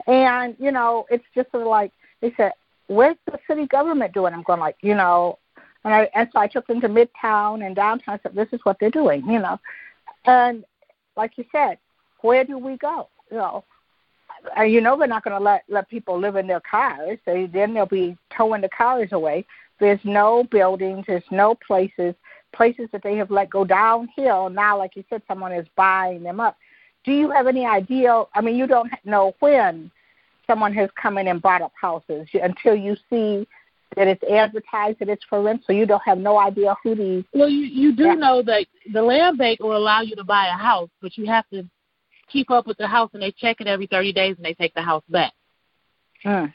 And 0.07 0.55
you 0.59 0.71
know, 0.71 1.05
it's 1.09 1.25
just 1.33 1.51
sort 1.51 1.63
of 1.63 1.69
like 1.69 1.91
they 2.21 2.33
said, 2.35 2.53
"Where's 2.87 3.17
the 3.25 3.39
city 3.47 3.67
government 3.67 4.13
doing?" 4.13 4.33
I'm 4.33 4.43
going 4.43 4.59
like, 4.59 4.77
you 4.81 4.95
know, 4.95 5.39
and 5.83 5.93
I 5.93 6.09
and 6.13 6.29
so 6.31 6.39
I 6.39 6.47
took 6.47 6.67
them 6.67 6.81
to 6.81 6.89
Midtown 6.89 7.65
and 7.65 7.75
downtown. 7.75 8.15
I 8.15 8.19
said, 8.21 8.35
"This 8.35 8.49
is 8.51 8.59
what 8.63 8.77
they're 8.79 8.89
doing," 8.89 9.25
you 9.27 9.39
know, 9.39 9.59
and 10.25 10.63
like 11.15 11.37
you 11.37 11.45
said, 11.51 11.77
where 12.21 12.43
do 12.43 12.57
we 12.57 12.77
go? 12.77 13.07
You 13.31 13.37
know, 13.37 13.63
you 14.65 14.81
know 14.81 14.97
they're 14.97 15.07
not 15.07 15.23
going 15.23 15.37
to 15.37 15.43
let 15.43 15.63
let 15.69 15.89
people 15.89 16.19
live 16.19 16.35
in 16.35 16.47
their 16.47 16.61
cars. 16.61 17.19
They 17.25 17.45
then 17.47 17.73
they'll 17.73 17.85
be 17.85 18.17
towing 18.35 18.61
the 18.61 18.69
cars 18.69 19.11
away. 19.11 19.45
There's 19.79 19.99
no 20.03 20.43
buildings. 20.51 21.05
There's 21.07 21.23
no 21.31 21.55
places. 21.55 22.15
Places 22.53 22.87
that 22.91 23.03
they 23.03 23.15
have 23.17 23.31
let 23.31 23.49
go 23.49 23.65
downhill. 23.65 24.49
Now, 24.49 24.77
like 24.77 24.95
you 24.95 25.03
said, 25.09 25.21
someone 25.27 25.51
is 25.51 25.67
buying 25.75 26.23
them 26.23 26.39
up. 26.39 26.57
Do 27.03 27.11
you 27.11 27.29
have 27.31 27.47
any 27.47 27.65
idea? 27.65 28.23
I 28.33 28.41
mean, 28.41 28.55
you 28.55 28.67
don't 28.67 28.91
know 29.03 29.33
when 29.39 29.91
someone 30.47 30.73
has 30.73 30.89
come 31.01 31.17
in 31.17 31.27
and 31.27 31.41
bought 31.41 31.61
up 31.61 31.73
houses 31.79 32.27
until 32.33 32.75
you 32.75 32.95
see 33.09 33.47
that 33.95 34.07
it's 34.07 34.23
advertised 34.23 34.99
that 34.99 35.09
it's 35.09 35.23
for 35.29 35.41
rent. 35.41 35.61
So 35.65 35.73
you 35.73 35.85
don't 35.85 36.01
have 36.05 36.17
no 36.17 36.37
idea 36.39 36.75
who 36.83 36.95
these. 36.95 37.23
Well, 37.33 37.49
you 37.49 37.65
you 37.65 37.95
do 37.95 38.05
Yeah. 38.05 38.15
know 38.15 38.41
that 38.43 38.65
the 38.91 39.01
land 39.01 39.37
bank 39.37 39.59
will 39.59 39.75
allow 39.77 40.01
you 40.01 40.15
to 40.15 40.23
buy 40.23 40.47
a 40.47 40.57
house, 40.57 40.89
but 41.01 41.17
you 41.17 41.25
have 41.27 41.47
to 41.49 41.63
keep 42.27 42.49
up 42.49 42.65
with 42.67 42.77
the 42.77 42.87
house, 42.87 43.09
and 43.13 43.21
they 43.21 43.31
check 43.31 43.61
it 43.61 43.67
every 43.67 43.87
30 43.87 44.11
days, 44.11 44.35
and 44.37 44.45
they 44.45 44.53
take 44.53 44.73
the 44.73 44.81
house 44.81 45.03
back. 45.09 45.33
Mm. 46.23 46.53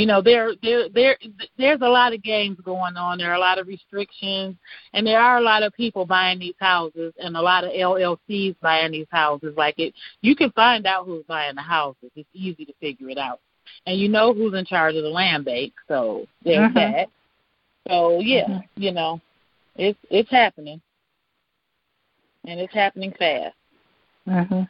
You 0.00 0.06
know, 0.06 0.22
there 0.22 0.52
there 0.62 0.88
there 0.88 1.18
there's 1.58 1.82
a 1.82 1.86
lot 1.86 2.14
of 2.14 2.22
games 2.22 2.56
going 2.64 2.96
on. 2.96 3.18
There 3.18 3.30
are 3.30 3.34
a 3.34 3.38
lot 3.38 3.58
of 3.58 3.66
restrictions, 3.68 4.56
and 4.94 5.06
there 5.06 5.20
are 5.20 5.36
a 5.36 5.42
lot 5.42 5.62
of 5.62 5.74
people 5.74 6.06
buying 6.06 6.38
these 6.38 6.54
houses, 6.58 7.12
and 7.22 7.36
a 7.36 7.42
lot 7.42 7.64
of 7.64 7.72
LLCs 7.72 8.56
buying 8.62 8.92
these 8.92 9.10
houses. 9.10 9.52
Like 9.58 9.74
it, 9.78 9.92
you 10.22 10.34
can 10.34 10.52
find 10.52 10.86
out 10.86 11.04
who's 11.04 11.26
buying 11.28 11.54
the 11.54 11.60
houses. 11.60 12.10
It's 12.16 12.30
easy 12.32 12.64
to 12.64 12.72
figure 12.80 13.10
it 13.10 13.18
out, 13.18 13.40
and 13.84 14.00
you 14.00 14.08
know 14.08 14.32
who's 14.32 14.54
in 14.54 14.64
charge 14.64 14.94
of 14.94 15.02
the 15.02 15.10
land 15.10 15.44
bank. 15.44 15.74
So 15.86 16.26
there's 16.42 16.72
Mhm. 16.72 16.74
that. 16.76 17.08
So 17.86 18.20
yeah, 18.20 18.48
Mhm. 18.48 18.64
you 18.76 18.92
know, 18.92 19.20
it's 19.76 19.98
it's 20.08 20.30
happening, 20.30 20.80
and 22.46 22.58
it's 22.58 22.72
happening 22.72 23.12
fast. 23.18 23.54
Mm-hmm. 24.26 24.62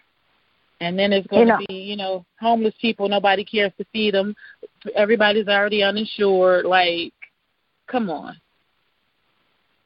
And 0.80 0.98
then 0.98 1.12
it's 1.12 1.26
going 1.26 1.46
You 1.48 1.54
uh, 1.54 1.58
know- 1.58 1.60
to 1.60 1.66
be, 1.68 1.74
you 1.74 1.96
know, 1.96 2.24
homeless 2.40 2.74
people. 2.80 3.08
Nobody 3.08 3.44
cares 3.44 3.72
to 3.78 3.84
feed 3.92 4.14
them. 4.14 4.34
Everybody's 4.94 5.46
already 5.48 5.82
uninsured. 5.82 6.64
Like, 6.64 7.12
come 7.86 8.08
on. 8.10 8.36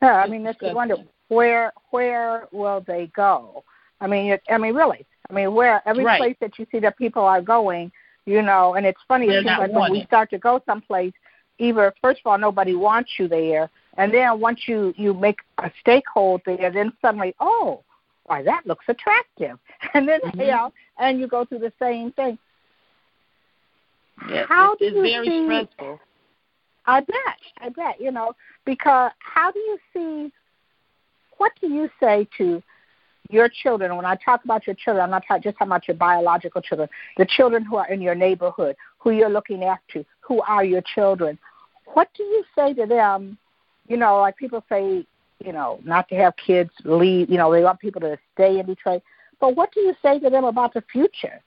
Yeah, 0.03 0.16
I 0.16 0.28
mean, 0.28 0.45
that's 0.45 0.59
the 0.59 0.66
disgusting. 0.66 0.76
wonder 0.76 0.97
where 1.28 1.72
where 1.90 2.47
will 2.53 2.82
they 2.86 3.11
go? 3.16 3.64
I 4.01 4.07
mean, 4.07 4.32
it, 4.32 4.42
I 4.51 4.59
mean, 4.59 4.74
really, 4.74 5.05
I 5.30 5.32
mean, 5.32 5.55
where 5.55 5.82
every 5.86 6.05
Right. 6.05 6.18
place 6.20 6.36
that 6.40 6.59
you 6.59 6.66
see 6.70 6.78
that 6.80 6.97
people 6.99 7.22
are 7.24 7.40
going, 7.40 7.90
you 8.26 8.42
know, 8.42 8.74
and 8.74 8.84
it's 8.86 9.01
funny. 9.09 9.26
They're 9.28 9.38
It 9.38 9.45
seems 9.45 9.47
not 9.47 9.61
like 9.61 9.72
when 9.72 9.90
we 9.92 10.05
start 10.05 10.30
to 10.30 10.38
go 10.38 10.61
someplace, 10.66 11.14
either 11.59 11.92
first 12.03 12.20
of 12.20 12.26
all 12.30 12.38
nobody 12.38 12.74
wants 12.74 13.12
you 13.18 13.28
there, 13.28 13.70
and 13.97 14.12
then 14.12 14.38
once 14.40 14.68
you 14.68 14.92
you 14.97 15.14
make 15.14 15.40
a 15.59 15.70
stakehold 15.84 16.45
there, 16.45 16.70
then 16.70 16.92
suddenly, 17.01 17.34
oh, 17.40 17.82
why 18.27 18.43
that 18.43 18.66
looks 18.66 18.85
attractive, 18.89 19.59
and 19.95 20.09
then 20.09 20.20
Mhm. 20.22 20.41
you 20.41 20.47
know, 20.47 20.72
and 20.99 21.20
you 21.20 21.27
go 21.27 21.45
through 21.45 21.59
the 21.61 21.72
same 21.79 22.12
thing. 22.12 22.39
Yes, 24.29 24.47
How 24.49 24.72
it's, 24.72 24.81
do 24.81 24.87
it's 24.87 24.97
you 24.97 25.03
very 25.03 25.27
see- 25.27 25.45
stressful. 25.68 26.01
I 26.87 27.01
bet, 27.01 27.39
I 27.61 27.68
bet, 27.70 27.99
you 28.01 28.11
know, 28.11 28.35
because 28.66 29.11
how 29.18 29.51
do 29.51 29.59
you 29.59 29.79
see, 29.95 30.33
what 31.39 31.53
do 31.61 31.68
you 31.68 31.89
say 31.99 32.29
to 32.37 32.62
your 33.31 33.49
children? 33.49 33.97
When 33.97 34.05
I 34.05 34.16
talk 34.16 34.45
about 34.45 34.66
your 34.66 34.77
children, 34.77 35.03
I'm 35.03 35.11
not 35.11 35.25
talk, 35.27 35.43
just 35.43 35.57
talking 35.57 35.68
about 35.68 35.89
your 35.89 35.97
biological 35.97 36.61
children, 36.61 36.89
the 37.16 37.25
children 37.25 37.64
who 37.64 37.77
are 37.77 37.89
in 37.91 38.03
your 38.03 38.14
neighborhood, 38.14 38.77
who 38.99 39.12
you're 39.12 39.31
looking 39.31 39.64
after, 39.64 40.05
who 40.20 40.43
are 40.43 40.62
your 40.62 40.83
children. 40.95 41.39
What 41.95 42.09
do 42.14 42.22
you 42.22 42.45
say 42.55 42.75
to 42.75 42.85
them? 42.85 43.39
You 43.89 43.97
know, 43.97 44.18
like 44.20 44.37
people 44.37 44.62
say, 44.68 45.07
you 45.45 45.53
know, 45.53 45.80
not 45.84 46.09
to 46.09 46.14
have 46.16 46.34
kids 46.36 46.70
leave, 46.84 47.30
you 47.30 47.36
know, 47.36 47.53
they 47.53 47.62
want 47.62 47.80
people 47.80 48.01
to 48.01 48.18
stay 48.34 48.59
in 48.59 48.66
Detroit. 48.66 49.03
But 49.40 49.57
what 49.57 49.72
do 49.72 49.80
you 49.80 49.95
say 50.03 50.18
to 50.20 50.30
them 50.30 50.45
about 50.45 50.74
the 50.74 50.82
future 50.92 51.40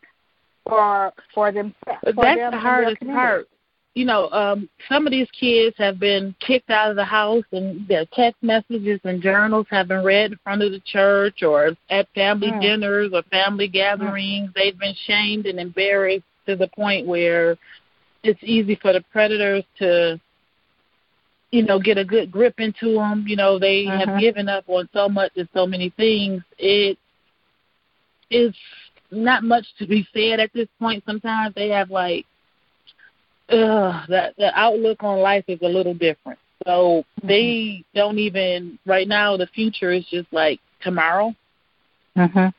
for 0.65 1.13
for 1.33 1.51
them? 1.51 1.73
For 1.85 1.97
that's 2.03 2.37
them 2.37 2.51
the 2.51 2.59
hardest 2.59 3.01
part. 3.01 3.47
you 3.95 4.05
know, 4.05 4.29
um, 4.29 4.69
some 4.87 5.07
of 5.07 5.11
these 5.11 5.29
kids 5.31 5.75
have 5.79 5.99
been 5.99 6.35
kicked 6.39 6.69
out 6.69 6.91
of 6.91 6.95
the 6.95 7.03
house, 7.03 7.45
and 7.51 7.87
their 7.87 8.05
text 8.13 8.43
messages 8.43 8.99
and 9.03 9.21
journals 9.21 9.65
have 9.71 9.87
been 9.87 10.03
read 10.03 10.33
in 10.33 10.39
front 10.43 10.61
of 10.61 10.71
the 10.71 10.81
church 10.81 11.41
or 11.41 11.71
at 11.89 12.07
family 12.13 12.51
mm. 12.51 12.61
dinners 12.61 13.11
or 13.13 13.23
family 13.23 13.67
gatherings. 13.67 14.49
Mm. 14.49 14.53
They've 14.53 14.79
been 14.79 14.95
shamed 15.07 15.47
and 15.47 15.59
embarrassed 15.59 16.25
to 16.45 16.55
the 16.55 16.67
point 16.67 17.07
where 17.07 17.57
it's 18.23 18.39
easy 18.43 18.75
for 18.75 18.93
the 18.93 19.01
predators 19.11 19.63
to, 19.79 20.19
you 21.51 21.63
know, 21.63 21.79
get 21.79 21.97
a 21.97 22.05
good 22.05 22.31
grip 22.31 22.55
into 22.59 22.93
them. 22.95 23.25
You 23.27 23.35
know, 23.35 23.57
they 23.57 23.85
uh-huh. 23.85 24.05
have 24.05 24.19
given 24.19 24.49
up 24.49 24.65
on 24.67 24.89
so 24.93 25.07
much 25.07 25.31
and 25.35 25.47
so 25.53 25.65
many 25.65 25.89
things. 25.91 26.43
It 26.57 26.97
is 28.29 28.53
not 29.11 29.43
much 29.43 29.65
to 29.79 29.87
be 29.87 30.07
said 30.13 30.39
at 30.39 30.51
this 30.53 30.67
point. 30.79 31.03
Sometimes 31.05 31.55
they 31.55 31.69
have 31.69 31.89
like 31.89 32.25
uh, 33.49 34.05
that 34.09 34.35
the 34.37 34.51
outlook 34.55 35.03
on 35.03 35.19
life 35.19 35.45
is 35.47 35.59
a 35.61 35.67
little 35.67 35.93
different. 35.93 36.39
So 36.65 37.05
mm-hmm. 37.21 37.27
they 37.27 37.83
don't 37.95 38.19
even 38.19 38.77
right 38.85 39.07
now. 39.07 39.37
The 39.37 39.47
future 39.47 39.91
is 39.91 40.05
just 40.11 40.31
like 40.31 40.59
tomorrow. 40.81 41.33
Mhm. 42.17 42.53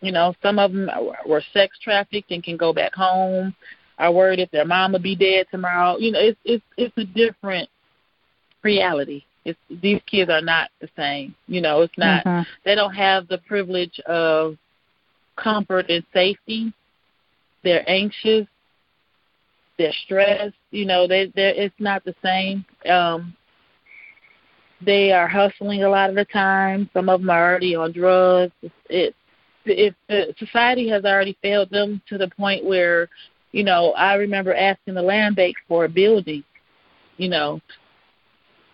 You 0.00 0.12
know, 0.12 0.34
some 0.42 0.58
of 0.58 0.72
them 0.72 0.90
were 1.26 1.42
sex 1.52 1.78
trafficked 1.82 2.30
and 2.30 2.42
can 2.42 2.56
go 2.56 2.72
back 2.72 2.94
home. 2.94 3.54
Are 3.98 4.10
worried 4.10 4.40
if 4.40 4.50
their 4.50 4.64
mom 4.64 4.96
be 5.00 5.14
dead 5.14 5.46
tomorrow. 5.50 5.96
You 5.98 6.12
know, 6.12 6.18
it's 6.20 6.38
it's 6.44 6.64
it's 6.76 6.96
a 6.98 7.04
different 7.04 7.68
reality. 8.62 9.24
It's 9.44 9.58
these 9.68 10.00
kids 10.06 10.30
are 10.30 10.40
not 10.40 10.70
the 10.80 10.88
same. 10.96 11.34
You 11.46 11.60
know, 11.60 11.82
it's 11.82 11.98
not. 11.98 12.24
Mm-hmm. 12.24 12.48
They 12.64 12.74
don't 12.74 12.94
have 12.94 13.28
the 13.28 13.38
privilege 13.38 13.98
of 14.06 14.56
comfort 15.36 15.90
and 15.90 16.04
safety. 16.12 16.72
They're 17.64 17.88
anxious 17.88 18.46
they're 19.78 19.92
stressed. 20.04 20.54
You 20.70 20.86
know, 20.86 21.06
they 21.06 21.26
they 21.34 21.54
it's 21.56 21.74
not 21.78 22.04
the 22.04 22.14
same. 22.22 22.64
Um, 22.88 23.34
they 24.84 25.12
are 25.12 25.28
hustling 25.28 25.82
a 25.82 25.88
lot 25.88 26.10
of 26.10 26.16
the 26.16 26.24
time. 26.24 26.90
Some 26.92 27.08
of 27.08 27.20
them 27.20 27.30
are 27.30 27.50
already 27.50 27.74
on 27.74 27.92
drugs. 27.92 28.52
It, 28.88 29.14
it, 29.64 29.94
it 30.08 30.36
society 30.38 30.88
has 30.88 31.04
already 31.04 31.36
failed 31.40 31.70
them 31.70 32.02
to 32.08 32.18
the 32.18 32.28
point 32.28 32.64
where, 32.64 33.08
you 33.52 33.62
know, 33.62 33.92
I 33.92 34.14
remember 34.14 34.54
asking 34.54 34.94
the 34.94 35.02
land 35.02 35.36
bank 35.36 35.56
for 35.68 35.84
a 35.84 35.88
building. 35.88 36.44
You 37.16 37.28
know, 37.28 37.60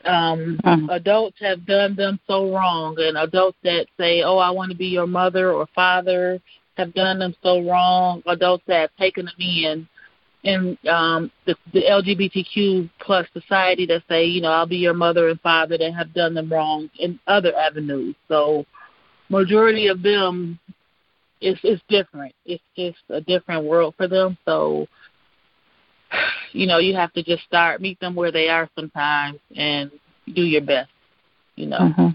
um 0.09 0.59
uh-huh. 0.65 0.87
adults 0.91 1.37
have 1.41 1.65
done 1.67 1.95
them 1.95 2.19
so 2.27 2.53
wrong 2.53 2.97
and 2.99 3.17
adults 3.17 3.59
that 3.63 3.87
say 3.99 4.23
oh 4.23 4.39
i 4.39 4.51
want 4.51 4.71
to 4.71 4.77
be 4.77 4.87
your 4.87 5.07
mother 5.07 5.53
or 5.53 5.67
father 5.75 6.41
have 6.77 6.93
done 6.95 7.19
them 7.19 7.35
so 7.43 7.63
wrong 7.63 8.23
adults 8.27 8.65
that 8.67 8.81
have 8.81 8.97
taken 8.99 9.27
them 9.27 9.35
in 9.39 9.89
in 10.45 10.79
um, 10.89 11.31
the, 11.47 11.57
the 11.73 11.83
LGBTQ 11.83 12.89
plus 13.01 13.27
society 13.33 13.87
that 13.87 14.03
say, 14.09 14.25
you 14.25 14.41
know, 14.41 14.51
I'll 14.51 14.67
be 14.67 14.77
your 14.77 14.95
mother 14.95 15.29
and 15.29 15.41
father 15.41 15.77
that 15.77 15.95
have 15.95 16.15
done 16.15 16.35
them 16.35 16.51
wrong 16.51 16.89
in 16.99 17.19
other 17.27 17.55
avenues. 17.57 18.15
So, 18.29 18.65
majority 19.29 19.89
of 19.89 20.03
them, 20.03 20.59
it's 21.41 21.61
it's 21.63 21.83
different. 21.89 22.35
It's 22.47 22.63
just 22.77 22.99
a 23.11 23.21
different 23.21 23.65
world 23.65 23.95
for 23.97 24.07
them. 24.09 24.39
So, 24.45 24.87
you 26.53 26.67
know, 26.67 26.79
you 26.79 26.95
have 26.95 27.13
to 27.15 27.23
just 27.23 27.45
start 27.45 27.81
meet 27.81 27.99
them 28.01 28.15
where 28.15 28.33
they 28.33 28.49
are 28.49 28.69
sometimes 28.75 29.39
and 29.57 29.91
do 30.35 30.43
your 30.43 30.63
best. 30.63 30.91
You 31.57 31.67
know, 31.67 31.79
mm-hmm. 31.79 32.09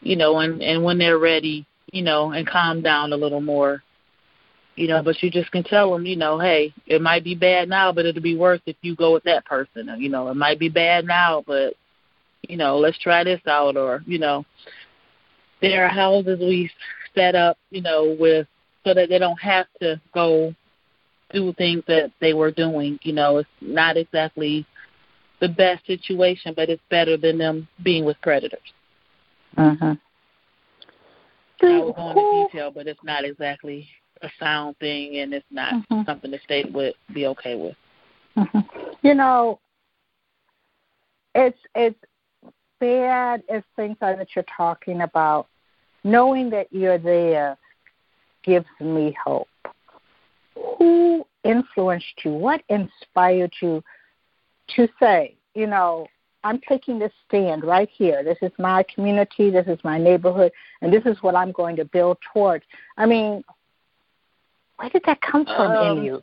you 0.00 0.16
know, 0.16 0.38
and 0.38 0.62
and 0.62 0.82
when 0.82 0.98
they're 0.98 1.18
ready, 1.18 1.66
you 1.92 2.02
know, 2.02 2.32
and 2.32 2.46
calm 2.46 2.82
down 2.82 3.12
a 3.12 3.16
little 3.16 3.40
more 3.40 3.82
you 4.74 4.88
know, 4.88 5.02
but 5.02 5.22
you 5.22 5.30
just 5.30 5.50
can 5.50 5.62
tell 5.62 5.92
them, 5.92 6.06
you 6.06 6.16
know, 6.16 6.38
hey, 6.38 6.72
it 6.86 7.02
might 7.02 7.24
be 7.24 7.34
bad 7.34 7.68
now, 7.68 7.92
but 7.92 8.06
it'll 8.06 8.22
be 8.22 8.36
worse 8.36 8.60
if 8.66 8.76
you 8.80 8.96
go 8.96 9.12
with 9.12 9.22
that 9.24 9.44
person. 9.44 9.94
You 9.98 10.08
know, 10.08 10.28
it 10.28 10.34
might 10.34 10.58
be 10.58 10.68
bad 10.68 11.04
now, 11.04 11.44
but 11.46 11.74
you 12.42 12.56
know, 12.56 12.78
let's 12.78 12.98
try 12.98 13.22
this 13.22 13.40
out, 13.46 13.76
or 13.76 14.02
you 14.06 14.18
know, 14.18 14.44
there 15.60 15.84
are 15.84 15.88
houses 15.88 16.40
we 16.40 16.70
set 17.14 17.34
up, 17.34 17.58
you 17.70 17.82
know, 17.82 18.16
with 18.18 18.46
so 18.84 18.94
that 18.94 19.08
they 19.08 19.18
don't 19.18 19.40
have 19.40 19.66
to 19.80 20.00
go 20.12 20.54
do 21.32 21.52
things 21.54 21.82
that 21.88 22.12
they 22.20 22.34
were 22.34 22.50
doing. 22.50 22.98
You 23.02 23.12
know, 23.12 23.38
it's 23.38 23.48
not 23.60 23.96
exactly 23.96 24.66
the 25.40 25.48
best 25.48 25.86
situation, 25.86 26.54
but 26.54 26.68
it's 26.68 26.82
better 26.90 27.16
than 27.16 27.38
them 27.38 27.68
being 27.82 28.04
with 28.04 28.20
predators. 28.22 28.60
Uh 29.56 29.74
huh. 29.78 29.94
I 31.62 31.78
will 31.78 31.92
go 31.92 32.10
into 32.10 32.48
detail, 32.48 32.70
but 32.70 32.86
it's 32.86 33.02
not 33.04 33.24
exactly 33.24 33.88
a 34.22 34.30
sound 34.38 34.76
thing 34.78 35.18
and 35.18 35.34
it's 35.34 35.46
not 35.50 35.74
mm-hmm. 35.74 36.02
something 36.06 36.30
the 36.30 36.38
state 36.44 36.72
would 36.72 36.94
be 37.12 37.26
okay 37.26 37.54
with. 37.54 37.76
Mm-hmm. 38.36 38.60
You 39.02 39.14
know, 39.14 39.60
it's 41.34 41.58
it's 41.74 41.98
bad 42.80 43.42
as 43.48 43.62
things 43.76 43.96
are 44.00 44.16
that 44.16 44.28
you're 44.34 44.44
talking 44.56 45.02
about. 45.02 45.48
Knowing 46.04 46.50
that 46.50 46.66
you're 46.72 46.98
there 46.98 47.56
gives 48.42 48.66
me 48.80 49.16
hope. 49.22 49.48
Who 50.78 51.26
influenced 51.44 52.24
you? 52.24 52.32
What 52.32 52.62
inspired 52.68 53.52
you 53.60 53.82
to 54.76 54.88
say, 55.00 55.34
you 55.54 55.66
know, 55.66 56.06
I'm 56.44 56.60
taking 56.68 56.98
this 56.98 57.12
stand 57.28 57.62
right 57.64 57.88
here. 57.92 58.24
This 58.24 58.38
is 58.42 58.50
my 58.58 58.84
community, 58.94 59.50
this 59.50 59.66
is 59.66 59.78
my 59.84 59.98
neighborhood, 59.98 60.52
and 60.80 60.92
this 60.92 61.04
is 61.06 61.16
what 61.22 61.36
I'm 61.36 61.52
going 61.52 61.76
to 61.76 61.84
build 61.84 62.18
towards. 62.32 62.64
I 62.96 63.06
mean, 63.06 63.44
where 64.76 64.90
did 64.90 65.02
that 65.06 65.20
come 65.20 65.44
from 65.44 65.70
um, 65.70 65.98
in 65.98 66.04
you? 66.04 66.22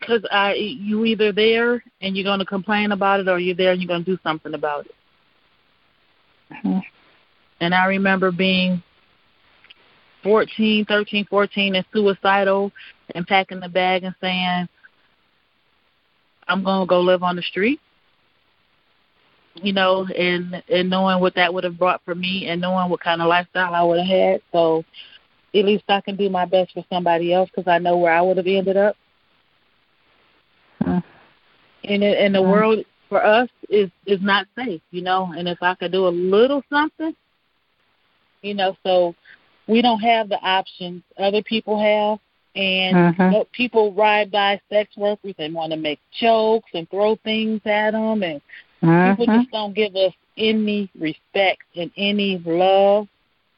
Because 0.00 0.24
I, 0.30 0.54
you 0.54 1.04
either 1.04 1.32
there 1.32 1.84
and 2.00 2.16
you're 2.16 2.24
going 2.24 2.38
to 2.38 2.46
complain 2.46 2.92
about 2.92 3.20
it, 3.20 3.28
or 3.28 3.38
you're 3.38 3.54
there 3.54 3.72
and 3.72 3.80
you're 3.80 3.88
going 3.88 4.04
to 4.04 4.10
do 4.10 4.18
something 4.22 4.54
about 4.54 4.86
it. 4.86 4.94
Mm-hmm. 6.52 6.78
And 7.60 7.74
I 7.74 7.86
remember 7.86 8.32
being 8.32 8.82
14, 10.22 10.84
13, 10.84 11.26
14, 11.28 11.74
and 11.74 11.86
suicidal, 11.92 12.72
and 13.14 13.26
packing 13.26 13.60
the 13.60 13.68
bag 13.68 14.04
and 14.04 14.14
saying, 14.20 14.68
"I'm 16.48 16.62
going 16.62 16.82
to 16.82 16.86
go 16.86 17.00
live 17.00 17.22
on 17.22 17.36
the 17.36 17.42
street." 17.42 17.80
You 19.54 19.72
know, 19.72 20.06
and 20.06 20.62
and 20.68 20.88
knowing 20.88 21.20
what 21.20 21.34
that 21.34 21.52
would 21.52 21.64
have 21.64 21.78
brought 21.78 22.02
for 22.04 22.14
me, 22.14 22.46
and 22.48 22.60
knowing 22.60 22.88
what 22.88 23.00
kind 23.00 23.20
of 23.20 23.28
lifestyle 23.28 23.74
I 23.74 23.82
would 23.82 23.98
have 23.98 24.08
had. 24.08 24.42
So 24.52 24.84
at 25.54 25.64
least 25.64 25.84
I 25.88 26.00
can 26.00 26.16
do 26.16 26.30
my 26.30 26.46
best 26.46 26.72
for 26.72 26.84
somebody 26.90 27.32
else 27.32 27.50
because 27.54 27.70
I 27.70 27.78
know 27.78 27.98
where 27.98 28.12
I 28.12 28.22
would 28.22 28.38
have 28.38 28.46
ended 28.46 28.76
up. 28.76 28.96
Uh, 30.84 31.00
and 31.84 32.02
it, 32.02 32.18
and 32.18 32.34
the 32.34 32.40
uh, 32.40 32.48
world 32.50 32.84
for 33.08 33.24
us 33.24 33.48
is 33.68 33.90
is 34.06 34.20
not 34.22 34.46
safe, 34.56 34.80
you 34.90 35.02
know. 35.02 35.32
And 35.36 35.48
if 35.48 35.58
I 35.62 35.74
could 35.74 35.92
do 35.92 36.06
a 36.06 36.08
little 36.08 36.62
something, 36.70 37.14
you 38.40 38.54
know, 38.54 38.76
so 38.84 39.14
we 39.66 39.82
don't 39.82 40.00
have 40.00 40.28
the 40.28 40.38
options 40.40 41.02
other 41.18 41.42
people 41.42 41.78
have. 41.78 42.18
And 42.54 42.96
uh-huh. 42.96 43.24
you 43.24 43.30
know, 43.30 43.46
people 43.52 43.92
ride 43.94 44.30
by 44.30 44.60
sex 44.68 44.94
workers 44.96 45.34
and 45.38 45.54
want 45.54 45.72
to 45.72 45.78
make 45.78 46.00
jokes 46.20 46.68
and 46.74 46.88
throw 46.90 47.16
things 47.16 47.62
at 47.64 47.92
them, 47.92 48.22
and 48.22 48.42
uh-huh. 48.82 49.16
people 49.16 49.34
just 49.38 49.50
don't 49.50 49.74
give 49.74 49.96
us 49.96 50.12
any 50.36 50.90
respect 50.98 51.62
and 51.76 51.90
any 51.96 52.42
love. 52.44 53.08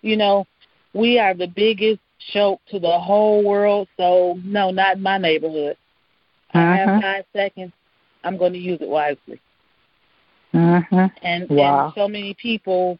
You 0.02 0.16
know, 0.16 0.46
we 0.92 1.18
are 1.18 1.34
the 1.34 1.48
biggest 1.48 2.00
joke 2.32 2.60
to 2.70 2.78
the 2.78 2.98
whole 2.98 3.42
world. 3.42 3.88
So 3.96 4.38
no, 4.44 4.70
not 4.70 4.96
in 4.96 5.02
my 5.02 5.18
neighborhood. 5.18 5.76
Uh-huh. 6.52 6.60
I 6.60 6.76
have 6.76 7.02
five 7.02 7.24
seconds. 7.32 7.72
I'm 8.22 8.36
going 8.36 8.52
to 8.52 8.58
use 8.58 8.80
it 8.80 8.88
wisely. 8.88 9.40
Uh-huh. 10.54 11.08
And, 11.22 11.50
wow. 11.50 11.86
and 11.86 11.94
so 11.96 12.06
many 12.06 12.34
people. 12.40 12.98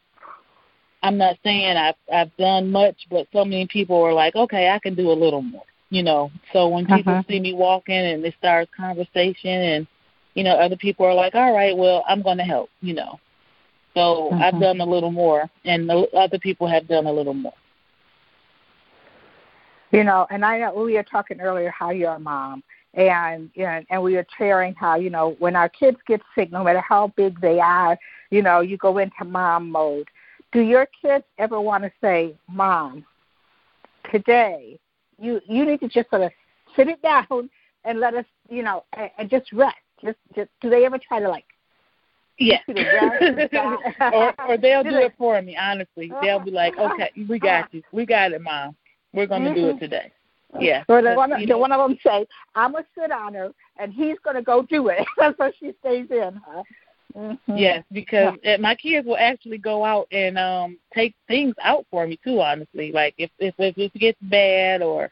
I'm 1.05 1.19
not 1.19 1.37
saying 1.43 1.77
I've 1.77 1.95
I've 2.11 2.35
done 2.37 2.71
much, 2.71 2.95
but 3.11 3.27
so 3.31 3.45
many 3.45 3.67
people 3.67 4.01
are 4.01 4.13
like, 4.13 4.35
okay, 4.35 4.69
I 4.69 4.79
can 4.79 4.95
do 4.95 5.11
a 5.11 5.13
little 5.13 5.43
more. 5.43 5.63
You 5.91 6.01
know, 6.01 6.31
so 6.51 6.67
when 6.67 6.87
people 6.87 7.13
uh-huh. 7.13 7.23
see 7.29 7.39
me 7.39 7.53
walking 7.53 7.95
and 7.95 8.23
they 8.23 8.31
start 8.39 8.69
conversation, 8.75 9.51
and 9.51 9.87
you 10.33 10.43
know, 10.43 10.55
other 10.55 10.75
people 10.75 11.05
are 11.05 11.13
like, 11.13 11.35
all 11.35 11.53
right, 11.53 11.77
well, 11.77 12.03
I'm 12.09 12.23
going 12.23 12.39
to 12.39 12.43
help. 12.43 12.71
You 12.81 12.95
know, 12.95 13.19
so 13.93 14.29
uh-huh. 14.29 14.45
I've 14.45 14.59
done 14.59 14.81
a 14.81 14.85
little 14.85 15.11
more, 15.11 15.47
and 15.63 15.87
the 15.87 16.07
other 16.17 16.39
people 16.39 16.67
have 16.67 16.87
done 16.87 17.05
a 17.05 17.11
little 17.11 17.35
more. 17.35 17.53
You 19.91 20.03
know, 20.03 20.25
and 20.31 20.43
I 20.43 20.57
know 20.57 20.73
we 20.73 20.95
were 20.95 21.03
talking 21.03 21.39
earlier 21.39 21.69
how 21.69 21.91
you're 21.91 22.13
a 22.13 22.19
mom, 22.19 22.63
and 22.95 23.51
you 23.53 23.63
know, 23.63 23.83
and 23.91 24.01
we 24.01 24.15
were 24.15 24.25
sharing 24.39 24.73
how 24.73 24.95
you 24.95 25.11
know 25.11 25.35
when 25.37 25.55
our 25.55 25.69
kids 25.69 25.97
get 26.07 26.21
sick, 26.33 26.51
no 26.51 26.63
matter 26.63 26.81
how 26.81 27.13
big 27.15 27.39
they 27.41 27.59
are, 27.59 27.95
you 28.31 28.41
know, 28.41 28.61
you 28.61 28.75
go 28.77 28.97
into 28.97 29.23
mom 29.23 29.69
mode. 29.69 30.07
Do 30.51 30.61
your 30.61 30.87
kids 31.01 31.25
ever 31.37 31.59
want 31.59 31.83
to 31.83 31.91
say, 32.01 32.35
"Mom, 32.47 33.05
today 34.11 34.79
you 35.19 35.41
you 35.47 35.65
need 35.65 35.79
to 35.81 35.87
just 35.87 36.09
sort 36.09 36.23
of 36.23 36.31
sit 36.75 36.87
it 36.87 37.01
down 37.01 37.49
and 37.83 37.99
let 37.99 38.13
us, 38.13 38.25
you 38.49 38.63
know, 38.63 38.83
and, 38.93 39.09
and 39.17 39.29
just 39.29 39.51
rest"? 39.51 39.75
Just, 40.03 40.17
just 40.35 40.49
do 40.61 40.69
they 40.69 40.85
ever 40.85 40.97
try 40.97 41.19
to 41.19 41.29
like 41.29 41.45
yeah. 42.37 42.59
or, 44.13 44.33
or 44.49 44.57
they'll 44.57 44.83
do 44.83 44.97
it 44.97 45.13
for 45.17 45.41
me, 45.41 45.57
honestly. 45.57 46.11
They'll 46.21 46.39
be 46.39 46.51
like, 46.51 46.77
okay, 46.77 47.09
we 47.29 47.39
got 47.39 47.73
you. 47.73 47.81
We 47.91 48.05
got 48.05 48.33
it, 48.33 48.41
Mom. 48.41 48.75
We're 49.13 49.27
going 49.27 49.43
to 49.43 49.51
mm-hmm. 49.51 49.59
do 49.59 49.69
it 49.69 49.79
today. 49.79 50.11
Yeah. 50.59 50.83
Or 50.87 51.01
the 51.01 51.13
one, 51.13 51.31
the 51.47 51.57
one 51.57 51.71
of 51.71 51.89
them 51.89 51.97
say, 52.05 52.25
"I'm 52.55 52.71
gonna 52.71 52.85
sit 52.97 53.11
on 53.11 53.33
her, 53.33 53.51
and 53.77 53.91
he's 53.91 54.15
gonna 54.23 54.41
go 54.41 54.61
do 54.61 54.87
it," 54.87 55.05
so 55.37 55.51
she 55.59 55.73
stays 55.81 56.07
in. 56.09 56.39
Huh? 56.45 56.63
Mm-hmm. 57.15 57.57
Yes, 57.57 57.83
because 57.91 58.35
yeah. 58.43 58.57
my 58.57 58.75
kids 58.75 59.07
will 59.07 59.17
actually 59.17 59.57
go 59.57 59.85
out 59.85 60.07
and 60.11 60.37
um 60.37 60.77
take 60.93 61.15
things 61.27 61.55
out 61.61 61.85
for 61.89 62.05
me 62.05 62.19
too. 62.23 62.41
Honestly, 62.41 62.91
like 62.91 63.13
if 63.17 63.31
if, 63.39 63.55
if 63.57 63.77
it 63.77 63.93
gets 63.93 64.17
bad 64.23 64.81
or 64.81 65.09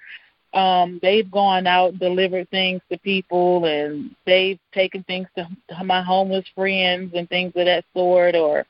um 0.54 1.00
they've 1.02 1.32
gone 1.32 1.66
out 1.66 1.92
and 1.92 2.00
delivered 2.00 2.50
things 2.50 2.82
to 2.92 2.98
people 3.00 3.66
and 3.66 4.16
they've 4.26 4.60
taken 4.74 5.02
things 5.04 5.28
to, 5.38 5.48
to 5.70 5.84
my 5.84 6.02
homeless 6.02 6.46
friends 6.54 7.14
and 7.16 7.30
things 7.30 7.54
of 7.56 7.66
that 7.66 7.86
sort 7.94 8.36
or 8.36 8.66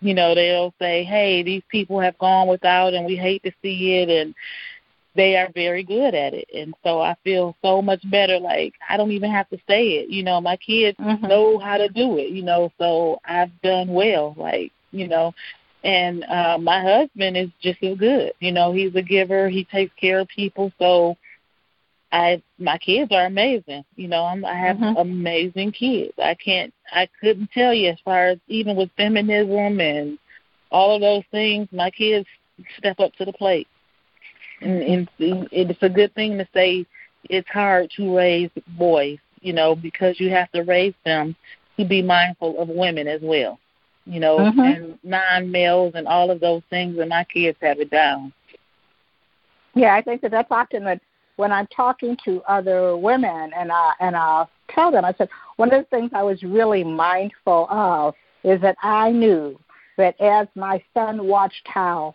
you 0.00 0.14
know 0.14 0.34
they'll 0.34 0.72
say 0.78 1.02
hey 1.04 1.42
these 1.42 1.62
people 1.68 2.00
have 2.00 2.16
gone 2.18 2.48
without 2.48 2.94
and 2.94 3.04
we 3.04 3.16
hate 3.16 3.42
to 3.42 3.52
see 3.60 3.96
it 3.96 4.08
and 4.08 4.34
they 5.14 5.36
are 5.36 5.50
very 5.54 5.82
good 5.82 6.14
at 6.14 6.34
it. 6.34 6.48
And 6.54 6.74
so 6.84 7.00
i 7.00 7.14
feel 7.24 7.56
so 7.62 7.82
much 7.82 8.08
better 8.10 8.38
like 8.38 8.74
i 8.88 8.96
don't 8.96 9.12
even 9.12 9.30
have 9.30 9.48
to 9.50 9.58
say 9.68 9.82
it. 9.98 10.10
You 10.10 10.22
know 10.22 10.40
my 10.40 10.56
kids 10.56 10.98
mm-hmm. 10.98 11.26
know 11.26 11.58
how 11.58 11.76
to 11.76 11.88
do 11.88 12.18
it 12.18 12.30
you 12.30 12.42
know 12.42 12.72
so 12.78 13.20
i've 13.24 13.50
done 13.62 13.88
well 13.92 14.34
like 14.36 14.72
you 14.92 15.08
know. 15.08 15.34
And 15.84 16.24
uh 16.24 16.58
my 16.58 16.82
husband 16.82 17.36
is 17.36 17.50
just 17.60 17.82
as 17.82 17.96
good 17.98 18.32
you 18.40 18.52
know 18.52 18.72
he's 18.72 18.94
a 18.96 19.02
giver 19.02 19.48
he 19.48 19.64
takes 19.64 19.94
care 19.94 20.20
of 20.20 20.28
people. 20.28 20.72
So 20.78 21.16
i 22.10 22.42
my 22.58 22.78
kids 22.78 23.12
are 23.12 23.26
amazing 23.26 23.84
you 23.96 24.08
know 24.08 24.24
i'm 24.24 24.44
i 24.44 24.54
have 24.54 24.76
mm-hmm. 24.76 24.98
amazing 24.98 25.72
kids. 25.72 26.14
I 26.22 26.34
can't 26.34 26.72
i 26.92 27.08
couldn't 27.20 27.50
tell 27.52 27.74
you 27.74 27.90
as 27.90 27.98
far 28.04 28.28
as 28.28 28.38
even 28.48 28.76
with 28.76 28.90
feminism 28.96 29.80
and 29.80 30.18
all 30.70 30.94
of 30.94 31.00
those 31.00 31.24
things 31.30 31.68
my 31.72 31.90
kids 31.90 32.26
step 32.76 32.98
up 33.00 33.12
to 33.14 33.24
the 33.24 33.32
plate 33.32 33.68
and, 34.60 34.82
and 34.82 35.08
it's 35.18 35.82
a 35.82 35.88
good 35.88 36.14
thing 36.14 36.38
to 36.38 36.48
say 36.54 36.86
it's 37.24 37.48
hard 37.48 37.90
to 37.96 38.16
raise 38.16 38.50
boys, 38.78 39.18
you 39.40 39.52
know, 39.52 39.74
because 39.74 40.18
you 40.18 40.30
have 40.30 40.50
to 40.52 40.62
raise 40.62 40.94
them 41.04 41.36
to 41.76 41.84
be 41.84 42.02
mindful 42.02 42.60
of 42.60 42.68
women 42.68 43.06
as 43.06 43.20
well, 43.22 43.58
you 44.04 44.20
know, 44.20 44.38
mm-hmm. 44.38 44.60
and 44.60 44.98
non 45.02 45.50
males 45.50 45.92
and 45.94 46.06
all 46.06 46.30
of 46.30 46.40
those 46.40 46.62
things. 46.70 46.98
And 46.98 47.08
my 47.08 47.24
kids 47.24 47.58
have 47.60 47.80
it 47.80 47.90
down. 47.90 48.32
Yeah, 49.74 49.94
I 49.94 50.02
think 50.02 50.22
that 50.22 50.30
that's 50.30 50.50
often 50.50 50.84
that 50.84 51.00
when 51.36 51.52
I'm 51.52 51.68
talking 51.68 52.16
to 52.24 52.42
other 52.48 52.96
women 52.96 53.52
and 53.56 53.70
I 53.70 53.92
and 54.00 54.16
I'll 54.16 54.50
tell 54.68 54.90
them, 54.90 55.04
I 55.04 55.14
said 55.16 55.28
one 55.56 55.72
of 55.72 55.80
the 55.80 55.88
things 55.88 56.10
I 56.12 56.22
was 56.22 56.42
really 56.42 56.82
mindful 56.82 57.68
of 57.70 58.14
is 58.42 58.60
that 58.60 58.76
I 58.82 59.12
knew 59.12 59.58
that 59.96 60.20
as 60.20 60.48
my 60.54 60.82
son 60.94 61.26
watched 61.26 61.66
how 61.66 62.14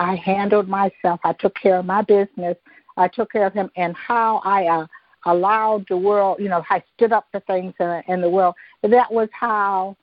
I 0.00 0.16
handled 0.16 0.68
myself. 0.68 1.20
I 1.24 1.32
took 1.34 1.54
care 1.54 1.78
of 1.78 1.86
my 1.86 2.02
business. 2.02 2.56
I 2.96 3.08
took 3.08 3.32
care 3.32 3.46
of 3.46 3.52
him, 3.52 3.70
and 3.76 3.94
how 3.96 4.40
I 4.44 4.66
uh, 4.66 4.86
allowed 5.26 5.86
the 5.88 5.96
world, 5.96 6.38
you 6.40 6.48
know, 6.48 6.62
I 6.70 6.82
stood 6.96 7.12
up 7.12 7.26
for 7.30 7.40
things 7.40 7.74
in, 7.80 8.02
in 8.08 8.20
the 8.20 8.28
world. 8.28 8.54
That 8.82 9.12
was 9.12 9.28
how 9.32 9.96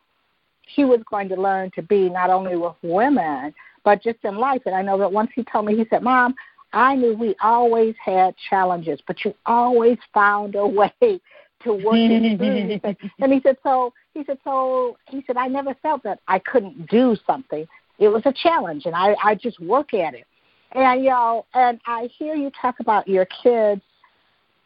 he 0.67 0.85
was 0.85 0.99
going 1.09 1.29
to 1.29 1.35
learn 1.35 1.71
to 1.75 1.81
be 1.81 2.09
not 2.09 2.29
only 2.29 2.55
with 2.55 2.75
women, 2.81 3.53
but 3.83 4.03
just 4.03 4.19
in 4.23 4.37
life. 4.37 4.61
And 4.65 4.75
I 4.75 4.81
know 4.81 4.97
that 4.97 5.11
once 5.11 5.31
he 5.33 5.43
told 5.43 5.65
me, 5.65 5.75
he 5.75 5.85
said, 5.89 6.03
Mom, 6.03 6.35
I 6.73 6.95
knew 6.95 7.13
we 7.15 7.35
always 7.41 7.95
had 8.03 8.35
challenges, 8.49 8.99
but 9.05 9.23
you 9.25 9.33
always 9.45 9.97
found 10.13 10.55
a 10.55 10.65
way 10.65 10.91
to 11.01 11.73
work 11.73 11.95
it 11.95 12.37
through. 12.37 12.95
and 13.19 13.33
he 13.33 13.41
said, 13.41 13.57
so 13.63 13.93
he 14.13 14.23
said, 14.25 14.37
so 14.43 14.97
he 15.09 15.23
said, 15.27 15.37
I 15.37 15.47
never 15.47 15.75
felt 15.81 16.03
that 16.03 16.19
I 16.27 16.39
couldn't 16.39 16.89
do 16.89 17.15
something 17.27 17.67
it 18.01 18.09
was 18.09 18.23
a 18.25 18.33
challenge, 18.33 18.85
and 18.87 18.95
I 18.95 19.15
I 19.23 19.35
just 19.35 19.59
work 19.61 19.93
at 19.93 20.15
it. 20.15 20.25
And 20.73 21.03
you 21.03 21.11
know, 21.11 21.45
and 21.53 21.79
I 21.85 22.09
hear 22.17 22.35
you 22.35 22.51
talk 22.59 22.79
about 22.79 23.07
your 23.07 23.27
kids 23.43 23.81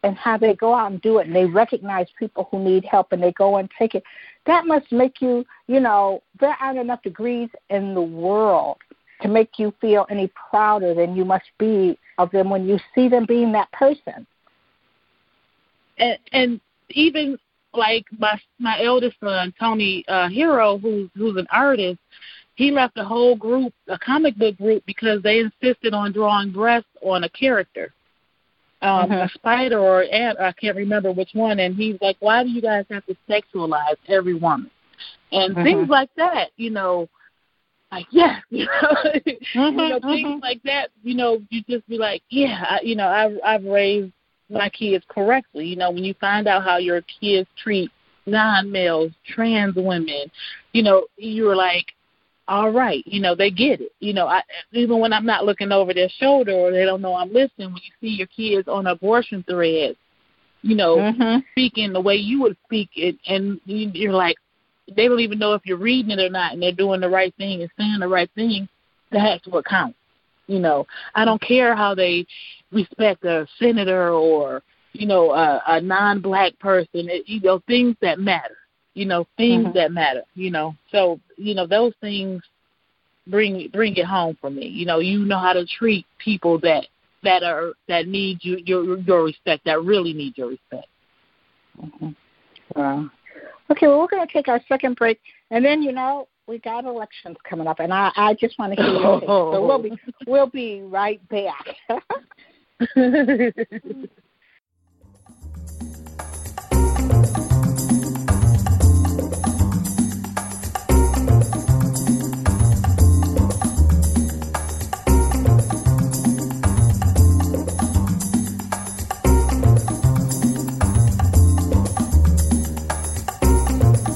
and 0.02 0.16
how 0.16 0.38
they 0.38 0.54
go 0.54 0.74
out 0.74 0.90
and 0.90 1.00
do 1.02 1.18
it, 1.18 1.26
and 1.26 1.36
they 1.36 1.44
recognize 1.44 2.06
people 2.18 2.48
who 2.50 2.58
need 2.58 2.84
help, 2.84 3.12
and 3.12 3.22
they 3.22 3.32
go 3.32 3.58
and 3.58 3.68
take 3.78 3.94
it. 3.94 4.02
That 4.46 4.66
must 4.66 4.90
make 4.90 5.20
you, 5.20 5.44
you 5.66 5.80
know, 5.80 6.22
there 6.40 6.56
aren't 6.60 6.78
enough 6.78 7.02
degrees 7.02 7.50
in 7.68 7.94
the 7.94 8.02
world 8.02 8.78
to 9.20 9.28
make 9.28 9.58
you 9.58 9.72
feel 9.80 10.06
any 10.10 10.30
prouder 10.50 10.94
than 10.94 11.14
you 11.14 11.24
must 11.24 11.50
be 11.58 11.98
of 12.18 12.30
them 12.30 12.48
when 12.48 12.66
you 12.66 12.78
see 12.94 13.08
them 13.08 13.26
being 13.26 13.52
that 13.52 13.70
person. 13.72 14.26
And 15.98 16.18
and 16.32 16.60
even 16.90 17.38
like 17.74 18.06
my 18.18 18.40
my 18.58 18.82
eldest 18.82 19.16
son 19.20 19.52
Tony 19.60 20.04
uh, 20.08 20.28
Hero, 20.28 20.78
who's 20.78 21.10
who's 21.14 21.36
an 21.36 21.46
artist, 21.52 21.98
he 22.56 22.70
left 22.70 22.96
a 22.96 23.04
whole 23.04 23.36
group, 23.36 23.72
a 23.86 23.98
comic 23.98 24.36
book 24.36 24.56
group, 24.56 24.82
because 24.86 25.22
they 25.22 25.38
insisted 25.38 25.92
on 25.92 26.12
drawing 26.12 26.52
breasts 26.52 26.88
on 27.02 27.24
a 27.24 27.28
character, 27.28 27.92
um, 28.80 29.10
mm-hmm. 29.10 29.12
a 29.12 29.28
spider 29.34 29.78
or 29.78 30.04
ant. 30.04 30.40
I 30.40 30.52
can't 30.52 30.76
remember 30.76 31.12
which 31.12 31.30
one. 31.34 31.60
And 31.60 31.76
he's 31.76 31.98
like, 32.00 32.16
"Why 32.20 32.42
do 32.42 32.48
you 32.48 32.62
guys 32.62 32.86
have 32.90 33.04
to 33.06 33.16
sexualize 33.28 33.96
every 34.08 34.34
woman?" 34.34 34.70
And 35.32 35.54
mm-hmm. 35.54 35.64
things 35.64 35.88
like 35.90 36.08
that, 36.16 36.48
you 36.56 36.70
know, 36.70 37.08
like 37.92 38.06
yeah, 38.10 38.38
you 38.50 38.64
know, 38.64 39.12
you 39.54 39.70
know 39.70 40.00
things 40.00 40.26
mm-hmm. 40.26 40.40
like 40.40 40.62
that. 40.64 40.88
You 41.02 41.14
know, 41.14 41.42
you 41.50 41.62
just 41.68 41.86
be 41.88 41.98
like, 41.98 42.22
yeah, 42.30 42.64
I, 42.70 42.80
you 42.82 42.96
know, 42.96 43.08
I've 43.08 43.38
I've 43.44 43.64
raised 43.64 44.12
my 44.48 44.70
kids 44.70 45.04
correctly. 45.08 45.66
You 45.66 45.76
know, 45.76 45.90
when 45.90 46.04
you 46.04 46.14
find 46.20 46.48
out 46.48 46.64
how 46.64 46.78
your 46.78 47.02
kids 47.20 47.48
treat 47.62 47.90
non 48.24 48.72
males, 48.72 49.12
trans 49.26 49.76
women, 49.76 50.30
you 50.72 50.82
know, 50.82 51.06
you're 51.18 51.54
like, 51.54 51.86
all 52.48 52.70
right, 52.70 53.02
you 53.06 53.20
know, 53.20 53.34
they 53.34 53.50
get 53.50 53.80
it. 53.80 53.92
You 54.00 54.12
know, 54.12 54.26
I 54.26 54.42
even 54.72 55.00
when 55.00 55.12
I'm 55.12 55.26
not 55.26 55.44
looking 55.44 55.72
over 55.72 55.92
their 55.92 56.08
shoulder 56.20 56.52
or 56.52 56.70
they 56.70 56.84
don't 56.84 57.02
know 57.02 57.14
I'm 57.14 57.32
listening, 57.32 57.72
when 57.72 57.82
you 57.82 57.92
see 58.00 58.14
your 58.14 58.28
kids 58.28 58.68
on 58.68 58.86
abortion 58.86 59.44
threads, 59.48 59.96
you 60.62 60.76
know, 60.76 60.96
mm-hmm. 60.96 61.38
speaking 61.52 61.92
the 61.92 62.00
way 62.00 62.16
you 62.16 62.40
would 62.42 62.56
speak 62.64 62.90
it 62.94 63.16
and 63.26 63.60
you're 63.64 64.12
like 64.12 64.36
they 64.94 65.08
don't 65.08 65.20
even 65.20 65.38
know 65.38 65.54
if 65.54 65.62
you're 65.64 65.76
reading 65.76 66.12
it 66.12 66.20
or 66.20 66.30
not 66.30 66.52
and 66.52 66.62
they're 66.62 66.72
doing 66.72 67.00
the 67.00 67.08
right 67.08 67.34
thing 67.36 67.62
and 67.62 67.70
saying 67.76 67.98
the 67.98 68.08
right 68.08 68.30
thing, 68.34 68.68
that's 69.10 69.46
what 69.48 69.64
counts. 69.64 69.98
You 70.46 70.60
know, 70.60 70.86
I 71.16 71.24
don't 71.24 71.40
care 71.40 71.74
how 71.74 71.96
they 71.96 72.24
respect 72.70 73.24
a 73.24 73.48
senator 73.58 74.10
or, 74.10 74.62
you 74.92 75.06
know, 75.06 75.32
a, 75.32 75.60
a 75.66 75.80
non 75.80 76.20
black 76.20 76.56
person, 76.60 77.08
it, 77.08 77.28
you 77.28 77.40
know, 77.40 77.60
things 77.66 77.96
that 78.00 78.20
matter 78.20 78.56
you 78.96 79.04
know 79.04 79.26
things 79.36 79.66
mm-hmm. 79.66 79.76
that 79.76 79.92
matter 79.92 80.22
you 80.34 80.50
know. 80.50 80.74
So 80.90 81.20
you 81.36 81.54
know 81.54 81.66
those 81.66 81.92
things 82.00 82.42
bring 83.26 83.68
bring 83.72 83.94
it 83.96 84.06
home 84.06 84.36
for 84.40 84.50
me. 84.50 84.66
You 84.66 84.86
know 84.86 84.98
you 84.98 85.24
know 85.24 85.38
how 85.38 85.52
to 85.52 85.66
treat 85.66 86.06
people 86.18 86.58
that 86.60 86.86
that 87.22 87.42
are 87.42 87.74
that 87.88 88.08
need 88.08 88.38
you 88.40 88.56
your 88.64 88.98
your 88.98 89.24
respect 89.24 89.66
that 89.66 89.82
really 89.82 90.14
need 90.14 90.38
your 90.38 90.48
respect. 90.48 90.88
Mm-hmm. 91.80 92.08
wow. 92.74 93.10
Okay 93.70 93.86
well 93.86 94.00
we're 94.00 94.08
going 94.08 94.26
to 94.26 94.32
take 94.32 94.48
our 94.48 94.60
second 94.66 94.96
break 94.96 95.20
and 95.50 95.62
then 95.62 95.82
you 95.82 95.92
know 95.92 96.26
we 96.46 96.58
got 96.58 96.86
elections 96.86 97.36
coming 97.48 97.66
up 97.66 97.80
and 97.80 97.92
i 97.92 98.10
i 98.16 98.32
just 98.34 98.58
want 98.58 98.72
to 98.72 98.80
hear 98.80 98.92
your 98.92 99.20
take 99.20 99.26
so 99.28 99.66
we'll 99.66 99.82
be 99.82 99.92
we'll 100.26 100.46
be 100.46 100.80
right 100.82 101.20
back 101.28 101.76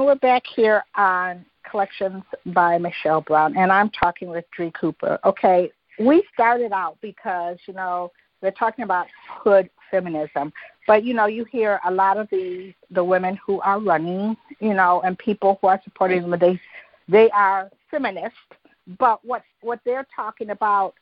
And 0.00 0.06
we're 0.06 0.14
back 0.14 0.44
here 0.56 0.82
on 0.94 1.44
Collections 1.70 2.22
by 2.46 2.78
Michelle 2.78 3.20
Brown, 3.20 3.54
and 3.54 3.70
I'm 3.70 3.90
talking 3.90 4.30
with 4.30 4.46
Dree 4.56 4.70
Cooper. 4.70 5.18
Okay, 5.26 5.70
we 5.98 6.24
started 6.32 6.72
out 6.72 6.96
because, 7.02 7.58
you 7.68 7.74
know, 7.74 8.10
they're 8.40 8.50
talking 8.50 8.84
about 8.84 9.08
hood 9.28 9.68
feminism. 9.90 10.54
But 10.86 11.04
you 11.04 11.12
know, 11.12 11.26
you 11.26 11.44
hear 11.44 11.80
a 11.84 11.90
lot 11.90 12.16
of 12.16 12.30
the 12.30 12.72
the 12.90 13.04
women 13.04 13.38
who 13.44 13.60
are 13.60 13.78
running, 13.78 14.38
you 14.58 14.72
know, 14.72 15.02
and 15.02 15.18
people 15.18 15.58
who 15.60 15.66
are 15.66 15.78
supporting 15.84 16.22
them. 16.22 16.40
They 16.40 16.58
they 17.06 17.28
are 17.32 17.70
feminist, 17.90 18.36
but 18.98 19.22
what 19.22 19.42
what 19.60 19.80
they're 19.84 20.06
talking 20.16 20.48
about 20.48 20.94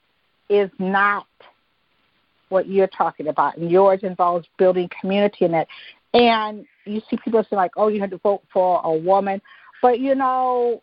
is 0.48 0.70
not 0.80 1.28
what 2.48 2.66
you're 2.66 2.88
talking 2.88 3.28
about, 3.28 3.58
and 3.58 3.70
yours 3.70 4.00
involves 4.02 4.48
building 4.58 4.90
community 5.00 5.44
in 5.44 5.54
it. 5.54 5.68
And 6.14 6.64
you 6.84 7.02
see 7.10 7.18
people 7.22 7.44
say 7.48 7.56
like, 7.56 7.72
"Oh, 7.76 7.88
you 7.88 8.00
had 8.00 8.10
to 8.10 8.18
vote 8.18 8.42
for 8.52 8.80
a 8.84 8.92
woman," 8.92 9.42
but 9.82 10.00
you 10.00 10.14
know, 10.14 10.82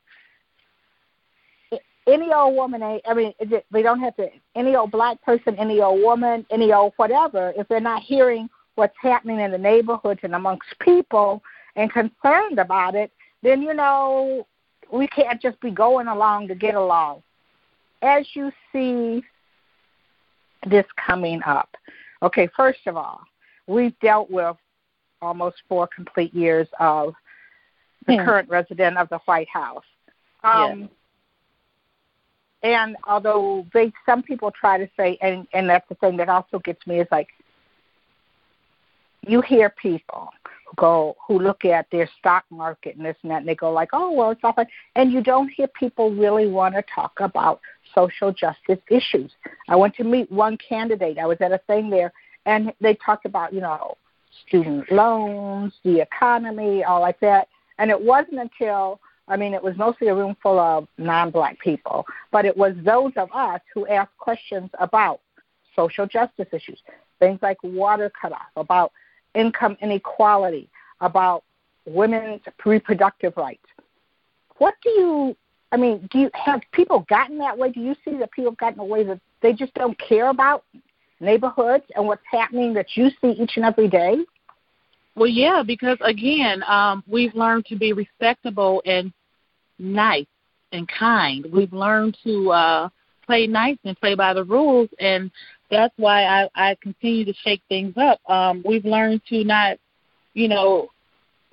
any 2.07 2.31
old 2.31 2.55
woman. 2.55 2.81
Eh, 2.81 2.99
I 3.05 3.13
mean, 3.13 3.33
they 3.71 3.81
don't 3.81 3.99
have 3.99 4.15
to. 4.17 4.29
Any 4.55 4.75
old 4.75 4.91
black 4.91 5.21
person, 5.23 5.55
any 5.57 5.81
old 5.81 6.01
woman, 6.01 6.45
any 6.51 6.71
old 6.71 6.93
whatever. 6.97 7.53
If 7.57 7.67
they're 7.67 7.79
not 7.79 8.03
hearing 8.03 8.49
what's 8.75 8.95
happening 9.01 9.39
in 9.39 9.51
the 9.51 9.57
neighborhoods 9.57 10.19
and 10.23 10.35
amongst 10.35 10.67
people 10.79 11.41
and 11.75 11.91
concerned 11.91 12.59
about 12.59 12.95
it, 12.95 13.11
then 13.41 13.61
you 13.61 13.73
know 13.73 14.45
we 14.91 15.07
can't 15.07 15.41
just 15.41 15.59
be 15.61 15.71
going 15.71 16.07
along 16.07 16.47
to 16.49 16.55
get 16.55 16.75
along. 16.75 17.23
As 18.01 18.25
you 18.33 18.51
see 18.71 19.23
this 20.69 20.85
coming 21.03 21.41
up, 21.45 21.69
okay, 22.21 22.47
first 22.55 22.79
of 22.85 22.97
all, 22.97 23.21
we've 23.67 23.97
dealt 23.99 24.29
with 24.29 24.57
almost 25.25 25.57
four 25.67 25.87
complete 25.87 26.33
years 26.33 26.67
of 26.79 27.13
the 28.07 28.15
hmm. 28.17 28.25
current 28.25 28.49
resident 28.49 28.97
of 28.97 29.09
the 29.09 29.19
White 29.25 29.49
House. 29.49 29.83
Um, 30.43 30.81
yes. 30.81 30.89
And 32.63 32.97
although 33.07 33.65
they, 33.73 33.91
some 34.05 34.23
people 34.23 34.51
try 34.51 34.77
to 34.77 34.89
say, 34.97 35.17
and 35.21 35.47
and 35.53 35.69
that's 35.69 35.87
the 35.87 35.95
thing 35.95 36.17
that 36.17 36.29
also 36.29 36.59
gets 36.59 36.85
me 36.87 36.99
is 36.99 37.07
like, 37.11 37.27
you 39.27 39.41
hear 39.41 39.69
people 39.69 40.29
go 40.75 41.15
who 41.27 41.39
look 41.39 41.63
at 41.63 41.87
their 41.91 42.09
stock 42.19 42.43
market 42.49 42.95
and 42.95 43.05
this 43.05 43.15
and 43.21 43.31
that 43.31 43.37
and 43.37 43.47
they 43.47 43.55
go 43.55 43.71
like, 43.71 43.89
oh 43.93 44.11
well 44.11 44.31
it's 44.31 44.41
not 44.43 44.55
fine 44.55 44.67
and 44.95 45.11
you 45.11 45.21
don't 45.21 45.49
hear 45.49 45.67
people 45.67 46.11
really 46.11 46.47
want 46.47 46.73
to 46.75 46.83
talk 46.93 47.13
about 47.19 47.61
social 47.93 48.31
justice 48.31 48.79
issues. 48.89 49.31
I 49.69 49.75
went 49.75 49.95
to 49.95 50.03
meet 50.03 50.31
one 50.31 50.57
candidate. 50.57 51.17
I 51.17 51.25
was 51.25 51.37
at 51.41 51.51
a 51.51 51.59
thing 51.67 51.89
there 51.89 52.11
and 52.45 52.73
they 52.81 52.95
talked 52.95 53.25
about, 53.25 53.53
you 53.53 53.61
know, 53.61 53.97
student 54.47 54.91
loans, 54.91 55.73
the 55.83 56.01
economy, 56.01 56.83
all 56.83 57.01
like 57.01 57.19
that. 57.19 57.47
And 57.77 57.91
it 57.91 58.01
wasn't 58.01 58.39
until 58.39 58.99
I 59.27 59.37
mean, 59.37 59.53
it 59.53 59.63
was 59.63 59.75
mostly 59.75 60.07
a 60.07 60.15
room 60.15 60.35
full 60.41 60.59
of 60.59 60.87
non 60.97 61.31
black 61.31 61.59
people, 61.59 62.05
but 62.31 62.45
it 62.45 62.55
was 62.55 62.73
those 62.83 63.11
of 63.15 63.29
us 63.33 63.61
who 63.73 63.87
asked 63.87 64.15
questions 64.17 64.69
about 64.79 65.19
social 65.75 66.05
justice 66.05 66.47
issues, 66.51 66.79
things 67.19 67.39
like 67.41 67.57
water 67.63 68.11
cutoff, 68.21 68.47
about 68.55 68.91
income 69.33 69.77
inequality, 69.81 70.69
about 71.01 71.43
women's 71.85 72.41
reproductive 72.65 73.35
rights. 73.35 73.65
What 74.57 74.75
do 74.83 74.89
you, 74.89 75.35
I 75.71 75.77
mean, 75.77 76.07
do 76.11 76.19
you 76.19 76.29
have 76.33 76.61
people 76.71 77.05
gotten 77.09 77.37
that 77.39 77.57
way? 77.57 77.71
Do 77.71 77.81
you 77.81 77.95
see 78.05 78.17
that 78.17 78.31
people 78.31 78.51
have 78.51 78.57
gotten 78.57 78.79
away 78.79 79.03
that 79.03 79.19
they 79.41 79.53
just 79.53 79.73
don't 79.73 79.97
care 79.97 80.29
about 80.29 80.63
neighborhoods 81.19 81.85
and 81.95 82.05
what's 82.05 82.23
happening 82.29 82.73
that 82.73 82.87
you 82.95 83.09
see 83.21 83.31
each 83.31 83.53
and 83.55 83.65
every 83.65 83.87
day? 83.87 84.17
Well, 85.15 85.27
yeah, 85.27 85.63
because 85.65 85.97
again, 86.01 86.63
um, 86.63 87.03
we've 87.07 87.33
learned 87.33 87.65
to 87.67 87.77
be 87.77 87.93
respectable 87.93 88.81
and 88.85 89.13
nice 89.79 90.27
and 90.71 90.87
kind. 90.87 91.45
We've 91.51 91.71
learned 91.71 92.17
to 92.25 92.51
uh, 92.51 92.89
play 93.25 93.47
nice 93.47 93.77
and 93.85 93.97
play 93.99 94.15
by 94.15 94.33
the 94.33 94.43
rules, 94.43 94.89
and 94.99 95.31
that's 95.71 95.93
why 95.97 96.23
I, 96.25 96.49
I 96.55 96.75
continue 96.81 97.25
to 97.25 97.33
shake 97.43 97.61
things 97.69 97.93
up. 97.97 98.19
Um, 98.29 98.61
we've 98.65 98.85
learned 98.85 99.21
to 99.29 99.43
not, 99.43 99.77
you 100.33 100.49
know, 100.49 100.89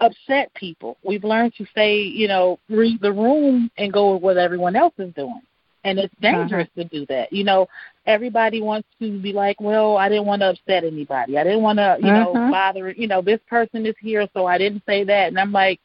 upset 0.01 0.53
people. 0.55 0.99
We've 1.05 1.25
learned 1.25 1.55
to 1.59 1.67
say, 1.75 2.01
you 2.01 2.27
know, 2.29 2.59
read 2.69 3.01
the 3.01 3.13
room 3.13 3.71
and 3.79 3.93
go 3.93 4.15
with 4.15 4.23
what 4.23 4.37
everyone 4.37 4.75
else 4.75 4.95
is 4.99 5.15
doing. 5.15 5.43
And 5.85 5.99
it's 5.99 6.15
uh-huh. 6.23 6.33
dangerous 6.39 6.69
uh-huh. 6.77 6.83
to 6.85 6.89
do 6.89 7.07
that. 7.07 7.33
You 7.33 7.45
know, 7.45 7.69
everybody 8.07 8.61
wants 8.61 8.89
to 9.01 9.19
be 9.21 9.33
like, 9.33 9.61
well, 9.61 9.97
I 9.97 10.09
didn't 10.09 10.27
want 10.27 10.43
to 10.43 10.51
upset 10.51 10.85
anybody. 10.85 11.39
I 11.39 11.45
didn't 11.45 11.63
want 11.63 11.79
to, 11.79 11.97
you 12.01 12.09
uh-huh. 12.09 12.33
know, 12.33 12.51
bother, 12.51 12.91
you 12.93 13.09
know, 13.09 13.21
this 13.21 13.41
person 13.49 13.85
is 13.87 13.97
here, 14.01 14.29
so 14.35 14.47
I 14.47 14.59
didn't 14.59 14.83
say 14.87 15.05
that. 15.05 15.29
And 15.29 15.39
I'm 15.39 15.53
like, 15.53 15.81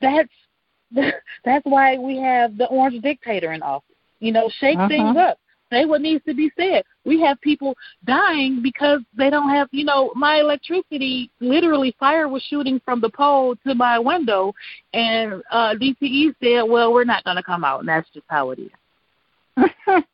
that's 0.00 0.30
that's 1.44 1.64
why 1.64 1.98
we 1.98 2.18
have 2.18 2.56
the 2.56 2.66
orange 2.66 3.02
dictator 3.02 3.52
in 3.52 3.62
office. 3.62 3.86
You 4.18 4.32
know, 4.32 4.50
shake 4.58 4.76
uh-huh. 4.76 4.88
things 4.88 5.16
up. 5.16 5.38
Say 5.70 5.84
what 5.84 6.00
needs 6.00 6.24
to 6.24 6.34
be 6.34 6.50
said. 6.56 6.84
We 7.04 7.20
have 7.20 7.40
people 7.40 7.76
dying 8.04 8.60
because 8.62 9.00
they 9.16 9.30
don't 9.30 9.50
have, 9.50 9.68
you 9.70 9.84
know, 9.84 10.12
my 10.16 10.40
electricity. 10.40 11.30
Literally, 11.40 11.94
fire 11.98 12.28
was 12.28 12.42
shooting 12.42 12.80
from 12.84 13.00
the 13.00 13.10
pole 13.10 13.54
to 13.66 13.74
my 13.74 13.98
window, 13.98 14.52
and 14.92 15.42
uh 15.50 15.74
DTE 15.74 16.34
said, 16.42 16.62
"Well, 16.62 16.92
we're 16.92 17.04
not 17.04 17.24
going 17.24 17.36
to 17.36 17.42
come 17.42 17.64
out," 17.64 17.80
and 17.80 17.88
that's 17.88 18.10
just 18.10 18.26
how 18.28 18.50
it 18.50 18.58
is. 18.58 18.70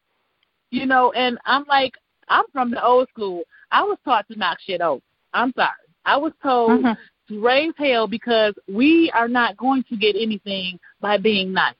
you 0.70 0.86
know, 0.86 1.12
and 1.12 1.38
I'm 1.44 1.64
like, 1.68 1.94
I'm 2.28 2.44
from 2.52 2.70
the 2.70 2.84
old 2.84 3.08
school. 3.08 3.42
I 3.70 3.82
was 3.82 3.98
taught 4.04 4.26
to 4.28 4.38
knock 4.38 4.58
shit 4.60 4.80
over. 4.80 5.02
I'm 5.32 5.52
sorry. 5.54 5.70
I 6.04 6.16
was 6.16 6.32
told 6.42 6.84
uh-huh. 6.84 6.94
to 7.28 7.40
raise 7.40 7.74
hell 7.76 8.06
because 8.06 8.54
we 8.68 9.10
are 9.14 9.28
not 9.28 9.56
going 9.56 9.84
to 9.90 9.96
get 9.96 10.16
anything 10.16 10.78
by 11.00 11.18
being 11.18 11.52
nice. 11.52 11.74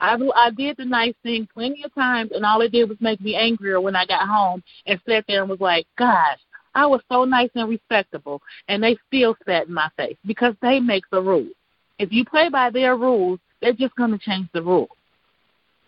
I 0.00 0.16
I 0.34 0.50
did 0.50 0.76
the 0.76 0.84
nice 0.84 1.14
thing 1.22 1.48
plenty 1.52 1.84
of 1.84 1.94
times, 1.94 2.32
and 2.32 2.44
all 2.44 2.60
it 2.62 2.72
did 2.72 2.88
was 2.88 3.00
make 3.00 3.20
me 3.20 3.34
angrier 3.36 3.80
when 3.80 3.94
I 3.94 4.06
got 4.06 4.26
home 4.26 4.62
and 4.86 5.00
sat 5.06 5.24
there 5.28 5.42
and 5.42 5.50
was 5.50 5.60
like, 5.60 5.86
"Gosh, 5.96 6.38
I 6.74 6.86
was 6.86 7.02
so 7.10 7.24
nice 7.24 7.50
and 7.54 7.68
respectable," 7.68 8.40
and 8.68 8.82
they 8.82 8.96
still 9.06 9.36
spat 9.40 9.68
in 9.68 9.74
my 9.74 9.90
face 9.96 10.16
because 10.26 10.54
they 10.62 10.80
make 10.80 11.04
the 11.10 11.20
rules. 11.20 11.52
If 11.98 12.12
you 12.12 12.24
play 12.24 12.48
by 12.48 12.70
their 12.70 12.96
rules, 12.96 13.40
they're 13.60 13.72
just 13.74 13.94
going 13.96 14.12
to 14.12 14.18
change 14.18 14.48
the 14.52 14.62
rules. 14.62 14.88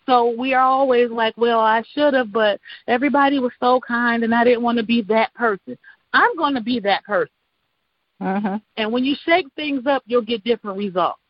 So 0.05 0.35
we 0.37 0.53
are 0.53 0.63
always 0.63 1.09
like, 1.09 1.35
"Well, 1.37 1.59
I 1.59 1.81
should 1.93 2.13
have, 2.13 2.31
but 2.31 2.59
everybody 2.87 3.39
was 3.39 3.53
so 3.59 3.79
kind, 3.79 4.23
and 4.23 4.35
I 4.35 4.43
didn't 4.43 4.63
want 4.63 4.77
to 4.77 4.85
be 4.85 5.01
that 5.03 5.33
person." 5.33 5.77
I'm 6.15 6.35
going 6.37 6.53
to 6.53 6.61
be 6.61 6.79
that 6.81 7.03
person. 7.05 7.33
Uh-huh. 8.21 8.59
And 8.77 8.91
when 8.93 9.03
you 9.03 9.15
shake 9.25 9.47
things 9.55 9.87
up, 9.87 10.03
you'll 10.05 10.21
get 10.21 10.43
different 10.43 10.77
results 10.77 11.22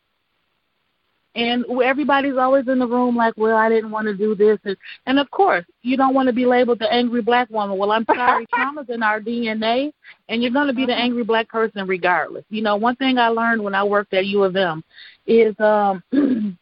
and 1.34 1.64
everybody's 1.82 2.36
always 2.36 2.68
in 2.68 2.78
the 2.78 2.86
room 2.86 3.16
like, 3.16 3.34
well, 3.36 3.56
I 3.56 3.68
didn't 3.68 3.90
want 3.90 4.06
to 4.06 4.16
do 4.16 4.34
this, 4.34 4.58
and, 4.64 4.76
and 5.06 5.18
of 5.18 5.30
course, 5.30 5.64
you 5.82 5.96
don't 5.96 6.14
want 6.14 6.28
to 6.28 6.32
be 6.32 6.46
labeled 6.46 6.78
the 6.78 6.92
angry 6.92 7.22
black 7.22 7.50
woman. 7.50 7.76
Well, 7.76 7.90
I'm 7.90 8.04
sorry, 8.04 8.46
trauma's 8.54 8.88
in 8.88 9.02
our 9.02 9.20
DNA, 9.20 9.92
and 10.28 10.42
you're 10.42 10.52
going 10.52 10.68
to 10.68 10.74
be 10.74 10.86
the 10.86 10.94
angry 10.94 11.24
black 11.24 11.48
person 11.48 11.86
regardless. 11.86 12.44
You 12.50 12.62
know, 12.62 12.76
one 12.76 12.96
thing 12.96 13.18
I 13.18 13.28
learned 13.28 13.62
when 13.62 13.74
I 13.74 13.84
worked 13.84 14.14
at 14.14 14.26
U 14.26 14.44
of 14.44 14.54
M 14.54 14.84
is 15.26 15.58
um, 15.58 16.02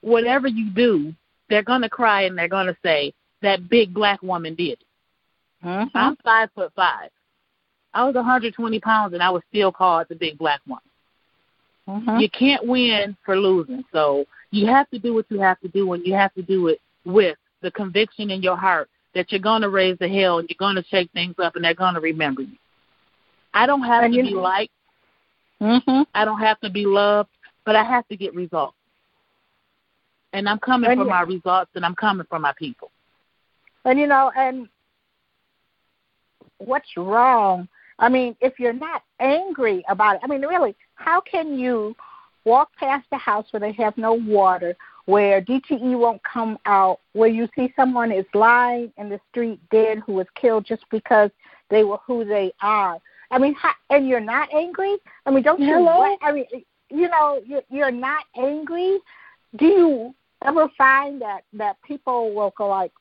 whatever 0.00 0.48
you 0.48 0.70
do, 0.70 1.14
they're 1.48 1.62
going 1.62 1.82
to 1.82 1.88
cry 1.88 2.22
and 2.22 2.36
they're 2.36 2.48
going 2.48 2.66
to 2.66 2.76
say 2.82 3.12
that 3.42 3.68
big 3.68 3.94
black 3.94 4.22
woman 4.22 4.54
did. 4.54 4.78
Mm-hmm. 5.64 5.96
I'm 5.96 6.16
five 6.16 6.50
foot 6.54 6.72
five. 6.76 7.10
I 7.94 8.04
was 8.04 8.14
120 8.14 8.80
pounds, 8.80 9.14
and 9.14 9.22
I 9.22 9.30
was 9.30 9.42
still 9.48 9.70
called 9.70 10.06
the 10.08 10.16
big 10.16 10.36
black 10.36 10.60
woman. 10.66 10.82
Mm-hmm. 11.88 12.18
You 12.18 12.30
can't 12.30 12.66
win 12.66 13.16
for 13.24 13.36
losing. 13.36 13.84
So 13.92 14.24
you 14.50 14.66
have 14.66 14.88
to 14.90 14.98
do 14.98 15.14
what 15.14 15.26
you 15.28 15.40
have 15.40 15.60
to 15.60 15.68
do, 15.68 15.92
and 15.92 16.06
you 16.06 16.14
have 16.14 16.32
to 16.34 16.42
do 16.42 16.68
it 16.68 16.80
with 17.04 17.36
the 17.60 17.70
conviction 17.70 18.30
in 18.30 18.42
your 18.42 18.56
heart 18.56 18.88
that 19.14 19.30
you're 19.30 19.40
going 19.40 19.62
to 19.62 19.68
raise 19.68 19.96
the 19.98 20.08
hell 20.08 20.38
and 20.38 20.48
you're 20.48 20.56
going 20.58 20.76
to 20.76 20.84
shake 20.88 21.10
things 21.12 21.34
up, 21.38 21.56
and 21.56 21.64
they're 21.64 21.74
going 21.74 21.94
to 21.94 22.00
remember 22.00 22.42
you. 22.42 22.56
I 23.52 23.66
don't 23.66 23.82
have 23.82 24.04
and 24.04 24.14
to 24.14 24.22
be 24.22 24.30
liked. 24.30 24.72
Mm-hmm. 25.60 26.02
I 26.14 26.24
don't 26.24 26.40
have 26.40 26.60
to 26.60 26.70
be 26.70 26.84
loved, 26.84 27.30
but 27.64 27.76
I 27.76 27.84
have 27.84 28.06
to 28.08 28.16
get 28.16 28.34
results. 28.34 28.76
And 30.32 30.48
I'm 30.48 30.58
coming 30.58 30.90
and 30.90 31.00
for 31.00 31.04
my 31.04 31.20
results, 31.20 31.70
and 31.74 31.84
I'm 31.84 31.94
coming 31.94 32.26
for 32.28 32.40
my 32.40 32.52
people. 32.58 32.90
And 33.84 33.98
you 33.98 34.06
know, 34.06 34.32
and 34.36 34.68
what's 36.58 36.96
wrong 36.96 37.68
I 37.98 38.08
mean, 38.08 38.36
if 38.40 38.58
you're 38.58 38.72
not 38.72 39.02
angry 39.20 39.84
about 39.88 40.16
it, 40.16 40.20
I 40.24 40.26
mean, 40.26 40.42
really, 40.42 40.74
how 40.96 41.20
can 41.20 41.58
you 41.58 41.94
walk 42.44 42.70
past 42.76 43.06
a 43.12 43.18
house 43.18 43.46
where 43.50 43.60
they 43.60 43.72
have 43.72 43.96
no 43.96 44.14
water, 44.14 44.76
where 45.06 45.40
DTE 45.40 45.98
won't 45.98 46.22
come 46.24 46.58
out, 46.66 47.00
where 47.12 47.28
you 47.28 47.48
see 47.54 47.72
someone 47.76 48.12
is 48.12 48.26
lying 48.34 48.92
in 48.96 49.08
the 49.08 49.20
street 49.30 49.60
dead 49.70 50.02
who 50.06 50.14
was 50.14 50.26
killed 50.34 50.64
just 50.64 50.84
because 50.90 51.30
they 51.70 51.84
were 51.84 51.98
who 52.06 52.24
they 52.24 52.52
are? 52.60 52.98
I 53.30 53.38
mean, 53.38 53.54
how, 53.54 53.72
and 53.90 54.08
you're 54.08 54.20
not 54.20 54.52
angry? 54.52 54.96
I 55.26 55.30
mean, 55.30 55.42
don't 55.42 55.60
you? 55.60 55.74
Hello? 55.74 56.16
I 56.22 56.32
mean, 56.32 56.46
you 56.90 57.08
know, 57.08 57.40
you're 57.70 57.90
not 57.90 58.24
angry. 58.36 58.98
Do 59.56 59.66
you 59.66 60.14
ever 60.44 60.68
find 60.76 61.20
that 61.22 61.44
that 61.54 61.76
people 61.82 62.34
will 62.34 62.52
go 62.56 62.68
like, 62.68 62.92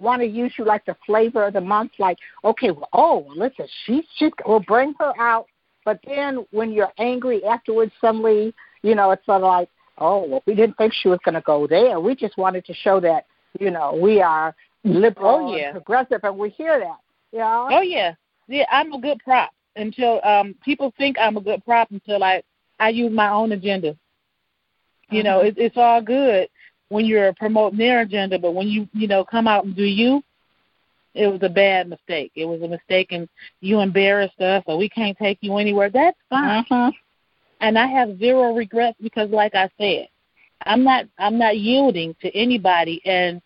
want 0.00 0.22
to 0.22 0.26
use 0.26 0.52
you 0.58 0.64
like 0.64 0.84
the 0.86 0.96
flavor 1.06 1.46
of 1.46 1.52
the 1.52 1.60
month, 1.60 1.92
like, 1.98 2.18
okay, 2.44 2.70
well, 2.70 2.88
oh, 2.92 3.26
listen, 3.34 3.66
she 3.84 4.06
should, 4.16 4.32
we'll 4.46 4.60
bring 4.60 4.94
her 4.98 5.12
out. 5.20 5.46
But 5.84 6.00
then 6.06 6.46
when 6.50 6.72
you're 6.72 6.92
angry 6.98 7.44
afterwards, 7.44 7.92
suddenly, 8.00 8.54
you 8.82 8.94
know, 8.94 9.10
it's 9.10 9.24
sort 9.26 9.42
of 9.42 9.48
like, 9.48 9.68
oh, 9.98 10.26
well, 10.26 10.42
we 10.46 10.54
didn't 10.54 10.76
think 10.76 10.92
she 10.92 11.08
was 11.08 11.18
going 11.24 11.34
to 11.34 11.40
go 11.42 11.66
there. 11.66 12.00
We 12.00 12.14
just 12.14 12.36
wanted 12.36 12.64
to 12.66 12.74
show 12.74 13.00
that, 13.00 13.26
you 13.58 13.70
know, 13.70 13.98
we 14.00 14.20
are 14.20 14.54
liberal 14.84 15.50
Oh, 15.50 15.56
yeah. 15.56 15.64
and 15.66 15.72
progressive, 15.72 16.20
and 16.22 16.38
we 16.38 16.50
hear 16.50 16.78
that. 16.78 16.98
Yeah. 17.32 17.68
Oh 17.70 17.80
yeah, 17.80 18.14
yeah. 18.48 18.64
I'm 18.72 18.92
a 18.92 19.00
good 19.00 19.18
prop 19.22 19.50
until 19.76 20.20
um 20.24 20.54
people 20.64 20.92
think 20.98 21.16
I'm 21.20 21.36
a 21.36 21.40
good 21.40 21.64
prop 21.64 21.90
until 21.90 22.24
I 22.24 22.42
I 22.80 22.88
use 22.88 23.12
my 23.12 23.28
own 23.28 23.52
agenda. 23.52 23.96
You 25.10 25.24
know, 25.24 25.40
it, 25.40 25.54
it's 25.56 25.76
all 25.76 26.00
good 26.00 26.48
when 26.90 27.06
you're 27.06 27.32
promoting 27.34 27.78
their 27.78 28.02
agenda, 28.02 28.38
but 28.38 28.52
when 28.52 28.68
you 28.68 28.86
you 28.92 29.08
know 29.08 29.24
come 29.24 29.48
out 29.48 29.64
and 29.64 29.74
do 29.74 29.84
you, 29.84 30.22
it 31.14 31.26
was 31.26 31.40
a 31.42 31.48
bad 31.48 31.88
mistake. 31.88 32.30
It 32.36 32.44
was 32.44 32.60
a 32.62 32.68
mistake, 32.68 33.08
and 33.12 33.28
you 33.60 33.80
embarrassed 33.80 34.40
us, 34.40 34.62
or 34.66 34.76
we 34.76 34.88
can't 34.88 35.16
take 35.16 35.38
you 35.40 35.56
anywhere. 35.56 35.88
That's 35.88 36.18
fine, 36.28 36.64
Mhm. 36.64 36.92
and 37.60 37.78
I 37.78 37.86
have 37.86 38.18
zero 38.18 38.54
regrets 38.54 38.98
because, 39.00 39.30
like 39.30 39.54
I 39.54 39.70
said, 39.78 40.08
I'm 40.66 40.84
not 40.84 41.06
I'm 41.18 41.38
not 41.38 41.58
yielding 41.58 42.14
to 42.20 42.36
anybody, 42.36 43.00
and 43.04 43.40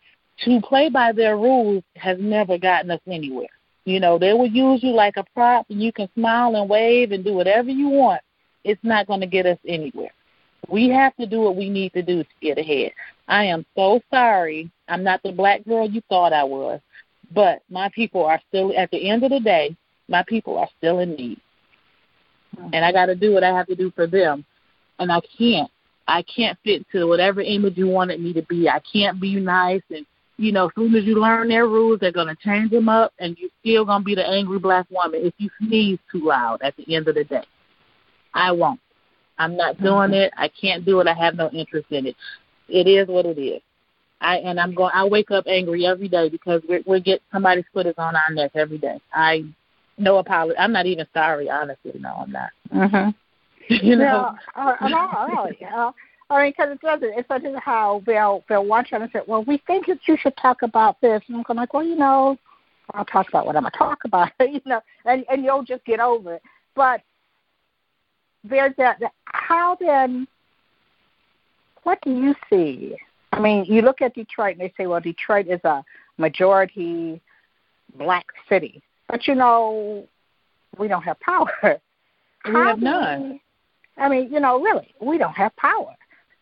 to 0.44 0.60
play 0.62 0.88
by 0.88 1.12
their 1.12 1.36
rules 1.36 1.84
has 1.96 2.18
never 2.18 2.58
gotten 2.58 2.90
us 2.90 3.00
anywhere. 3.06 3.48
You 3.84 4.00
know, 4.00 4.18
they 4.18 4.32
will 4.32 4.48
use 4.48 4.82
you 4.82 4.90
like 4.90 5.16
a 5.16 5.24
prop 5.34 5.66
and 5.70 5.82
you 5.82 5.92
can 5.92 6.08
smile 6.14 6.56
and 6.56 6.68
wave 6.68 7.12
and 7.12 7.22
do 7.22 7.34
whatever 7.34 7.70
you 7.70 7.88
want. 7.88 8.20
It's 8.64 8.82
not 8.82 9.06
going 9.06 9.20
to 9.20 9.26
get 9.26 9.46
us 9.46 9.58
anywhere. 9.68 10.10
We 10.68 10.88
have 10.88 11.14
to 11.16 11.26
do 11.26 11.40
what 11.42 11.54
we 11.54 11.68
need 11.68 11.92
to 11.92 12.02
do 12.02 12.24
to 12.24 12.28
get 12.40 12.58
ahead. 12.58 12.92
I 13.28 13.44
am 13.44 13.64
so 13.74 14.00
sorry. 14.10 14.70
I'm 14.88 15.02
not 15.02 15.22
the 15.22 15.32
black 15.32 15.64
girl 15.64 15.88
you 15.88 16.02
thought 16.08 16.32
I 16.32 16.44
was, 16.44 16.80
but 17.32 17.62
my 17.70 17.88
people 17.94 18.24
are 18.24 18.40
still, 18.48 18.72
at 18.76 18.90
the 18.90 19.08
end 19.08 19.24
of 19.24 19.30
the 19.30 19.40
day, 19.40 19.76
my 20.08 20.22
people 20.28 20.58
are 20.58 20.68
still 20.78 20.98
in 20.98 21.14
need. 21.14 21.40
And 22.72 22.84
I 22.84 22.92
got 22.92 23.06
to 23.06 23.14
do 23.14 23.32
what 23.32 23.42
I 23.42 23.56
have 23.56 23.66
to 23.68 23.74
do 23.74 23.90
for 23.92 24.06
them. 24.06 24.44
And 24.98 25.10
I 25.10 25.20
can't. 25.38 25.70
I 26.06 26.22
can't 26.22 26.58
fit 26.62 26.86
to 26.92 27.06
whatever 27.06 27.40
image 27.40 27.78
you 27.78 27.88
wanted 27.88 28.20
me 28.20 28.32
to 28.34 28.42
be. 28.42 28.68
I 28.68 28.80
can't 28.92 29.20
be 29.20 29.36
nice 29.36 29.82
and 29.90 30.06
you 30.36 30.50
know, 30.50 30.66
as 30.66 30.72
soon 30.74 30.94
as 30.94 31.04
you 31.04 31.20
learn 31.20 31.48
their 31.48 31.66
rules, 31.66 32.00
they're 32.00 32.12
going 32.12 32.26
to 32.26 32.36
change 32.42 32.70
them 32.70 32.88
up, 32.88 33.12
and 33.18 33.36
you're 33.38 33.50
still 33.60 33.84
going 33.84 34.00
to 34.00 34.04
be 34.04 34.14
the 34.14 34.26
angry 34.28 34.58
black 34.58 34.86
woman 34.90 35.20
if 35.22 35.34
you 35.38 35.48
sneeze 35.60 35.98
too 36.10 36.24
loud 36.24 36.60
at 36.62 36.76
the 36.76 36.94
end 36.94 37.06
of 37.06 37.14
the 37.14 37.24
day. 37.24 37.44
I 38.32 38.50
won't. 38.50 38.80
I'm 39.38 39.56
not 39.56 39.80
doing 39.80 40.12
it. 40.12 40.32
I 40.36 40.48
can't 40.48 40.84
do 40.84 41.00
it. 41.00 41.06
I 41.06 41.14
have 41.14 41.36
no 41.36 41.50
interest 41.50 41.86
in 41.90 42.06
it. 42.06 42.16
It 42.68 42.86
is 42.86 43.08
what 43.08 43.26
it 43.26 43.38
is. 43.38 43.62
I 44.20 44.36
and 44.38 44.58
I'm 44.58 44.74
going. 44.74 44.92
I 44.94 45.04
wake 45.04 45.30
up 45.30 45.44
angry 45.46 45.86
every 45.86 46.08
day 46.08 46.28
because 46.28 46.62
we're 46.68 46.82
we're 46.86 47.00
get 47.00 47.20
somebody's 47.30 47.64
foot 47.72 47.86
is 47.86 47.94
on 47.98 48.16
our 48.16 48.32
neck 48.32 48.52
every 48.54 48.78
day. 48.78 49.00
I 49.12 49.44
no 49.98 50.18
apology. 50.18 50.58
I'm 50.58 50.72
not 50.72 50.86
even 50.86 51.06
sorry. 51.12 51.50
Honestly, 51.50 51.92
no, 51.98 52.14
I'm 52.14 52.32
not. 52.32 52.50
Mhm. 52.72 53.14
you 53.68 53.96
know. 53.96 54.04
No. 54.04 54.62
Uh, 54.62 54.76
I 56.30 56.42
mean, 56.42 56.52
because 56.56 56.72
it 56.72 56.80
doesn't. 56.80 57.18
It's 57.18 57.28
such 57.28 57.44
as 57.44 57.54
how 57.62 58.02
they'll 58.06 58.42
they'll 58.48 58.64
watch 58.64 58.88
it 58.92 59.00
and 59.00 59.10
say, 59.12 59.20
"Well, 59.26 59.44
we 59.44 59.58
think 59.66 59.86
that 59.86 59.98
you 60.06 60.16
should 60.16 60.36
talk 60.36 60.62
about 60.62 61.00
this," 61.00 61.22
and 61.28 61.36
I'm 61.36 61.42
going 61.42 61.58
like, 61.58 61.74
"Well, 61.74 61.84
you 61.84 61.96
know, 61.96 62.38
I'll 62.94 63.04
talk 63.04 63.28
about 63.28 63.46
what 63.46 63.56
I'm 63.56 63.62
going 63.62 63.72
to 63.72 63.78
talk 63.78 64.04
about," 64.04 64.30
you 64.40 64.60
know, 64.64 64.80
and 65.04 65.24
and 65.30 65.44
you'll 65.44 65.64
just 65.64 65.84
get 65.84 66.00
over 66.00 66.34
it. 66.34 66.42
But 66.74 67.02
there's 68.42 68.74
that. 68.78 69.00
that- 69.00 69.12
How 69.26 69.76
then? 69.78 70.26
What 71.84 72.00
do 72.02 72.10
you 72.10 72.34
see? 72.50 72.96
I 73.32 73.40
mean, 73.40 73.64
you 73.66 73.82
look 73.82 74.02
at 74.02 74.14
Detroit 74.14 74.56
and 74.58 74.60
they 74.60 74.72
say, 74.76 74.86
"Well, 74.86 75.00
Detroit 75.00 75.46
is 75.48 75.60
a 75.64 75.84
majority 76.18 77.20
black 77.96 78.26
city," 78.48 78.82
but 79.08 79.26
you 79.26 79.34
know, 79.34 80.06
we 80.78 80.88
don't 80.88 81.02
have 81.02 81.20
power. 81.20 81.50
We 82.46 82.52
How 82.52 82.66
have 82.66 82.78
none. 82.78 83.40
I 83.96 84.06
mean, 84.10 84.30
you 84.30 84.38
know, 84.38 84.60
really, 84.60 84.94
we 85.00 85.16
don't 85.16 85.32
have 85.32 85.56
power. 85.56 85.94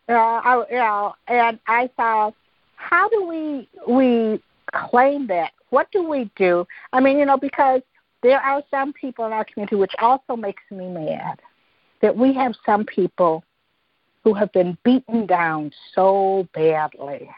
Uh, 0.09 0.13
I, 0.13 0.65
you 0.69 0.75
know, 0.75 1.13
and 1.29 1.57
I 1.67 1.89
thought, 1.95 2.33
how 2.75 3.07
do 3.07 3.25
we 3.25 3.69
we 3.87 4.43
claim 4.73 5.27
that? 5.27 5.53
What 5.69 5.89
do 5.91 6.03
we 6.07 6.29
do? 6.35 6.67
I 6.91 6.99
mean, 6.99 7.17
you 7.17 7.25
know, 7.25 7.37
because 7.37 7.81
there 8.21 8.39
are 8.39 8.61
some 8.69 8.91
people 8.91 9.25
in 9.25 9.31
our 9.31 9.45
community, 9.45 9.75
which 9.75 9.93
also 9.99 10.35
makes 10.35 10.63
me 10.71 10.87
mad, 10.89 11.39
that 12.01 12.15
we 12.15 12.33
have 12.33 12.53
some 12.65 12.85
people 12.85 13.43
who 14.23 14.33
have 14.33 14.51
been 14.51 14.77
beaten 14.83 15.25
down 15.25 15.71
so 15.93 16.47
badly 16.53 17.29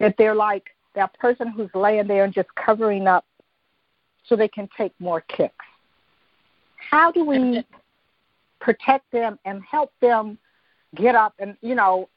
that 0.00 0.14
they're 0.16 0.34
like 0.34 0.64
that 0.94 1.16
person 1.18 1.48
who's 1.48 1.70
laying 1.74 2.06
there 2.06 2.24
and 2.24 2.32
just 2.32 2.48
covering 2.54 3.06
up 3.06 3.24
so 4.24 4.36
they 4.36 4.48
can 4.48 4.68
take 4.76 4.92
more 5.00 5.20
kicks. 5.22 5.54
How 6.90 7.10
do 7.10 7.24
we 7.24 7.64
protect 8.60 9.10
them 9.12 9.38
and 9.44 9.62
help 9.62 9.92
them 10.00 10.38
get 10.94 11.14
up 11.14 11.34
and 11.38 11.56
you 11.60 11.74
know 11.74 12.08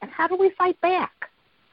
and 0.00 0.10
how 0.10 0.26
do 0.26 0.36
we 0.36 0.50
fight 0.56 0.80
back 0.80 1.12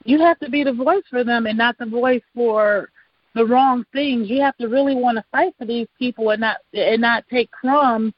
you 0.03 0.19
have 0.19 0.39
to 0.39 0.49
be 0.49 0.63
the 0.63 0.73
voice 0.73 1.03
for 1.09 1.23
them 1.23 1.45
and 1.45 1.57
not 1.57 1.77
the 1.77 1.85
voice 1.85 2.21
for 2.33 2.89
the 3.33 3.45
wrong 3.45 3.85
things. 3.93 4.29
You 4.29 4.41
have 4.41 4.57
to 4.57 4.67
really 4.67 4.95
want 4.95 5.17
to 5.17 5.23
fight 5.31 5.53
for 5.57 5.65
these 5.65 5.87
people 5.97 6.31
and 6.31 6.41
not 6.41 6.57
and 6.73 7.01
not 7.01 7.23
take 7.29 7.51
crumbs 7.51 8.13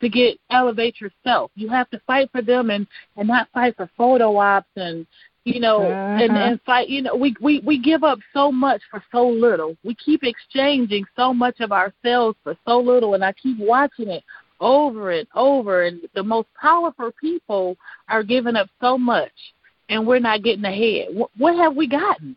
to 0.00 0.08
get 0.08 0.38
elevate 0.50 1.00
yourself. 1.00 1.50
You 1.54 1.68
have 1.68 1.90
to 1.90 2.00
fight 2.06 2.30
for 2.30 2.42
them 2.42 2.70
and 2.70 2.86
and 3.16 3.28
not 3.28 3.48
fight 3.52 3.76
for 3.76 3.88
photo 3.96 4.36
ops 4.36 4.68
and 4.76 5.06
you 5.44 5.60
know 5.60 5.96
and 6.16 6.36
Mhm. 6.36 6.36
and 6.36 6.62
fight. 6.62 6.88
You 6.88 7.02
know 7.02 7.14
we 7.16 7.34
we 7.40 7.60
we 7.60 7.78
give 7.78 8.04
up 8.04 8.18
so 8.32 8.50
much 8.52 8.82
for 8.90 9.02
so 9.12 9.26
little. 9.28 9.76
We 9.84 9.94
keep 9.94 10.22
exchanging 10.24 11.04
so 11.16 11.32
much 11.32 11.60
of 11.60 11.72
ourselves 11.72 12.38
for 12.42 12.56
so 12.66 12.78
little, 12.78 13.14
and 13.14 13.24
I 13.24 13.32
keep 13.32 13.58
watching 13.58 14.08
it 14.08 14.24
over 14.60 15.12
and 15.12 15.26
over. 15.34 15.84
And 15.84 16.00
the 16.14 16.22
most 16.22 16.48
powerful 16.60 17.12
people 17.20 17.76
are 18.08 18.22
giving 18.22 18.56
up 18.56 18.68
so 18.80 18.98
much 18.98 19.32
and 19.88 20.06
we're 20.06 20.18
not 20.18 20.42
getting 20.42 20.64
ahead. 20.64 21.08
What, 21.12 21.30
what 21.36 21.56
have 21.56 21.76
we 21.76 21.86
gotten? 21.86 22.36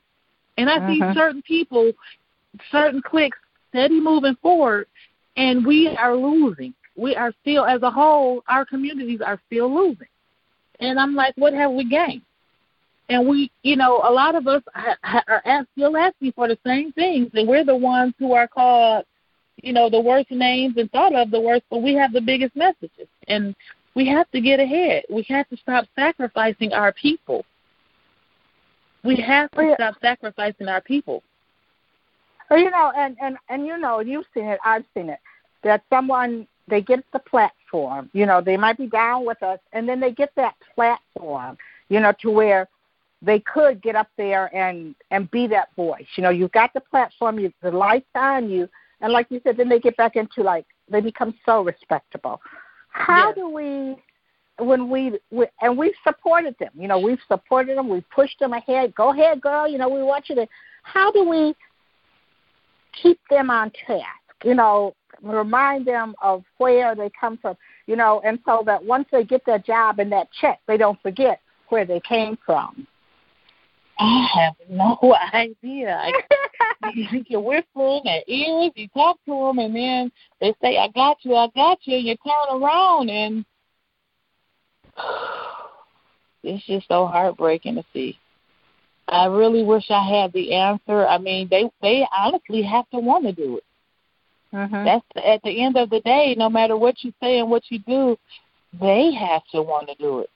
And 0.58 0.70
I 0.70 0.78
see 0.88 1.02
Mhm. 1.02 1.14
certain 1.14 1.42
people, 1.42 1.92
certain 2.72 3.02
cliques 3.02 3.38
steady 3.70 4.00
moving 4.00 4.36
forward, 4.36 4.88
and 5.38 5.66
we 5.66 5.88
are 5.88 6.16
losing. 6.16 6.74
We 7.02 7.16
are 7.16 7.34
still, 7.42 7.66
as 7.66 7.82
a 7.82 7.90
whole, 7.90 8.44
our 8.48 8.64
communities 8.64 9.22
are 9.26 9.42
still 9.48 9.74
losing. 9.74 10.08
And 10.80 11.00
I'm 11.00 11.16
like, 11.16 11.34
what 11.36 11.52
have 11.52 11.72
we 11.72 11.84
gained? 11.84 12.22
And 13.10 13.28
we, 13.28 13.52
you 13.64 13.76
know, 13.76 14.02
a 14.04 14.12
lot 14.12 14.36
of 14.36 14.46
us 14.46 14.62
are 14.76 15.66
still 15.74 15.98
asking 15.98 16.34
for 16.34 16.48
the 16.48 16.60
same 16.66 16.92
things, 16.92 17.32
and 17.34 17.48
we're 17.48 17.66
the 17.66 17.76
ones 17.76 18.14
who 18.20 18.34
are 18.34 18.48
called, 18.48 19.06
you 19.64 19.74
know, 19.74 19.90
the 19.90 20.00
worst 20.00 20.30
names 20.30 20.76
and 20.78 20.92
thought 20.92 21.16
of 21.16 21.32
the 21.32 21.42
worst, 21.42 21.64
but 21.72 21.80
we 21.82 21.96
have 21.96 22.14
the 22.14 22.22
biggest 22.22 22.56
messages. 22.56 23.08
And 23.28 23.56
we 23.96 24.08
have 24.08 24.30
to 24.30 24.40
get 24.40 24.60
ahead. 24.60 25.04
We 25.10 25.24
have 25.30 25.50
to 25.50 25.58
stop 25.58 25.86
sacrificing 25.96 26.72
our 26.72 26.94
people. 26.94 27.46
We 29.04 29.16
have 29.16 29.50
to 29.52 29.74
stop 29.74 29.96
sacrificing 30.02 30.68
our 30.68 30.82
people. 30.82 31.24
you 32.52 32.70
know 32.70 32.92
and 32.96 33.18
and 33.20 33.38
and 33.50 33.66
you 33.66 33.78
know 33.78 34.02
you've 34.02 34.26
seen 34.34 34.46
it 34.46 34.60
i've 34.66 34.84
seen 34.94 35.10
it 35.10 35.20
that 35.64 35.82
someone 35.90 36.46
they 36.72 36.82
get 36.82 37.04
the 37.14 37.20
platform. 37.20 38.10
You 38.14 38.26
know 38.26 38.42
they 38.42 38.58
might 38.58 38.78
be 38.78 38.88
down 38.88 39.26
with 39.26 39.44
us 39.44 39.60
and 39.74 39.88
then 39.88 40.00
they 40.00 40.12
get 40.12 40.32
that 40.36 40.56
platform 40.74 41.58
you 41.90 42.00
know 42.00 42.14
to 42.22 42.32
where 42.32 42.68
they 43.22 43.40
could 43.42 43.84
get 43.84 43.96
up 43.96 44.08
there 44.18 44.54
and 44.56 44.96
and 45.12 45.30
be 45.30 45.46
that 45.48 45.70
voice. 45.76 46.08
You 46.16 46.24
know 46.24 46.32
you've 46.32 46.54
got 46.54 46.74
the 46.74 46.80
platform 46.82 47.38
you 47.38 47.54
the 47.62 47.70
lights 47.72 48.10
on 48.16 48.50
you 48.50 48.68
and 49.02 49.14
like 49.14 49.28
you 49.30 49.40
said 49.44 49.58
then 49.58 49.70
they 49.70 49.80
get 49.80 49.96
back 49.98 50.16
into 50.16 50.42
like 50.42 50.66
they 50.90 51.02
become 51.02 51.36
so 51.46 51.62
respectable. 51.62 52.42
How 52.90 53.28
Yes. 53.28 53.36
do 53.36 53.50
we 53.50 53.96
when 54.66 54.90
we, 54.90 55.20
we 55.32 55.48
and 55.62 55.78
we've 55.78 55.94
supported 56.04 56.56
them 56.60 56.72
you 56.76 56.88
know 56.88 57.00
we've 57.00 57.22
supported 57.28 57.78
them 57.78 57.90
we've 57.90 58.10
pushed 58.10 58.40
them 58.40 58.54
ahead. 58.54 58.96
Go 58.96 59.10
ahead 59.12 59.42
girl 59.42 59.68
you 59.68 59.78
know 59.78 59.90
we 59.90 60.02
want 60.02 60.30
you 60.30 60.36
to 60.36 60.48
how 60.84 61.12
do 61.12 61.28
we 61.28 61.54
keep 63.02 63.20
them 63.30 63.50
on 63.50 63.72
task 63.86 64.21
you 64.44 64.54
know 64.54 64.94
remind 65.22 65.86
them 65.86 66.16
of 66.22 66.44
where 66.58 66.96
they 66.96 67.10
come 67.20 67.38
from 67.38 67.56
you 67.88 67.96
know 67.96 68.22
and 68.26 68.40
so 68.46 68.64
that 68.66 68.84
once 68.84 69.08
they 69.12 69.24
get 69.24 69.46
their 69.46 69.60
job 69.60 70.00
and 70.00 70.12
that 70.12 70.28
check 70.40 70.60
they 70.68 70.78
don't 70.78 71.02
forget 71.02 71.42
where 71.70 71.86
they 71.86 72.00
came 72.02 72.38
from 72.46 72.88
I 74.02 74.28
have 74.34 74.56
no 74.68 74.98
idea. 75.34 76.02
I, 76.84 76.92
you're 77.28 77.40
whispering 77.40 78.02
their 78.04 78.24
ears. 78.28 78.72
You 78.76 78.88
talk 78.90 79.18
to 79.26 79.32
them, 79.32 79.60
and 79.60 79.76
then 79.76 80.12
they 80.40 80.56
say, 80.62 80.78
"I 80.78 80.88
got 80.90 81.18
you, 81.22 81.36
I 81.36 81.48
got 81.54 81.78
you." 81.84 81.98
And 81.98 82.08
you 82.08 82.16
turn 82.18 82.62
around, 82.62 83.10
and 83.10 83.46
it's 86.44 86.66
just 86.66 86.88
so 86.88 87.06
heartbreaking 87.06 87.76
to 87.76 87.84
see. 87.94 88.18
I 89.08 89.26
really 89.26 89.64
wish 89.64 89.86
I 89.92 90.04
had 90.04 90.34
the 90.34 90.54
answer. 90.54 91.06
I 91.06 91.18
mean, 91.20 91.48
they 91.50 91.70
they 91.82 92.08
honestly 92.18 92.64
have 92.64 92.90
to 92.90 92.98
want 92.98 93.26
to 93.26 93.34
do 93.34 93.58
it. 93.58 93.64
Mm-hmm. 94.54 94.86
That's 94.86 95.06
at 95.16 95.42
the 95.44 95.64
end 95.64 95.78
of 95.78 95.90
the 95.90 96.02
day. 96.02 96.36
No 96.38 96.50
matter 96.50 96.78
what 96.78 97.04
you 97.04 97.14
say 97.22 97.40
and 97.40 97.50
what 97.50 97.64
you 97.70 97.80
do, 97.80 98.18
they 98.80 99.12
have 99.14 99.44
to 99.54 99.62
want 99.62 99.88
to 99.90 99.96
do 99.96 100.20
it. 100.20 100.30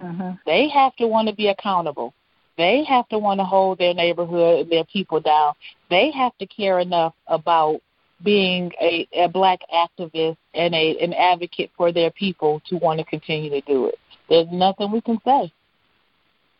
Mm-hmm. 0.00 0.30
They 0.44 0.68
have 0.68 0.94
to 0.96 1.06
want 1.06 1.28
to 1.28 1.34
be 1.34 1.48
accountable. 1.48 2.12
They 2.56 2.84
have 2.84 3.08
to 3.08 3.18
want 3.18 3.40
to 3.40 3.44
hold 3.44 3.78
their 3.78 3.94
neighborhood 3.94 4.60
and 4.60 4.70
their 4.70 4.84
people 4.84 5.20
down. 5.20 5.54
They 5.90 6.10
have 6.12 6.36
to 6.38 6.46
care 6.46 6.80
enough 6.80 7.14
about 7.26 7.80
being 8.24 8.72
a, 8.80 9.06
a 9.12 9.28
black 9.28 9.60
activist 9.74 10.38
and 10.54 10.74
a 10.74 10.96
an 11.02 11.12
advocate 11.12 11.70
for 11.76 11.92
their 11.92 12.10
people 12.10 12.62
to 12.68 12.76
want 12.76 12.98
to 12.98 13.04
continue 13.04 13.50
to 13.50 13.60
do 13.62 13.86
it. 13.86 13.98
There's 14.28 14.48
nothing 14.50 14.90
we 14.90 15.00
can 15.02 15.18
say. 15.24 15.52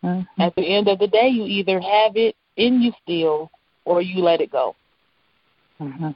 Mm-hmm. 0.03 0.41
At 0.41 0.55
the 0.55 0.75
end 0.75 0.87
of 0.87 0.99
the 0.99 1.07
day, 1.07 1.29
you 1.29 1.45
either 1.45 1.79
have 1.79 2.15
it 2.15 2.35
in 2.55 2.81
you 2.81 2.91
still, 3.03 3.49
or 3.85 4.01
you 4.01 4.21
let 4.21 4.41
it 4.41 4.51
go. 4.51 4.75
Mm-hmm. 5.81 6.09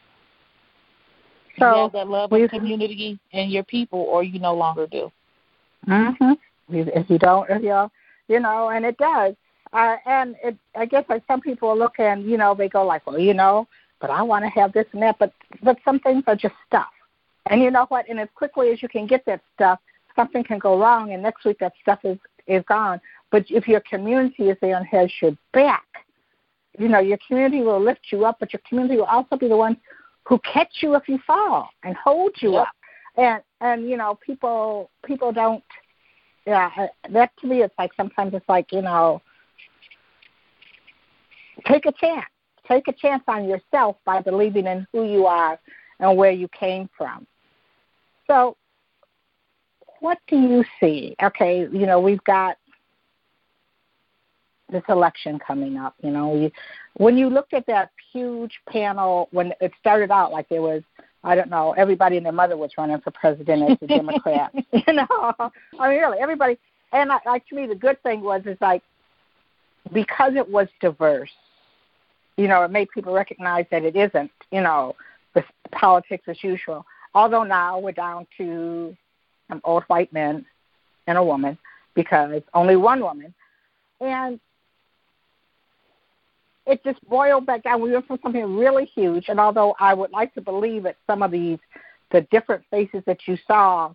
So 1.60 1.76
you 1.76 1.82
have 1.84 1.91
that 1.93 2.08
love 2.08 2.32
of 2.32 2.49
community 2.49 3.20
and 3.34 3.52
your 3.52 3.64
people, 3.64 3.99
or 3.99 4.24
you 4.24 4.39
no 4.39 4.54
longer 4.54 4.88
do. 4.88 5.12
Mhm. 5.88 6.38
If 6.70 7.10
you 7.10 7.18
don't, 7.18 7.49
if 7.49 7.62
you 7.62 7.89
you 8.28 8.39
know, 8.39 8.70
and 8.70 8.86
it 8.86 8.97
does. 8.97 9.36
Uh, 9.74 9.97
and 10.06 10.36
it, 10.43 10.56
I 10.76 10.86
guess 10.86 11.06
like 11.10 11.24
some 11.28 11.41
people 11.41 11.78
look 11.78 11.99
and 11.99 12.26
you 12.26 12.38
know 12.38 12.54
they 12.54 12.68
go 12.68 12.86
like, 12.86 13.06
well, 13.08 13.20
you 13.20 13.34
know, 13.34 13.68
but 13.99 14.10
I 14.10 14.22
want 14.22 14.43
to 14.43 14.49
have 14.49 14.74
this 14.74 14.86
and 14.93 15.02
that, 15.02 15.18
but 15.20 15.34
but 15.64 15.78
some 15.86 15.99
things 15.99 16.24
are 16.28 16.36
just 16.36 16.56
stuff. 16.68 16.89
And 17.49 17.62
you 17.62 17.72
know 17.72 17.86
what? 17.89 18.08
And 18.10 18.20
as 18.20 18.28
quickly 18.36 18.72
as 18.72 18.82
you 18.82 18.89
can 18.89 19.08
get 19.08 19.26
that 19.26 19.41
stuff, 19.56 19.80
something 20.16 20.43
can 20.43 20.60
go 20.60 20.80
wrong, 20.80 21.14
and 21.14 21.24
next 21.24 21.45
week 21.45 21.60
that 21.60 21.74
stuff 21.82 21.99
is 22.04 22.18
is 22.47 22.64
gone. 22.68 22.99
But 23.32 23.45
if 23.49 23.68
your 23.68 23.82
community 23.89 24.49
is 24.49 24.58
there 24.62 24.76
and 24.76 24.86
has 24.88 25.10
your 25.22 25.38
back, 25.54 25.86
you 26.78 26.89
know 26.89 26.99
your 26.99 27.20
community 27.26 27.62
will 27.62 27.82
lift 27.82 28.02
you 28.12 28.26
up, 28.26 28.38
but 28.39 28.52
your 28.52 28.62
community 28.68 28.97
will 28.97 29.06
also 29.06 29.38
be 29.38 29.47
the 29.47 29.58
ones 29.58 29.78
who 30.32 30.39
catch 30.39 30.77
you 30.79 30.95
if 30.95 31.09
you 31.09 31.19
fall 31.27 31.69
and 31.84 31.93
hold 31.97 32.32
you 32.39 32.53
yep. 32.53 32.61
up. 32.61 32.75
And 33.17 33.43
and 33.59 33.89
you 33.89 33.97
know 33.97 34.17
people 34.25 34.89
people 35.05 35.34
don't. 35.34 35.61
Yeah, 36.47 36.71
uh, 36.77 36.88
that 37.09 37.32
to 37.41 37.47
me 37.47 37.61
it's 37.61 37.73
like 37.77 37.91
sometimes 37.97 38.34
it's 38.34 38.47
like 38.47 38.71
you 38.71 38.82
know 38.82 39.21
take 41.67 41.86
a 41.86 41.91
chance. 41.91 42.25
Take 42.65 42.88
a 42.88 42.93
chance 42.93 43.23
on 43.27 43.43
yourself 43.43 43.97
by 44.05 44.21
believing 44.21 44.67
in 44.67 44.88
who 44.93 45.03
you 45.03 45.25
are 45.25 45.59
and 45.99 46.17
where 46.17 46.32
you 46.32 46.47
came 46.57 46.89
from. 46.97 47.27
So, 48.25 48.55
what 49.99 50.17
do 50.27 50.38
you 50.38 50.63
see? 50.79 51.13
Okay, 51.21 51.67
you 51.73 51.86
know, 51.86 51.99
we've 51.99 52.23
got 52.23 52.55
this 54.72 54.84
election 54.89 55.39
coming 55.39 55.78
up. 55.78 55.95
You 56.01 56.11
know, 56.11 56.36
you, 56.36 56.51
when 56.95 57.17
you 57.17 57.30
looked 57.30 57.53
at 57.53 57.65
that 57.67 57.91
huge 58.11 58.59
panel, 58.67 59.28
when 59.32 59.53
it 59.61 59.72
started 59.80 60.11
out 60.11 60.32
like 60.32 60.49
there 60.49 60.61
was, 60.61 60.84
I 61.24 61.36
don't 61.36 61.49
know, 61.49 61.74
everybody 61.74 62.17
and 62.17 62.26
their 62.26 62.34
mother 62.34 62.57
was 62.57 62.72
running 62.78 62.99
for 63.01 63.11
president 63.11 63.72
as 63.72 63.78
a 63.82 63.88
Democrat. 63.99 64.51
you 64.72 64.93
know, 64.93 65.34
I 65.80 65.89
mean, 65.89 65.99
really, 65.99 66.17
everybody. 66.19 66.57
And 66.93 67.11
like 67.26 67.47
to 67.47 67.55
me, 67.55 67.67
the 67.67 67.76
good 67.76 68.01
thing 68.03 68.22
was 68.22 68.41
is 68.45 68.57
like 68.59 68.84
because 69.93 70.34
it 70.36 70.47
was 70.47 70.67
diverse 70.82 71.30
you 72.38 72.47
know, 72.47 72.63
it 72.63 72.72
made 72.72 72.89
people 72.89 73.13
recognize 73.13 73.65
that 73.72 73.84
it 73.84 73.95
isn't, 73.95 74.32
you 74.51 74.61
know, 74.61 74.95
the 75.36 75.43
politics 75.72 76.24
as 76.28 76.43
usual. 76.43 76.86
Although 77.13 77.43
now 77.43 77.78
we're 77.78 77.91
down 77.91 78.26
to 78.38 78.95
um, 79.49 79.61
old 79.63 79.84
white 79.84 80.11
men 80.13 80.45
and 81.07 81.17
a 81.17 81.24
woman 81.24 81.57
because 81.93 82.41
only 82.53 82.76
one 82.76 83.01
woman. 83.01 83.34
And 83.99 84.39
it 86.66 86.84
just 86.84 87.03
boiled 87.07 87.45
back 87.45 87.64
down. 87.64 87.82
We 87.82 87.91
went 87.91 88.07
from 88.07 88.20
something 88.22 88.55
really 88.55 88.86
huge, 88.86 89.26
and 89.30 89.39
although 89.39 89.76
I 89.80 89.93
would 89.93 90.12
like 90.12 90.34
to 90.36 90.41
believe 90.41 90.84
that 90.84 90.97
some 91.07 91.24
of 91.24 91.32
these, 91.32 91.59
the 92.12 92.22
different 92.32 92.64
faces 92.70 93.03
that 93.07 93.20
you 93.28 93.38
saw, 93.47 93.93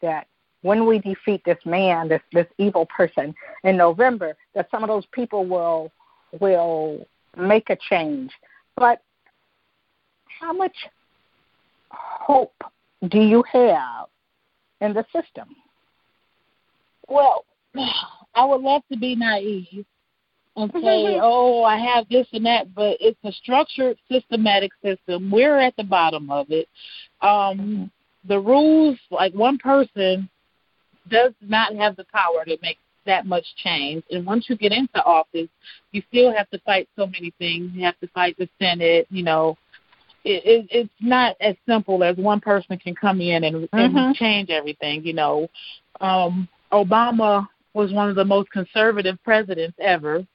that 0.00 0.26
when 0.62 0.86
we 0.86 0.98
defeat 0.98 1.42
this 1.44 1.58
man, 1.64 2.08
this 2.08 2.22
this 2.32 2.46
evil 2.58 2.86
person 2.86 3.34
in 3.64 3.76
November, 3.76 4.36
that 4.54 4.68
some 4.70 4.82
of 4.82 4.88
those 4.88 5.06
people 5.12 5.46
will 5.46 5.92
will 6.40 7.06
make 7.36 7.70
a 7.70 7.76
change. 7.88 8.30
But 8.76 9.02
how 10.40 10.52
much 10.52 10.74
hope 11.90 12.54
do 13.08 13.20
you 13.20 13.44
have 13.52 14.06
in 14.80 14.94
the 14.94 15.04
system? 15.14 15.48
Well, 17.08 17.44
I 18.34 18.44
would 18.44 18.60
love 18.60 18.82
to 18.92 18.98
be 18.98 19.16
naive 19.16 19.84
and 20.56 20.70
say, 20.72 21.18
oh, 21.22 21.62
I 21.62 21.78
have 21.78 22.08
this 22.08 22.26
and 22.32 22.44
that, 22.46 22.74
but 22.74 22.96
it's 23.00 23.18
a 23.24 23.32
structured, 23.32 23.96
systematic 24.10 24.72
system. 24.82 25.30
We're 25.30 25.58
at 25.58 25.76
the 25.76 25.84
bottom 25.84 26.30
of 26.30 26.46
it. 26.50 26.68
Um, 27.22 27.90
the 28.26 28.38
rules, 28.38 28.98
like 29.10 29.32
one 29.32 29.58
person, 29.58 30.28
does 31.08 31.32
not 31.40 31.74
have 31.76 31.96
the 31.96 32.04
power 32.12 32.44
to 32.44 32.56
make 32.62 32.78
that 33.06 33.26
much 33.26 33.44
change. 33.56 34.04
And 34.10 34.26
once 34.26 34.46
you 34.48 34.56
get 34.56 34.72
into 34.72 35.02
office, 35.04 35.48
you 35.92 36.02
still 36.08 36.32
have 36.34 36.48
to 36.50 36.58
fight 36.60 36.88
so 36.96 37.06
many 37.06 37.32
things. 37.38 37.70
You 37.74 37.84
have 37.84 37.98
to 38.00 38.08
fight 38.08 38.36
the 38.38 38.48
Senate. 38.60 39.06
You 39.10 39.22
know, 39.22 39.56
it, 40.24 40.44
it, 40.44 40.66
it's 40.70 40.92
not 41.00 41.36
as 41.40 41.56
simple 41.66 42.04
as 42.04 42.16
one 42.16 42.40
person 42.40 42.78
can 42.78 42.94
come 42.94 43.20
in 43.20 43.44
and, 43.44 43.68
mm-hmm. 43.68 43.96
and 43.96 44.14
change 44.14 44.50
everything. 44.50 45.04
You 45.04 45.14
know, 45.14 45.48
um, 46.00 46.48
Obama 46.72 47.46
was 47.72 47.92
one 47.92 48.08
of 48.08 48.16
the 48.16 48.24
most 48.24 48.50
conservative 48.50 49.18
presidents 49.24 49.76
ever. 49.80 50.26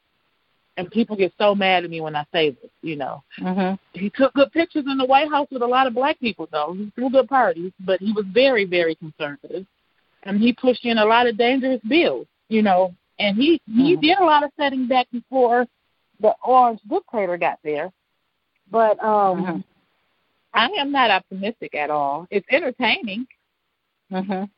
And 0.78 0.92
people 0.92 1.16
get 1.16 1.34
so 1.38 1.56
mad 1.56 1.86
at 1.86 1.90
me 1.90 2.02
when 2.02 2.18
I 2.18 2.26
say 2.34 2.50
this, 2.50 2.72
you 2.82 2.98
know. 2.98 3.24
Mm-hmm. 3.40 3.76
He 3.98 4.10
took 4.10 4.34
good 4.34 4.52
pictures 4.52 4.84
in 4.88 4.98
the 4.98 5.06
White 5.06 5.30
House 5.30 5.48
with 5.50 5.62
a 5.62 5.68
lot 5.68 5.88
of 5.88 5.94
black 5.94 6.20
people, 6.20 6.50
though. 6.52 6.74
He 6.78 6.92
threw 6.96 7.10
good 7.10 7.30
parties, 7.30 7.72
but 7.80 8.02
he 8.02 8.12
was 8.12 8.26
very, 8.34 8.66
very 8.66 8.96
conservative. 8.96 9.66
And 10.24 10.38
he 10.40 10.52
pushed 10.52 10.84
in 10.84 10.98
a 10.98 11.06
lot 11.06 11.28
of 11.28 11.38
dangerous 11.38 11.80
bills 11.88 12.28
you 12.50 12.62
know, 12.62 12.94
and 13.20 13.38
he 13.38 13.62
he 13.66 13.94
mm-hmm. 13.94 14.02
did 14.02 14.18
a 14.20 14.24
lot 14.24 14.44
of 14.44 14.52
setting 14.58 14.88
back 14.88 15.08
before 15.12 15.66
the 16.20 16.34
orange 16.44 16.80
dictator 16.90 17.38
got 17.38 17.60
there. 17.64 17.92
But 18.72 19.02
um 19.04 19.44
mm-hmm. 19.44 19.60
I 20.54 20.70
am 20.78 20.92
not 20.92 21.12
optimistic 21.12 21.76
at 21.76 21.90
all. 21.90 22.28
It's 22.30 22.48
entertaining. 22.50 23.28
Mhm. 24.12 24.50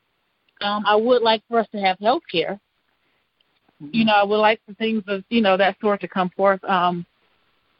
Um 0.61 0.85
I 0.85 0.95
would 0.95 1.21
like 1.21 1.43
for 1.47 1.59
us 1.59 1.67
to 1.71 1.79
have 1.79 1.99
health 1.99 2.23
care. 2.31 2.59
You 3.79 4.05
know, 4.05 4.13
I 4.13 4.23
would 4.23 4.37
like 4.37 4.59
for 4.65 4.73
things 4.73 5.03
of, 5.07 5.23
you 5.29 5.41
know, 5.41 5.57
that 5.57 5.77
sort 5.79 6.01
to 6.01 6.07
come 6.07 6.29
forth. 6.35 6.63
Um 6.63 7.05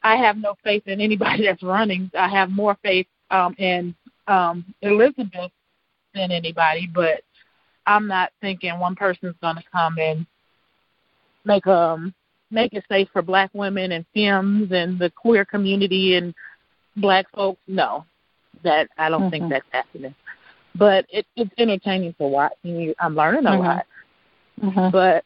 I 0.02 0.16
have 0.16 0.36
no 0.36 0.54
faith 0.62 0.84
in 0.86 1.00
anybody 1.00 1.44
that's 1.46 1.62
running. 1.62 2.10
I 2.18 2.28
have 2.28 2.50
more 2.50 2.76
faith 2.82 3.06
um 3.30 3.54
in 3.58 3.94
um 4.26 4.64
Elizabeth 4.82 5.52
than 6.14 6.30
anybody, 6.30 6.88
but 6.92 7.22
I'm 7.86 8.06
not 8.06 8.32
thinking 8.40 8.78
one 8.78 8.94
person's 8.94 9.36
gonna 9.40 9.62
come 9.72 9.98
and 9.98 10.26
make 11.44 11.66
um 11.66 12.14
make 12.50 12.72
it 12.74 12.84
safe 12.88 13.08
for 13.12 13.22
black 13.22 13.50
women 13.52 13.92
and 13.92 14.04
femmes 14.14 14.70
and 14.72 14.98
the 14.98 15.10
queer 15.10 15.44
community 15.44 16.16
and 16.16 16.34
black 16.96 17.26
folks. 17.34 17.60
No. 17.66 18.04
That 18.64 18.88
I 18.98 19.08
don't 19.08 19.22
mm-hmm. 19.22 19.30
think 19.30 19.50
that's 19.50 19.66
happening. 19.70 20.14
But 20.74 21.06
it, 21.10 21.26
it's 21.36 21.50
entertaining 21.58 22.14
to 22.14 22.26
watch. 22.26 22.52
And 22.64 22.94
I'm 22.98 23.14
learning 23.14 23.46
a 23.46 23.50
mm-hmm. 23.50 23.62
lot. 23.62 23.86
Mm-hmm. 24.62 24.90
But 24.90 25.24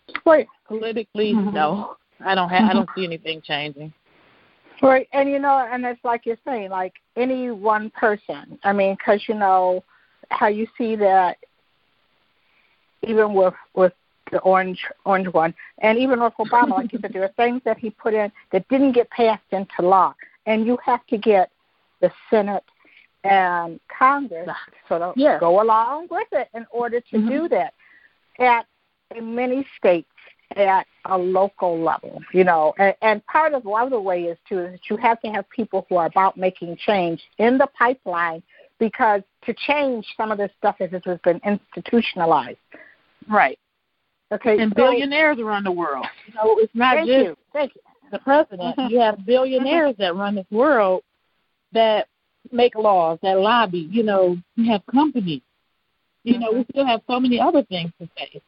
politically, 0.78 1.32
mm-hmm. 1.32 1.54
no, 1.54 1.96
I 2.24 2.34
don't 2.34 2.48
have. 2.48 2.70
I 2.70 2.72
don't 2.72 2.88
see 2.96 3.04
anything 3.04 3.42
changing. 3.42 3.92
Right, 4.82 5.08
and 5.12 5.28
you 5.28 5.38
know, 5.38 5.68
and 5.70 5.84
it's 5.84 6.04
like 6.04 6.26
you're 6.26 6.38
saying, 6.44 6.70
like 6.70 6.94
any 7.16 7.50
one 7.50 7.90
person. 7.90 8.58
I 8.64 8.72
mean, 8.72 8.96
because 8.96 9.22
you 9.28 9.34
know 9.34 9.84
how 10.30 10.48
you 10.48 10.66
see 10.76 10.96
that 10.96 11.36
even 13.06 13.34
with 13.34 13.54
with 13.74 13.92
the 14.30 14.40
orange 14.40 14.80
orange 15.04 15.28
one, 15.28 15.54
and 15.82 15.98
even 15.98 16.20
with 16.20 16.32
Obama, 16.38 16.70
like 16.70 16.92
you 16.92 16.98
said, 17.00 17.12
there 17.12 17.22
are 17.22 17.32
things 17.36 17.60
that 17.64 17.78
he 17.78 17.90
put 17.90 18.14
in 18.14 18.32
that 18.50 18.66
didn't 18.68 18.92
get 18.92 19.08
passed 19.10 19.42
into 19.52 19.82
law, 19.82 20.14
and 20.46 20.66
you 20.66 20.76
have 20.84 21.06
to 21.08 21.18
get 21.18 21.50
the 22.00 22.10
Senate 22.28 22.64
and 23.24 23.78
Congress 23.96 24.48
sort 24.88 25.02
of 25.02 25.14
yeah. 25.16 25.38
go 25.38 25.62
along 25.62 26.08
with 26.10 26.26
it 26.32 26.48
in 26.54 26.66
order 26.72 27.00
to 27.00 27.16
mm-hmm. 27.16 27.28
do 27.28 27.48
that. 27.48 27.74
At 28.40 28.66
in 29.14 29.34
many 29.34 29.66
states, 29.78 30.08
at 30.56 30.86
a 31.06 31.16
local 31.18 31.80
level, 31.80 32.20
you 32.32 32.44
know, 32.44 32.74
and, 32.78 32.94
and 33.02 33.26
part 33.26 33.54
of 33.54 33.64
one 33.64 33.84
of 33.84 33.90
the 33.90 34.00
way 34.00 34.24
is 34.24 34.38
too 34.48 34.60
is 34.60 34.72
that 34.72 34.80
you 34.90 34.96
have 34.96 35.20
to 35.20 35.28
have 35.28 35.48
people 35.50 35.86
who 35.88 35.96
are 35.96 36.06
about 36.06 36.36
making 36.36 36.76
change 36.76 37.20
in 37.38 37.58
the 37.58 37.66
pipeline 37.78 38.42
because 38.78 39.22
to 39.44 39.54
change 39.66 40.06
some 40.16 40.32
of 40.32 40.38
this 40.38 40.50
stuff 40.58 40.76
as 40.80 40.92
it 40.92 41.04
has 41.04 41.18
been 41.24 41.40
institutionalized. 41.44 42.58
Right. 43.28 43.58
Okay. 44.32 44.58
And 44.58 44.72
so, 44.72 44.76
billionaires 44.76 45.38
around 45.38 45.64
the 45.64 45.72
world. 45.72 46.06
You 46.26 46.34
know, 46.34 46.56
it's 46.58 46.74
not 46.74 46.96
thank 46.96 47.08
just 47.08 47.24
you. 47.24 47.36
Thank 47.52 47.74
you. 47.74 47.80
the 48.10 48.18
president. 48.18 48.74
you 48.90 48.98
have 48.98 49.24
billionaires 49.24 49.94
that 49.98 50.16
run 50.16 50.34
this 50.34 50.46
world 50.50 51.02
that 51.72 52.08
make 52.50 52.74
laws, 52.74 53.18
that 53.22 53.38
lobby. 53.38 53.88
You 53.90 54.02
know, 54.02 54.36
you 54.56 54.72
have 54.72 54.82
companies. 54.86 55.42
You 56.24 56.38
know, 56.38 56.52
we 56.52 56.60
mm-hmm. 56.60 56.70
still 56.70 56.86
have 56.86 57.02
so 57.06 57.18
many 57.20 57.40
other 57.40 57.62
things 57.64 57.92
to 58.00 58.08
say. 58.16 58.40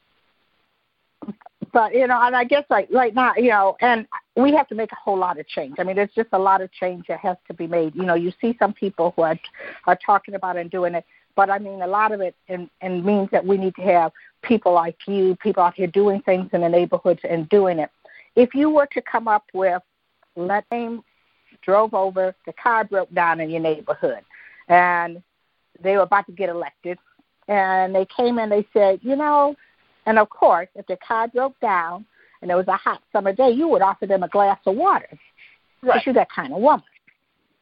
But 1.75 1.93
you 1.93 2.07
know, 2.07 2.21
and 2.23 2.37
I 2.37 2.45
guess 2.45 2.65
like 2.71 2.89
right 2.93 3.13
now, 3.13 3.35
you 3.37 3.49
know, 3.49 3.77
and 3.81 4.07
we 4.37 4.55
have 4.55 4.69
to 4.69 4.77
make 4.77 4.93
a 4.93 4.97
whole 4.97 5.19
lot 5.19 5.41
of 5.41 5.49
change. 5.49 5.75
I 5.81 5.83
mean, 5.83 5.97
there's 5.97 6.15
just 6.15 6.29
a 6.33 6.39
lot 6.39 6.61
of 6.61 6.71
change 6.71 7.07
that 7.09 7.19
has 7.19 7.37
to 7.49 7.55
be 7.55 7.67
made. 7.67 7.97
You 7.97 8.05
know, 8.05 8.15
you 8.15 8.33
see 8.41 8.57
some 8.61 8.73
people 8.73 9.13
who 9.17 9.23
are 9.23 9.39
are 9.89 9.99
talking 10.07 10.37
about 10.37 10.57
and 10.57 10.71
doing 10.71 10.95
it, 10.95 11.05
but 11.35 11.51
I 11.51 11.59
mean, 11.59 11.83
a 11.83 11.87
lot 11.89 12.13
of 12.13 12.21
it 12.21 12.37
and, 12.49 12.71
and 12.81 13.05
means 13.05 13.29
that 13.33 13.45
we 13.45 13.57
need 13.57 13.75
to 13.75 13.83
have 13.83 14.13
people 14.43 14.73
like 14.73 14.97
you, 15.09 15.37
people 15.43 15.65
out 15.65 15.75
here 15.75 15.89
doing 15.89 16.23
things 16.23 16.49
in 16.53 16.61
the 16.61 16.69
neighborhoods 16.69 17.21
and 17.29 17.49
doing 17.49 17.81
it. 17.81 17.91
If 18.37 18.55
you 18.55 18.71
were 18.71 18.87
to 18.93 19.03
come 19.03 19.27
up 19.27 19.45
with, 19.53 19.83
let 20.37 20.65
them 20.71 21.03
drove 21.63 21.93
over, 21.93 22.37
the 22.47 22.53
car 22.53 22.85
broke 22.85 23.13
down 23.13 23.41
in 23.41 23.51
your 23.51 23.61
neighborhood, 23.61 24.21
and 24.69 25.21
they 25.83 25.97
were 25.97 26.03
about 26.03 26.27
to 26.27 26.33
get 26.33 26.51
elected, 26.51 26.99
and 27.49 27.93
they 27.93 28.07
came 28.17 28.39
and 28.39 28.53
they 28.53 28.65
said, 28.73 29.01
you 29.03 29.17
know, 29.17 29.57
and 30.07 30.19
of 30.19 30.29
course, 30.29 30.69
if 30.75 30.87
their 30.87 30.99
car 31.07 31.29
broke 31.29 31.59
down 31.61 32.05
and 32.43 32.51
it 32.51 32.55
was 32.55 32.69
a 32.69 32.77
hot 32.77 33.03
summer 33.13 33.33
day, 33.33 33.51
you 33.51 33.69
would 33.69 33.83
offer 33.83 34.07
them 34.07 34.23
a 34.23 34.29
glass 34.29 34.59
of 34.67 34.77
water. 34.77 35.09
Right. 35.83 36.05
You're 36.05 36.15
that 36.15 36.31
kind 36.31 36.53
of 36.53 36.61
woman. 36.61 36.85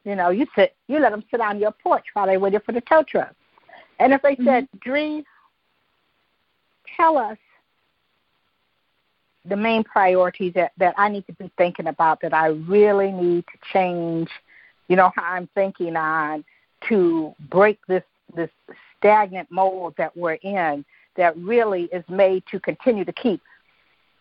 You 0.05 0.17
know, 0.17 0.31
you 0.31 0.47
sit, 0.57 0.75
you 0.89 0.99
let 0.99 1.11
them 1.11 1.25
sit 1.31 1.41
on 1.41 1.61
your 1.61 1.73
porch 1.73 2.05
while 2.15 2.27
they 2.27 2.37
waited 2.37 2.63
for 2.65 2.73
the 2.73 2.81
tow 2.83 3.05
truck. 3.05 3.35
And 4.01 4.13
if 4.13 4.23
they 4.23 4.35
mm-hmm. 4.35 4.47
said, 4.47 4.69
Dree, 4.81 5.25
tell 6.97 7.17
us 7.17 7.39
the 9.45 9.57
main 9.57 9.85
priorities 9.85 10.55
that, 10.55 10.73
that 10.79 10.95
I 10.99 11.09
need 11.09 11.27
to 11.27 11.33
be 11.35 11.51
thinking 11.57 11.89
about 11.89 12.21
that 12.23 12.35
I 12.35 12.49
really 12.49 13.11
need 13.11 13.45
to 13.47 13.59
change, 13.73 14.29
you 14.89 14.97
know, 14.97 15.11
how 15.15 15.25
I'm 15.25 15.49
thinking 15.55 15.97
on 15.97 16.45
to 16.89 17.35
break 17.51 17.79
this 17.87 18.03
this 18.35 18.51
stagnant 18.99 19.51
mold 19.51 19.95
that 19.99 20.17
we're 20.17 20.35
in 20.35 20.85
that 21.17 21.37
really 21.37 21.85
is 21.85 22.05
made 22.09 22.43
to 22.51 22.61
continue 22.61 23.05
to 23.05 23.13
keep 23.13 23.41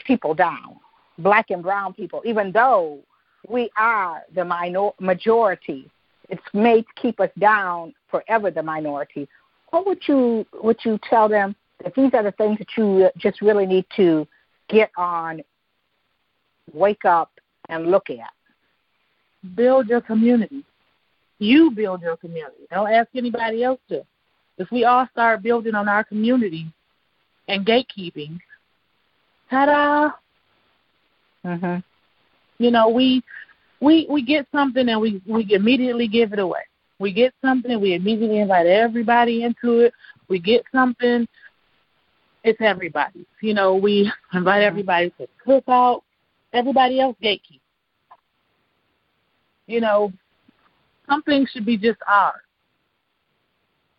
people 0.06 0.34
down, 0.34 0.80
black 1.18 1.50
and 1.50 1.64
brown 1.64 1.94
people, 1.94 2.22
even 2.26 2.52
though 2.52 3.00
we 3.48 3.70
are 3.78 4.24
the 4.36 4.44
minor- 4.44 4.92
majority. 5.00 5.90
It's 6.30 6.42
made 6.54 6.84
to 6.84 7.02
keep 7.02 7.20
us 7.20 7.30
down 7.40 7.94
forever, 8.10 8.52
the 8.52 8.64
minority. 8.64 9.28
What 9.70 9.86
would 9.86 10.08
you 10.08 10.46
would 10.62 10.78
you 10.84 11.00
tell 11.10 11.28
them 11.28 11.56
that 11.84 11.94
these 11.96 12.14
are 12.14 12.24
the 12.24 12.32
things 12.34 12.58
that 12.60 12.68
you 12.78 13.10
just 13.18 13.42
really 13.42 13.66
need 13.66 13.86
to 13.96 14.28
get 14.70 14.92
on, 14.98 15.42
wake 16.74 17.06
up, 17.06 17.32
and 17.70 17.90
look 17.90 18.10
at? 18.10 18.32
Build 19.56 19.88
your 19.88 20.02
community. 20.02 20.64
You 21.40 21.72
build 21.72 22.02
your 22.02 22.18
community. 22.18 22.68
Don't 22.70 22.92
ask 22.92 23.10
anybody 23.16 23.64
else 23.64 23.80
to. 23.90 24.06
If 24.58 24.70
we 24.72 24.86
all 24.86 25.08
start 25.12 25.42
building 25.42 25.74
on 25.74 25.88
our 25.88 26.04
community 26.04 26.72
and 27.48 27.66
gatekeeping, 27.66 28.40
ta-da! 29.50 30.12
Mhm. 31.46 31.84
You 32.60 32.72
know, 32.72 32.90
we 32.90 33.24
we 33.80 34.06
we 34.10 34.22
get 34.22 34.48
something 34.52 34.88
and 34.88 35.02
we 35.02 35.22
we 35.26 35.48
immediately 35.54 36.08
give 36.08 36.34
it 36.34 36.40
away. 36.40 36.62
We 37.00 37.12
get 37.12 37.34
something, 37.42 37.72
and 37.72 37.82
we 37.82 37.96
immediately 37.96 38.40
invite 38.40 38.68
everybody 38.68 39.44
into 39.44 39.80
it. 39.80 39.94
We 40.28 40.40
get 40.40 40.64
something, 40.72 41.28
it's 42.44 42.62
everybody. 42.62 43.26
You 43.42 43.56
know, 43.56 43.76
we 43.76 44.12
invite 44.34 44.62
mm-hmm. 44.62 44.68
everybody 44.68 45.10
to 45.18 45.28
cook 45.44 45.64
out. 45.68 46.04
Everybody 46.54 47.00
else 47.00 47.16
gatekeep. 47.24 47.60
You 49.68 49.82
know, 49.82 50.12
something 51.10 51.48
should 51.52 51.66
be 51.66 51.78
just 51.78 52.00
ours. 52.08 52.42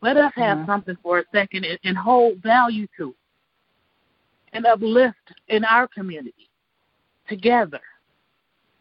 Let 0.00 0.16
us 0.16 0.32
have 0.36 0.58
mm-hmm. 0.58 0.70
something 0.70 0.96
for 1.02 1.20
a 1.20 1.24
second 1.32 1.64
and, 1.64 1.78
and 1.84 1.96
hold 1.96 2.42
value 2.42 2.86
to 2.98 3.10
it 3.10 3.16
and 4.52 4.66
uplift 4.66 5.32
in 5.48 5.64
our 5.64 5.88
community 5.88 6.48
together 7.28 7.80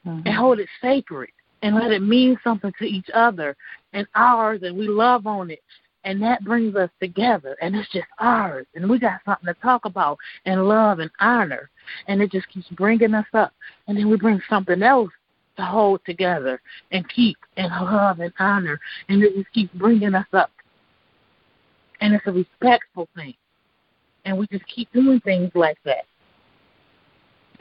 mm-hmm. 0.06 0.22
and 0.26 0.36
hold 0.36 0.60
it 0.60 0.70
sacred 0.82 1.30
and 1.62 1.76
let 1.76 1.92
it 1.92 2.02
mean 2.02 2.38
something 2.44 2.74
to 2.80 2.86
each 2.86 3.10
other 3.14 3.56
and 3.94 4.08
ours 4.16 4.62
and 4.64 4.78
we 4.78 4.88
love 4.88 5.28
on 5.28 5.52
it. 5.52 5.62
And 6.04 6.20
that 6.24 6.44
brings 6.44 6.76
us 6.76 6.90
together 7.00 7.56
and 7.62 7.76
it's 7.76 7.92
just 7.92 8.08
ours. 8.20 8.66
And 8.74 8.90
we 8.90 8.98
got 8.98 9.22
something 9.24 9.54
to 9.54 9.60
talk 9.62 9.86
about 9.86 10.18
and 10.46 10.68
love 10.68 11.00
and 11.00 11.12
honor. 11.20 11.70
And 12.08 12.22
it 12.22 12.32
just 12.32 12.50
keeps 12.50 12.68
bringing 12.70 13.14
us 13.14 13.28
up. 13.34 13.54
And 13.88 13.98
then 13.98 14.10
we 14.10 14.18
bring 14.18 14.42
something 14.50 14.82
else 14.82 15.12
to 15.58 15.64
hold 15.64 16.02
together 16.06 16.60
and 16.92 17.08
keep 17.10 17.38
and 17.58 17.68
love 17.68 18.20
and 18.20 18.34
honor. 18.40 18.80
And 19.10 19.22
it 19.22 19.36
just 19.36 19.54
keeps 19.54 19.74
bringing 19.76 20.16
us 20.16 20.26
up. 20.34 20.50
And 22.00 22.16
it's 22.16 22.26
a 22.26 22.32
respectful 22.32 23.08
thing 23.16 23.36
and 24.26 24.38
we 24.38 24.48
just 24.52 24.66
keep 24.68 24.92
doing 24.94 25.20
things 25.22 25.52
like 25.56 25.78
that 25.86 26.06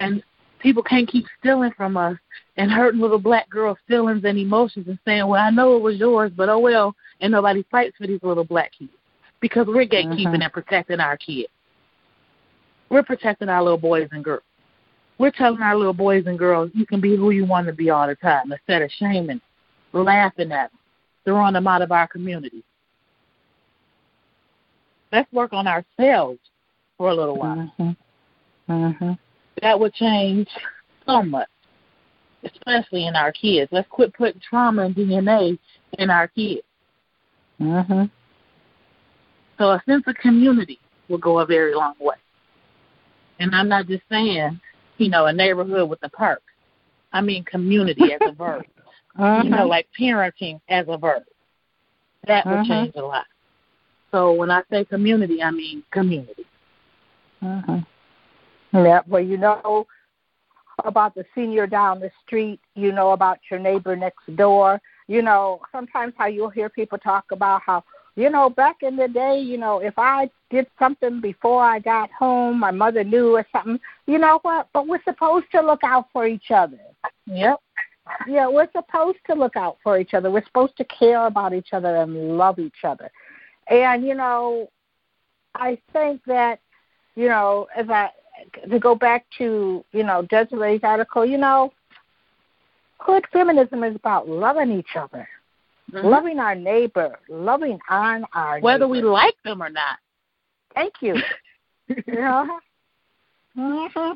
and 0.00 0.22
people 0.58 0.82
can't 0.82 1.08
keep 1.08 1.26
stealing 1.38 1.72
from 1.76 1.96
us 1.96 2.16
and 2.56 2.70
hurting 2.70 3.00
little 3.00 3.18
black 3.18 3.48
girls' 3.48 3.78
feelings 3.86 4.24
and 4.24 4.38
emotions 4.38 4.88
and 4.88 4.98
saying, 5.04 5.26
"Well, 5.26 5.40
I 5.40 5.50
know 5.50 5.76
it 5.76 5.82
was 5.82 5.98
yours, 5.98 6.32
but 6.34 6.48
oh 6.48 6.58
well," 6.58 6.96
and 7.20 7.30
nobody 7.30 7.64
fights 7.70 7.96
for 7.96 8.06
these 8.06 8.22
little 8.22 8.44
black 8.44 8.72
kids 8.76 8.90
because 9.40 9.66
we're 9.66 9.86
gatekeeping 9.86 10.26
mm-hmm. 10.26 10.42
and 10.42 10.52
protecting 10.52 11.00
our 11.00 11.16
kids. 11.16 11.48
We're 12.88 13.04
protecting 13.04 13.48
our 13.48 13.62
little 13.62 13.78
boys 13.78 14.08
and 14.10 14.24
girls. 14.24 14.42
We're 15.18 15.30
telling 15.30 15.62
our 15.62 15.76
little 15.76 15.92
boys 15.92 16.24
and 16.26 16.38
girls, 16.38 16.70
you 16.74 16.86
can 16.86 17.00
be 17.00 17.14
who 17.14 17.30
you 17.30 17.44
want 17.44 17.66
to 17.66 17.72
be 17.72 17.90
all 17.90 18.06
the 18.06 18.16
time 18.16 18.50
instead 18.52 18.82
of 18.82 18.90
shaming, 18.90 19.40
laughing 19.92 20.50
at 20.50 20.70
them, 20.70 20.78
throwing 21.24 21.52
them 21.52 21.66
out 21.66 21.82
of 21.82 21.92
our 21.92 22.08
community. 22.08 22.64
Let's 25.12 25.30
work 25.32 25.52
on 25.52 25.66
ourselves 25.66 26.40
for 27.00 27.08
a 27.08 27.14
little 27.14 27.38
while. 27.38 27.72
Mm-hmm. 27.78 28.72
Mm-hmm 28.72 29.12
that 29.62 29.78
would 29.78 29.94
change 29.94 30.48
so 31.06 31.22
much, 31.22 31.48
especially 32.44 33.06
in 33.06 33.16
our 33.16 33.32
kids. 33.32 33.70
Let's 33.72 33.88
quit 33.88 34.14
putting 34.14 34.40
trauma 34.40 34.82
and 34.82 34.94
DNA 34.94 35.58
in 35.98 36.10
our 36.10 36.28
kids. 36.28 36.62
Mm-hmm. 37.60 38.04
So 39.58 39.70
a 39.70 39.82
sense 39.86 40.04
of 40.06 40.14
community 40.16 40.78
will 41.08 41.18
go 41.18 41.40
a 41.40 41.46
very 41.46 41.74
long 41.74 41.94
way. 42.00 42.16
And 43.38 43.54
I'm 43.54 43.68
not 43.68 43.86
just 43.86 44.02
saying, 44.10 44.60
you 44.98 45.08
know, 45.08 45.26
a 45.26 45.32
neighborhood 45.32 45.88
with 45.88 45.98
a 46.02 46.08
park. 46.08 46.42
I 47.12 47.20
mean 47.20 47.44
community 47.44 48.12
as 48.12 48.20
a 48.22 48.32
verb. 48.32 48.62
Uh-huh. 49.18 49.42
You 49.44 49.50
know, 49.50 49.66
like 49.66 49.88
parenting 49.98 50.60
as 50.68 50.86
a 50.88 50.96
verb. 50.96 51.24
That 52.26 52.46
would 52.46 52.60
uh-huh. 52.60 52.68
change 52.68 52.94
a 52.94 53.02
lot. 53.02 53.26
So 54.12 54.32
when 54.32 54.50
I 54.50 54.62
say 54.70 54.84
community, 54.84 55.42
I 55.42 55.50
mean 55.50 55.82
community. 55.90 56.46
Uh-huh. 57.42 57.80
Yeah, 58.72 59.00
well, 59.06 59.22
you 59.22 59.36
know 59.36 59.86
about 60.84 61.14
the 61.14 61.24
senior 61.34 61.66
down 61.66 62.00
the 62.00 62.10
street, 62.24 62.60
you 62.74 62.92
know 62.92 63.10
about 63.10 63.38
your 63.50 63.60
neighbor 63.60 63.96
next 63.96 64.34
door. 64.36 64.80
You 65.08 65.22
know, 65.22 65.60
sometimes 65.72 66.14
how 66.16 66.26
you'll 66.26 66.50
hear 66.50 66.68
people 66.68 66.96
talk 66.96 67.32
about 67.32 67.62
how, 67.66 67.84
you 68.14 68.30
know, 68.30 68.48
back 68.48 68.76
in 68.82 68.96
the 68.96 69.08
day, 69.08 69.40
you 69.40 69.58
know, 69.58 69.80
if 69.80 69.94
I 69.98 70.30
did 70.50 70.66
something 70.78 71.20
before 71.20 71.62
I 71.62 71.80
got 71.80 72.10
home, 72.12 72.60
my 72.60 72.70
mother 72.70 73.02
knew 73.02 73.34
or 73.36 73.46
something. 73.52 73.80
You 74.06 74.18
know 74.18 74.38
what? 74.42 74.68
But 74.72 74.86
we're 74.86 75.02
supposed 75.02 75.46
to 75.52 75.60
look 75.60 75.82
out 75.82 76.06
for 76.12 76.26
each 76.26 76.50
other. 76.50 76.78
Yep. 77.26 77.60
Yeah, 78.28 78.48
we're 78.48 78.70
supposed 78.72 79.18
to 79.26 79.34
look 79.34 79.56
out 79.56 79.78
for 79.82 79.98
each 79.98 80.14
other. 80.14 80.30
We're 80.30 80.44
supposed 80.44 80.76
to 80.78 80.84
care 80.84 81.26
about 81.26 81.54
each 81.54 81.72
other 81.72 81.96
and 81.96 82.36
love 82.38 82.58
each 82.58 82.84
other. 82.84 83.10
And, 83.68 84.04
you 84.04 84.14
know, 84.14 84.68
I 85.54 85.78
think 85.92 86.22
that, 86.26 86.60
you 87.14 87.28
know, 87.28 87.66
as 87.76 87.88
I 87.88 88.10
to 88.70 88.78
go 88.78 88.94
back 88.94 89.26
to 89.38 89.84
you 89.92 90.02
know 90.02 90.22
Desiree's 90.22 90.80
article, 90.82 91.24
you 91.24 91.38
know, 91.38 91.72
hood 92.98 93.24
feminism 93.32 93.84
is 93.84 93.96
about 93.96 94.28
loving 94.28 94.72
each 94.72 94.96
other, 94.96 95.28
mm-hmm. 95.92 96.06
loving 96.06 96.38
our 96.38 96.54
neighbor, 96.54 97.18
loving 97.28 97.78
on 97.88 98.24
our 98.34 98.60
whether 98.60 98.86
neighbor. 98.86 98.92
we 98.92 99.02
like 99.02 99.36
them 99.44 99.62
or 99.62 99.70
not. 99.70 99.98
Thank 100.74 100.94
you. 101.00 101.16
you 101.88 102.14
know. 102.14 102.60
Mm-hmm. 103.56 104.12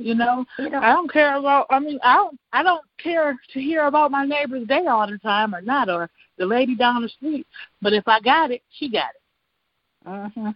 You 0.00 0.14
know, 0.14 0.44
you 0.60 0.70
know, 0.70 0.78
I 0.78 0.92
don't 0.92 1.12
care 1.12 1.36
about. 1.36 1.66
I 1.70 1.80
mean, 1.80 1.98
I 2.04 2.14
don't. 2.14 2.38
I 2.52 2.62
don't 2.62 2.84
care 3.02 3.36
to 3.52 3.60
hear 3.60 3.86
about 3.86 4.12
my 4.12 4.24
neighbor's 4.24 4.66
day 4.68 4.86
all 4.86 5.08
the 5.10 5.18
time 5.18 5.56
or 5.56 5.60
not, 5.60 5.90
or 5.90 6.08
the 6.38 6.46
lady 6.46 6.76
down 6.76 7.02
the 7.02 7.08
street. 7.08 7.48
But 7.82 7.92
if 7.92 8.06
I 8.06 8.20
got 8.20 8.52
it, 8.52 8.62
she 8.70 8.88
got 8.88 9.10
it. 9.10 10.08
Mhm. 10.08 10.54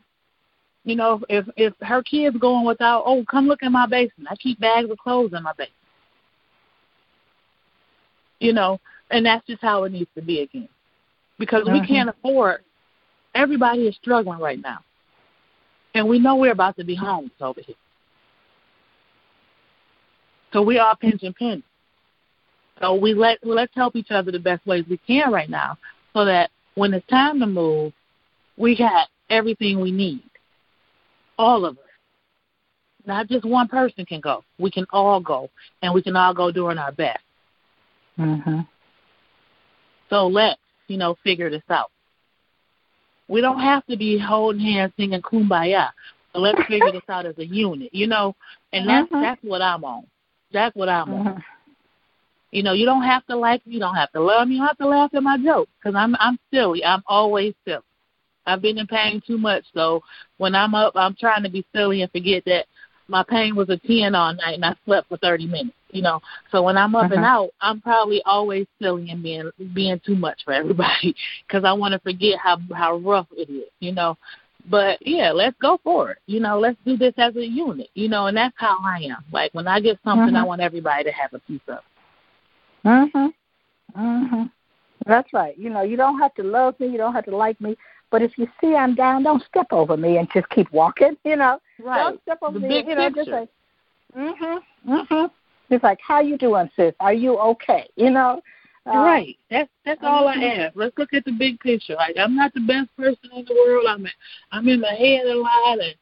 You 0.84 0.96
know, 0.96 1.20
if 1.28 1.46
if 1.56 1.74
her 1.80 2.02
kids 2.02 2.36
going 2.38 2.66
without, 2.66 3.04
oh, 3.06 3.24
come 3.30 3.46
look 3.46 3.62
in 3.62 3.72
my 3.72 3.86
basement. 3.86 4.28
I 4.30 4.36
keep 4.36 4.58
bags 4.58 4.90
of 4.90 4.98
clothes 4.98 5.32
in 5.32 5.42
my 5.42 5.52
basement. 5.52 5.76
You 8.40 8.52
know, 8.52 8.80
and 9.10 9.24
that's 9.24 9.46
just 9.46 9.62
how 9.62 9.84
it 9.84 9.92
needs 9.92 10.10
to 10.16 10.22
be 10.22 10.40
again, 10.40 10.68
because 11.38 11.64
we 11.66 11.86
can't 11.86 12.08
mm-hmm. 12.08 12.26
afford. 12.26 12.62
Everybody 13.34 13.86
is 13.86 13.94
struggling 13.94 14.40
right 14.40 14.60
now, 14.60 14.80
and 15.94 16.08
we 16.08 16.18
know 16.18 16.34
we're 16.34 16.52
about 16.52 16.76
to 16.78 16.84
be 16.84 16.96
homeless 16.96 17.30
over 17.40 17.60
here. 17.60 17.76
So 20.52 20.62
we 20.62 20.78
are 20.78 20.96
pinch 20.96 21.22
and 21.22 21.34
penny. 21.36 21.62
So 22.80 22.94
we 22.94 23.14
let 23.14 23.38
let's 23.44 23.72
help 23.76 23.94
each 23.94 24.10
other 24.10 24.32
the 24.32 24.40
best 24.40 24.66
ways 24.66 24.84
we 24.90 24.98
can 25.06 25.30
right 25.30 25.48
now, 25.48 25.78
so 26.12 26.24
that 26.24 26.50
when 26.74 26.92
it's 26.92 27.06
time 27.06 27.38
to 27.38 27.46
move, 27.46 27.92
we 28.56 28.76
got 28.76 29.08
everything 29.30 29.78
we 29.78 29.92
need 29.92 30.24
all 31.42 31.64
of 31.64 31.76
us. 31.76 31.84
Not 33.04 33.28
just 33.28 33.44
one 33.44 33.68
person 33.68 34.06
can 34.06 34.20
go. 34.20 34.44
We 34.58 34.70
can 34.70 34.86
all 34.90 35.20
go, 35.20 35.50
and 35.82 35.92
we 35.92 36.02
can 36.02 36.16
all 36.16 36.32
go 36.32 36.52
doing 36.52 36.78
our 36.78 36.92
best. 36.92 37.22
Mhm. 38.18 38.66
So 40.08 40.28
let's, 40.28 40.60
you 40.88 40.98
know, 40.98 41.16
figure 41.24 41.50
this 41.50 41.62
out. 41.68 41.90
We 43.28 43.40
don't 43.40 43.60
have 43.60 43.84
to 43.86 43.96
be 43.96 44.18
holding 44.18 44.60
hands 44.60 44.92
singing 44.96 45.22
kumbaya. 45.22 45.90
So 46.32 46.40
let's 46.40 46.62
figure 46.68 46.92
this 46.92 47.08
out 47.08 47.26
as 47.26 47.38
a 47.38 47.46
unit, 47.46 47.94
you 47.94 48.06
know. 48.06 48.36
And 48.72 48.88
that's 48.88 49.10
mm-hmm. 49.10 49.22
that's 49.22 49.42
what 49.42 49.62
I'm 49.62 49.84
on. 49.84 50.06
That's 50.52 50.76
what 50.76 50.88
I'm 50.88 51.08
mm-hmm. 51.08 51.28
on. 51.28 51.44
You 52.50 52.62
know, 52.62 52.74
you 52.74 52.84
don't 52.84 53.02
have 53.02 53.26
to 53.26 53.36
like 53.36 53.66
me, 53.66 53.74
you 53.74 53.80
don't 53.80 53.94
have 53.94 54.12
to 54.12 54.20
love 54.20 54.46
me, 54.46 54.54
you 54.54 54.60
don't 54.60 54.68
have 54.68 54.78
to 54.78 54.86
laugh 54.86 55.14
at 55.14 55.22
my 55.22 55.38
jokes 55.38 55.70
because 55.78 55.96
I'm 55.96 56.14
I'm 56.20 56.38
silly. 56.52 56.84
I'm 56.84 57.02
always 57.06 57.54
silly. 57.66 57.82
I've 58.46 58.62
been 58.62 58.78
in 58.78 58.86
pain 58.86 59.22
too 59.26 59.38
much, 59.38 59.64
so 59.74 60.02
when 60.38 60.54
I'm 60.54 60.74
up, 60.74 60.92
I'm 60.96 61.14
trying 61.14 61.42
to 61.44 61.48
be 61.50 61.64
silly 61.74 62.02
and 62.02 62.10
forget 62.10 62.44
that 62.46 62.66
my 63.08 63.22
pain 63.22 63.54
was 63.54 63.68
a 63.68 63.76
10 63.76 64.14
all 64.14 64.32
night 64.34 64.54
and 64.54 64.64
I 64.64 64.74
slept 64.84 65.08
for 65.08 65.16
30 65.18 65.46
minutes, 65.46 65.76
you 65.90 66.02
know. 66.02 66.20
So 66.50 66.62
when 66.62 66.76
I'm 66.76 66.94
up 66.94 67.06
Uh-huh. 67.06 67.14
and 67.14 67.24
out, 67.24 67.50
I'm 67.60 67.80
probably 67.80 68.22
always 68.24 68.66
silly 68.80 69.10
and 69.10 69.22
being 69.22 69.50
being 69.74 70.00
too 70.04 70.16
much 70.16 70.42
for 70.44 70.52
everybody 70.52 71.14
because 71.46 71.64
I 71.64 71.72
want 71.72 71.92
to 71.92 71.98
forget 72.00 72.38
how 72.38 72.58
how 72.74 72.96
rough 72.96 73.26
it 73.36 73.50
is, 73.50 73.68
you 73.80 73.92
know. 73.92 74.16
But 74.70 74.98
yeah, 75.06 75.32
let's 75.32 75.56
go 75.60 75.78
for 75.82 76.12
it. 76.12 76.18
You 76.26 76.40
know, 76.40 76.58
let's 76.58 76.78
do 76.84 76.96
this 76.96 77.14
as 77.18 77.34
a 77.36 77.44
unit, 77.44 77.88
you 77.94 78.08
know, 78.08 78.26
and 78.28 78.36
that's 78.36 78.54
how 78.56 78.78
I 78.84 78.98
am. 79.10 79.24
Like 79.32 79.52
when 79.54 79.66
I 79.66 79.80
get 79.80 79.98
something, 80.04 80.34
I 80.34 80.42
Mhm. 80.42 80.46
want 80.46 80.60
everybody 80.60 81.04
to 81.04 81.10
have 81.12 81.34
a 81.34 81.40
piece 81.40 81.60
of. 81.68 81.80
Mhm. 82.84 83.34
Mhm. 83.96 84.50
That's 85.04 85.32
right. 85.32 85.56
You 85.58 85.70
know, 85.70 85.82
you 85.82 85.96
don't 85.96 86.18
have 86.20 86.34
to 86.34 86.42
love 86.44 86.78
me, 86.78 86.86
you 86.86 86.96
don't 86.96 87.12
have 87.14 87.24
to 87.24 87.36
like 87.36 87.60
me, 87.60 87.76
but 88.12 88.22
if 88.22 88.36
you 88.38 88.46
see 88.60 88.76
I'm 88.76 88.94
down, 88.94 89.24
don't 89.24 89.42
step 89.44 89.66
over 89.72 89.96
me 89.96 90.18
and 90.18 90.28
just 90.32 90.48
keep 90.50 90.70
walking. 90.70 91.16
You 91.24 91.36
know, 91.36 91.58
don't 91.82 92.20
step 92.22 92.38
over 92.42 92.60
The 92.60 92.68
me. 92.68 92.68
big 92.68 92.86
you 92.86 92.94
know, 92.94 93.08
just 93.08 93.16
picture. 93.16 93.40
like, 93.40 93.48
mhm, 94.16 94.58
mhm. 94.86 95.30
Just 95.70 95.82
like, 95.82 95.98
how 96.06 96.20
you 96.20 96.36
doing, 96.36 96.70
sis? 96.76 96.94
Are 97.00 97.14
you 97.14 97.38
okay? 97.38 97.88
You 97.96 98.10
know. 98.10 98.40
Uh, 98.84 98.98
right. 98.98 99.36
That's 99.50 99.70
that's 99.84 100.00
all 100.02 100.28
I 100.28 100.34
ask. 100.34 100.76
Let's 100.76 100.96
look 100.98 101.14
at 101.14 101.24
the 101.24 101.32
big 101.32 101.58
picture. 101.60 101.94
Like 101.94 102.16
I'm 102.18 102.36
not 102.36 102.52
the 102.52 102.60
best 102.60 102.94
person 102.96 103.30
in 103.34 103.44
the 103.46 103.54
world. 103.54 103.86
I'm 103.88 104.06
I'm 104.50 104.68
in 104.68 104.80
my 104.80 104.92
head 104.92 105.24
a 105.26 105.34
lot, 105.36 105.78
and 105.80 105.94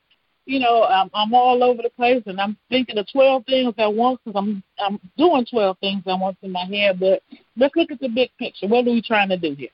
you 0.47 0.59
know 0.59 0.85
I'm 0.85 1.11
I'm 1.15 1.33
all 1.35 1.63
over 1.63 1.83
the 1.83 1.91
place, 1.91 2.23
and 2.27 2.41
I'm 2.41 2.57
thinking 2.71 2.97
of 2.99 3.07
twelve 3.13 3.45
things 3.45 3.75
at 3.79 3.95
once 3.95 4.19
because 4.25 4.37
I'm 4.39 4.63
I'm 4.79 4.99
doing 5.19 5.45
twelve 5.49 5.79
things 5.79 6.03
at 6.07 6.19
once 6.19 6.39
in 6.43 6.51
my 6.51 6.65
head. 6.65 6.99
But 6.99 7.23
let's 7.57 7.77
look 7.77 7.93
at 7.93 8.01
the 8.01 8.09
big 8.09 8.31
picture. 8.39 8.67
What 8.67 8.87
are 8.89 8.91
we 8.91 9.03
trying 9.03 9.29
to 9.29 9.37
do 9.37 9.55
here? 9.55 9.69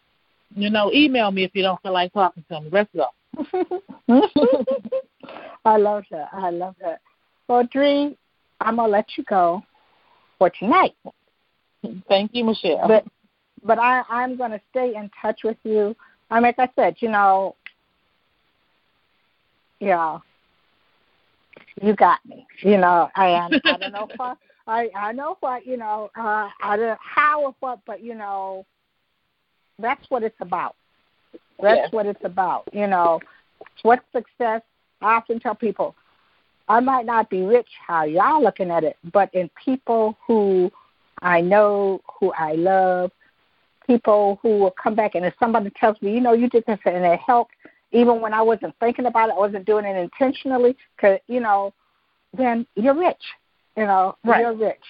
You 0.56 0.70
know, 0.70 0.90
email 0.92 1.30
me 1.30 1.44
if 1.44 1.50
you 1.54 1.62
don't 1.62 1.80
feel 1.82 1.92
like 1.92 2.12
talking 2.14 2.42
to 2.50 2.60
me. 2.62 2.70
Let's 2.72 2.90
go. 2.96 3.10
I 5.64 5.76
love 5.76 6.04
that. 6.10 6.28
I 6.32 6.50
love 6.50 6.74
that. 6.80 7.00
Well, 7.46 7.68
Dree, 7.70 8.16
I'm 8.60 8.76
gonna 8.76 8.88
let 8.88 9.06
you 9.16 9.24
go 9.24 9.62
for 10.38 10.50
tonight. 10.50 10.94
Thank 12.08 12.30
you, 12.34 12.44
Michelle. 12.44 12.88
but 12.88 13.04
but 13.64 13.78
I 13.78 14.02
I'm 14.08 14.36
going 14.36 14.52
to 14.52 14.60
stay 14.70 14.94
in 14.94 15.10
touch 15.20 15.40
with 15.44 15.58
you. 15.64 15.94
I 16.30 16.36
mean, 16.36 16.54
like 16.56 16.58
I 16.58 16.70
said, 16.74 16.96
you 17.00 17.10
know, 17.10 17.56
yeah, 19.78 20.18
you 21.82 21.94
got 21.94 22.24
me. 22.24 22.46
You 22.62 22.78
know, 22.78 23.10
and 23.14 23.60
I 23.64 23.76
don't 23.76 23.92
know 23.92 24.08
what 24.16 24.38
I 24.66 24.88
I 24.96 25.12
know 25.12 25.36
what 25.40 25.66
you 25.66 25.76
know. 25.76 26.10
Uh, 26.16 26.48
I 26.62 26.76
don't 26.76 26.98
how 27.02 27.44
or 27.44 27.54
what, 27.60 27.80
but 27.86 28.02
you 28.02 28.14
know, 28.14 28.64
that's 29.78 30.09
what 30.11 30.23
it's 30.23 30.40
about. 30.40 30.74
That's 31.61 31.78
Yes. 31.78 31.93
what 31.93 32.07
it's 32.07 32.24
about. 32.24 32.65
You 32.73 32.86
know, 32.86 33.20
what 33.82 34.03
success. 34.12 34.62
I 35.03 35.15
often 35.15 35.40
tell 35.40 35.55
people, 35.55 35.94
I 36.69 36.81
might 36.81 37.07
not 37.07 37.28
be 37.31 37.43
rich 37.43 37.69
how 37.86 38.05
y'all 38.05 38.43
looking 38.43 38.70
at 38.70 38.82
it, 38.85 38.97
but 39.12 39.32
in 39.35 39.51
people 39.62 40.16
who 40.27 40.70
I 41.23 41.40
know, 41.40 42.01
who 42.19 42.32
I 42.32 42.53
love, 42.53 43.12
people 43.86 44.39
who 44.43 44.59
will 44.59 44.73
come 44.82 44.94
back 44.94 45.15
and 45.15 45.24
if 45.24 45.35
somebody 45.39 45.70
tells 45.78 46.01
me, 46.03 46.12
you 46.12 46.20
know, 46.20 46.32
you 46.32 46.48
did 46.48 46.65
this 46.66 46.78
and 46.85 47.05
it 47.05 47.20
helped, 47.20 47.53
even 47.93 48.20
when 48.20 48.35
I 48.35 48.43
wasn't 48.43 48.74
thinking 48.81 49.07
about 49.07 49.28
it, 49.28 49.35
I 49.36 49.39
wasn't 49.39 49.65
doing 49.65 49.85
it 49.85 49.97
intentionally, 49.97 50.77
cause 51.01 51.19
you 51.28 51.40
know, 51.40 51.73
then 52.36 52.66
you're 52.74 52.94
rich. 52.94 53.23
You 53.77 53.85
know, 53.85 54.16
Right. 54.24 54.40
you're 54.40 54.55
rich. 54.55 54.82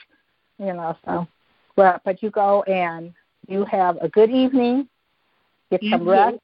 You 0.59 0.73
know, 0.73 0.97
so 1.05 1.27
well, 1.77 2.01
but 2.05 2.23
you 2.23 2.31
go 2.31 2.63
and 2.63 3.13
you 3.49 3.65
have 3.65 3.99
a 4.03 4.09
good 4.09 4.31
evening, 4.31 4.89
get 5.71 5.83
You 5.83 5.91
some 5.91 6.05
too. 6.05 6.11
rest. 6.11 6.39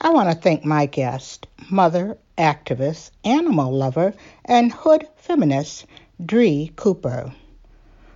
I 0.00 0.10
want 0.10 0.28
to 0.30 0.34
thank 0.34 0.64
my 0.64 0.86
guest, 0.86 1.46
mother, 1.70 2.18
activist, 2.36 3.10
animal 3.24 3.72
lover, 3.72 4.14
and 4.44 4.72
hood 4.72 5.06
feminist, 5.16 5.86
Dree 6.24 6.72
Cooper. 6.76 7.32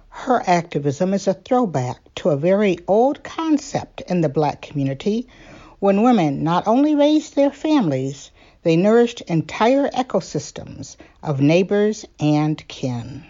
Her 0.08 0.42
activism 0.46 1.14
is 1.14 1.26
a 1.28 1.34
throwback 1.34 1.98
to 2.16 2.30
a 2.30 2.36
very 2.36 2.78
old 2.88 3.22
concept 3.22 4.02
in 4.08 4.20
the 4.20 4.28
black 4.28 4.60
community 4.62 5.28
when 5.78 6.02
women 6.02 6.42
not 6.42 6.66
only 6.66 6.94
raised 6.94 7.36
their 7.36 7.50
families, 7.50 8.30
they 8.62 8.76
nourished 8.76 9.20
entire 9.22 9.88
ecosystems 9.90 10.96
of 11.22 11.40
neighbors 11.40 12.04
and 12.18 12.66
kin. 12.68 13.24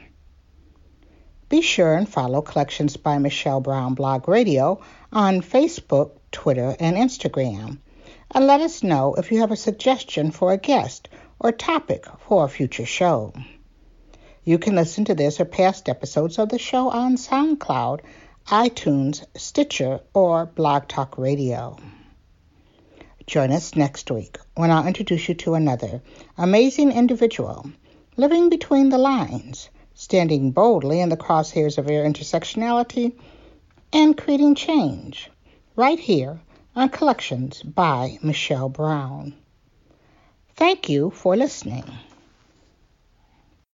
Be 1.48 1.62
sure 1.62 1.94
and 1.94 2.08
follow 2.08 2.42
Collections 2.42 2.96
by 2.96 3.18
Michelle 3.18 3.60
Brown 3.60 3.94
Blog 3.94 4.28
Radio 4.28 4.80
on 5.12 5.40
Facebook, 5.40 6.12
Twitter, 6.30 6.76
and 6.78 6.96
Instagram 6.96 7.78
and 8.30 8.46
let 8.46 8.60
us 8.60 8.82
know 8.82 9.14
if 9.14 9.32
you 9.32 9.40
have 9.40 9.50
a 9.50 9.56
suggestion 9.56 10.30
for 10.30 10.52
a 10.52 10.58
guest 10.58 11.08
or 11.40 11.50
topic 11.52 12.04
for 12.26 12.44
a 12.44 12.48
future 12.48 12.84
show. 12.84 13.32
You 14.44 14.58
can 14.58 14.74
listen 14.74 15.06
to 15.06 15.14
this 15.14 15.40
or 15.40 15.44
past 15.44 15.88
episodes 15.88 16.38
of 16.38 16.48
the 16.48 16.58
show 16.58 16.90
on 16.90 17.16
SoundCloud, 17.16 18.00
iTunes, 18.48 19.24
Stitcher, 19.36 20.00
or 20.14 20.46
Blog 20.46 20.88
Talk 20.88 21.16
Radio. 21.18 21.78
Join 23.26 23.52
us 23.52 23.76
next 23.76 24.10
week 24.10 24.38
when 24.54 24.70
I'll 24.70 24.86
introduce 24.86 25.28
you 25.28 25.34
to 25.36 25.54
another 25.54 26.02
amazing 26.36 26.92
individual 26.92 27.70
living 28.16 28.48
between 28.48 28.88
the 28.88 28.98
lines, 28.98 29.68
standing 29.98 30.52
boldly 30.52 31.00
in 31.00 31.08
the 31.08 31.16
crosshairs 31.16 31.76
of 31.76 31.86
their 31.86 32.04
intersectionality, 32.04 33.12
and 33.92 34.16
creating 34.16 34.54
change 34.54 35.28
right 35.74 35.98
here 35.98 36.38
on 36.76 36.88
Collections 36.88 37.64
by 37.64 38.16
Michelle 38.22 38.68
Brown. 38.68 39.34
Thank 40.54 40.88
you 40.88 41.10
for 41.10 41.36
listening. 41.36 41.82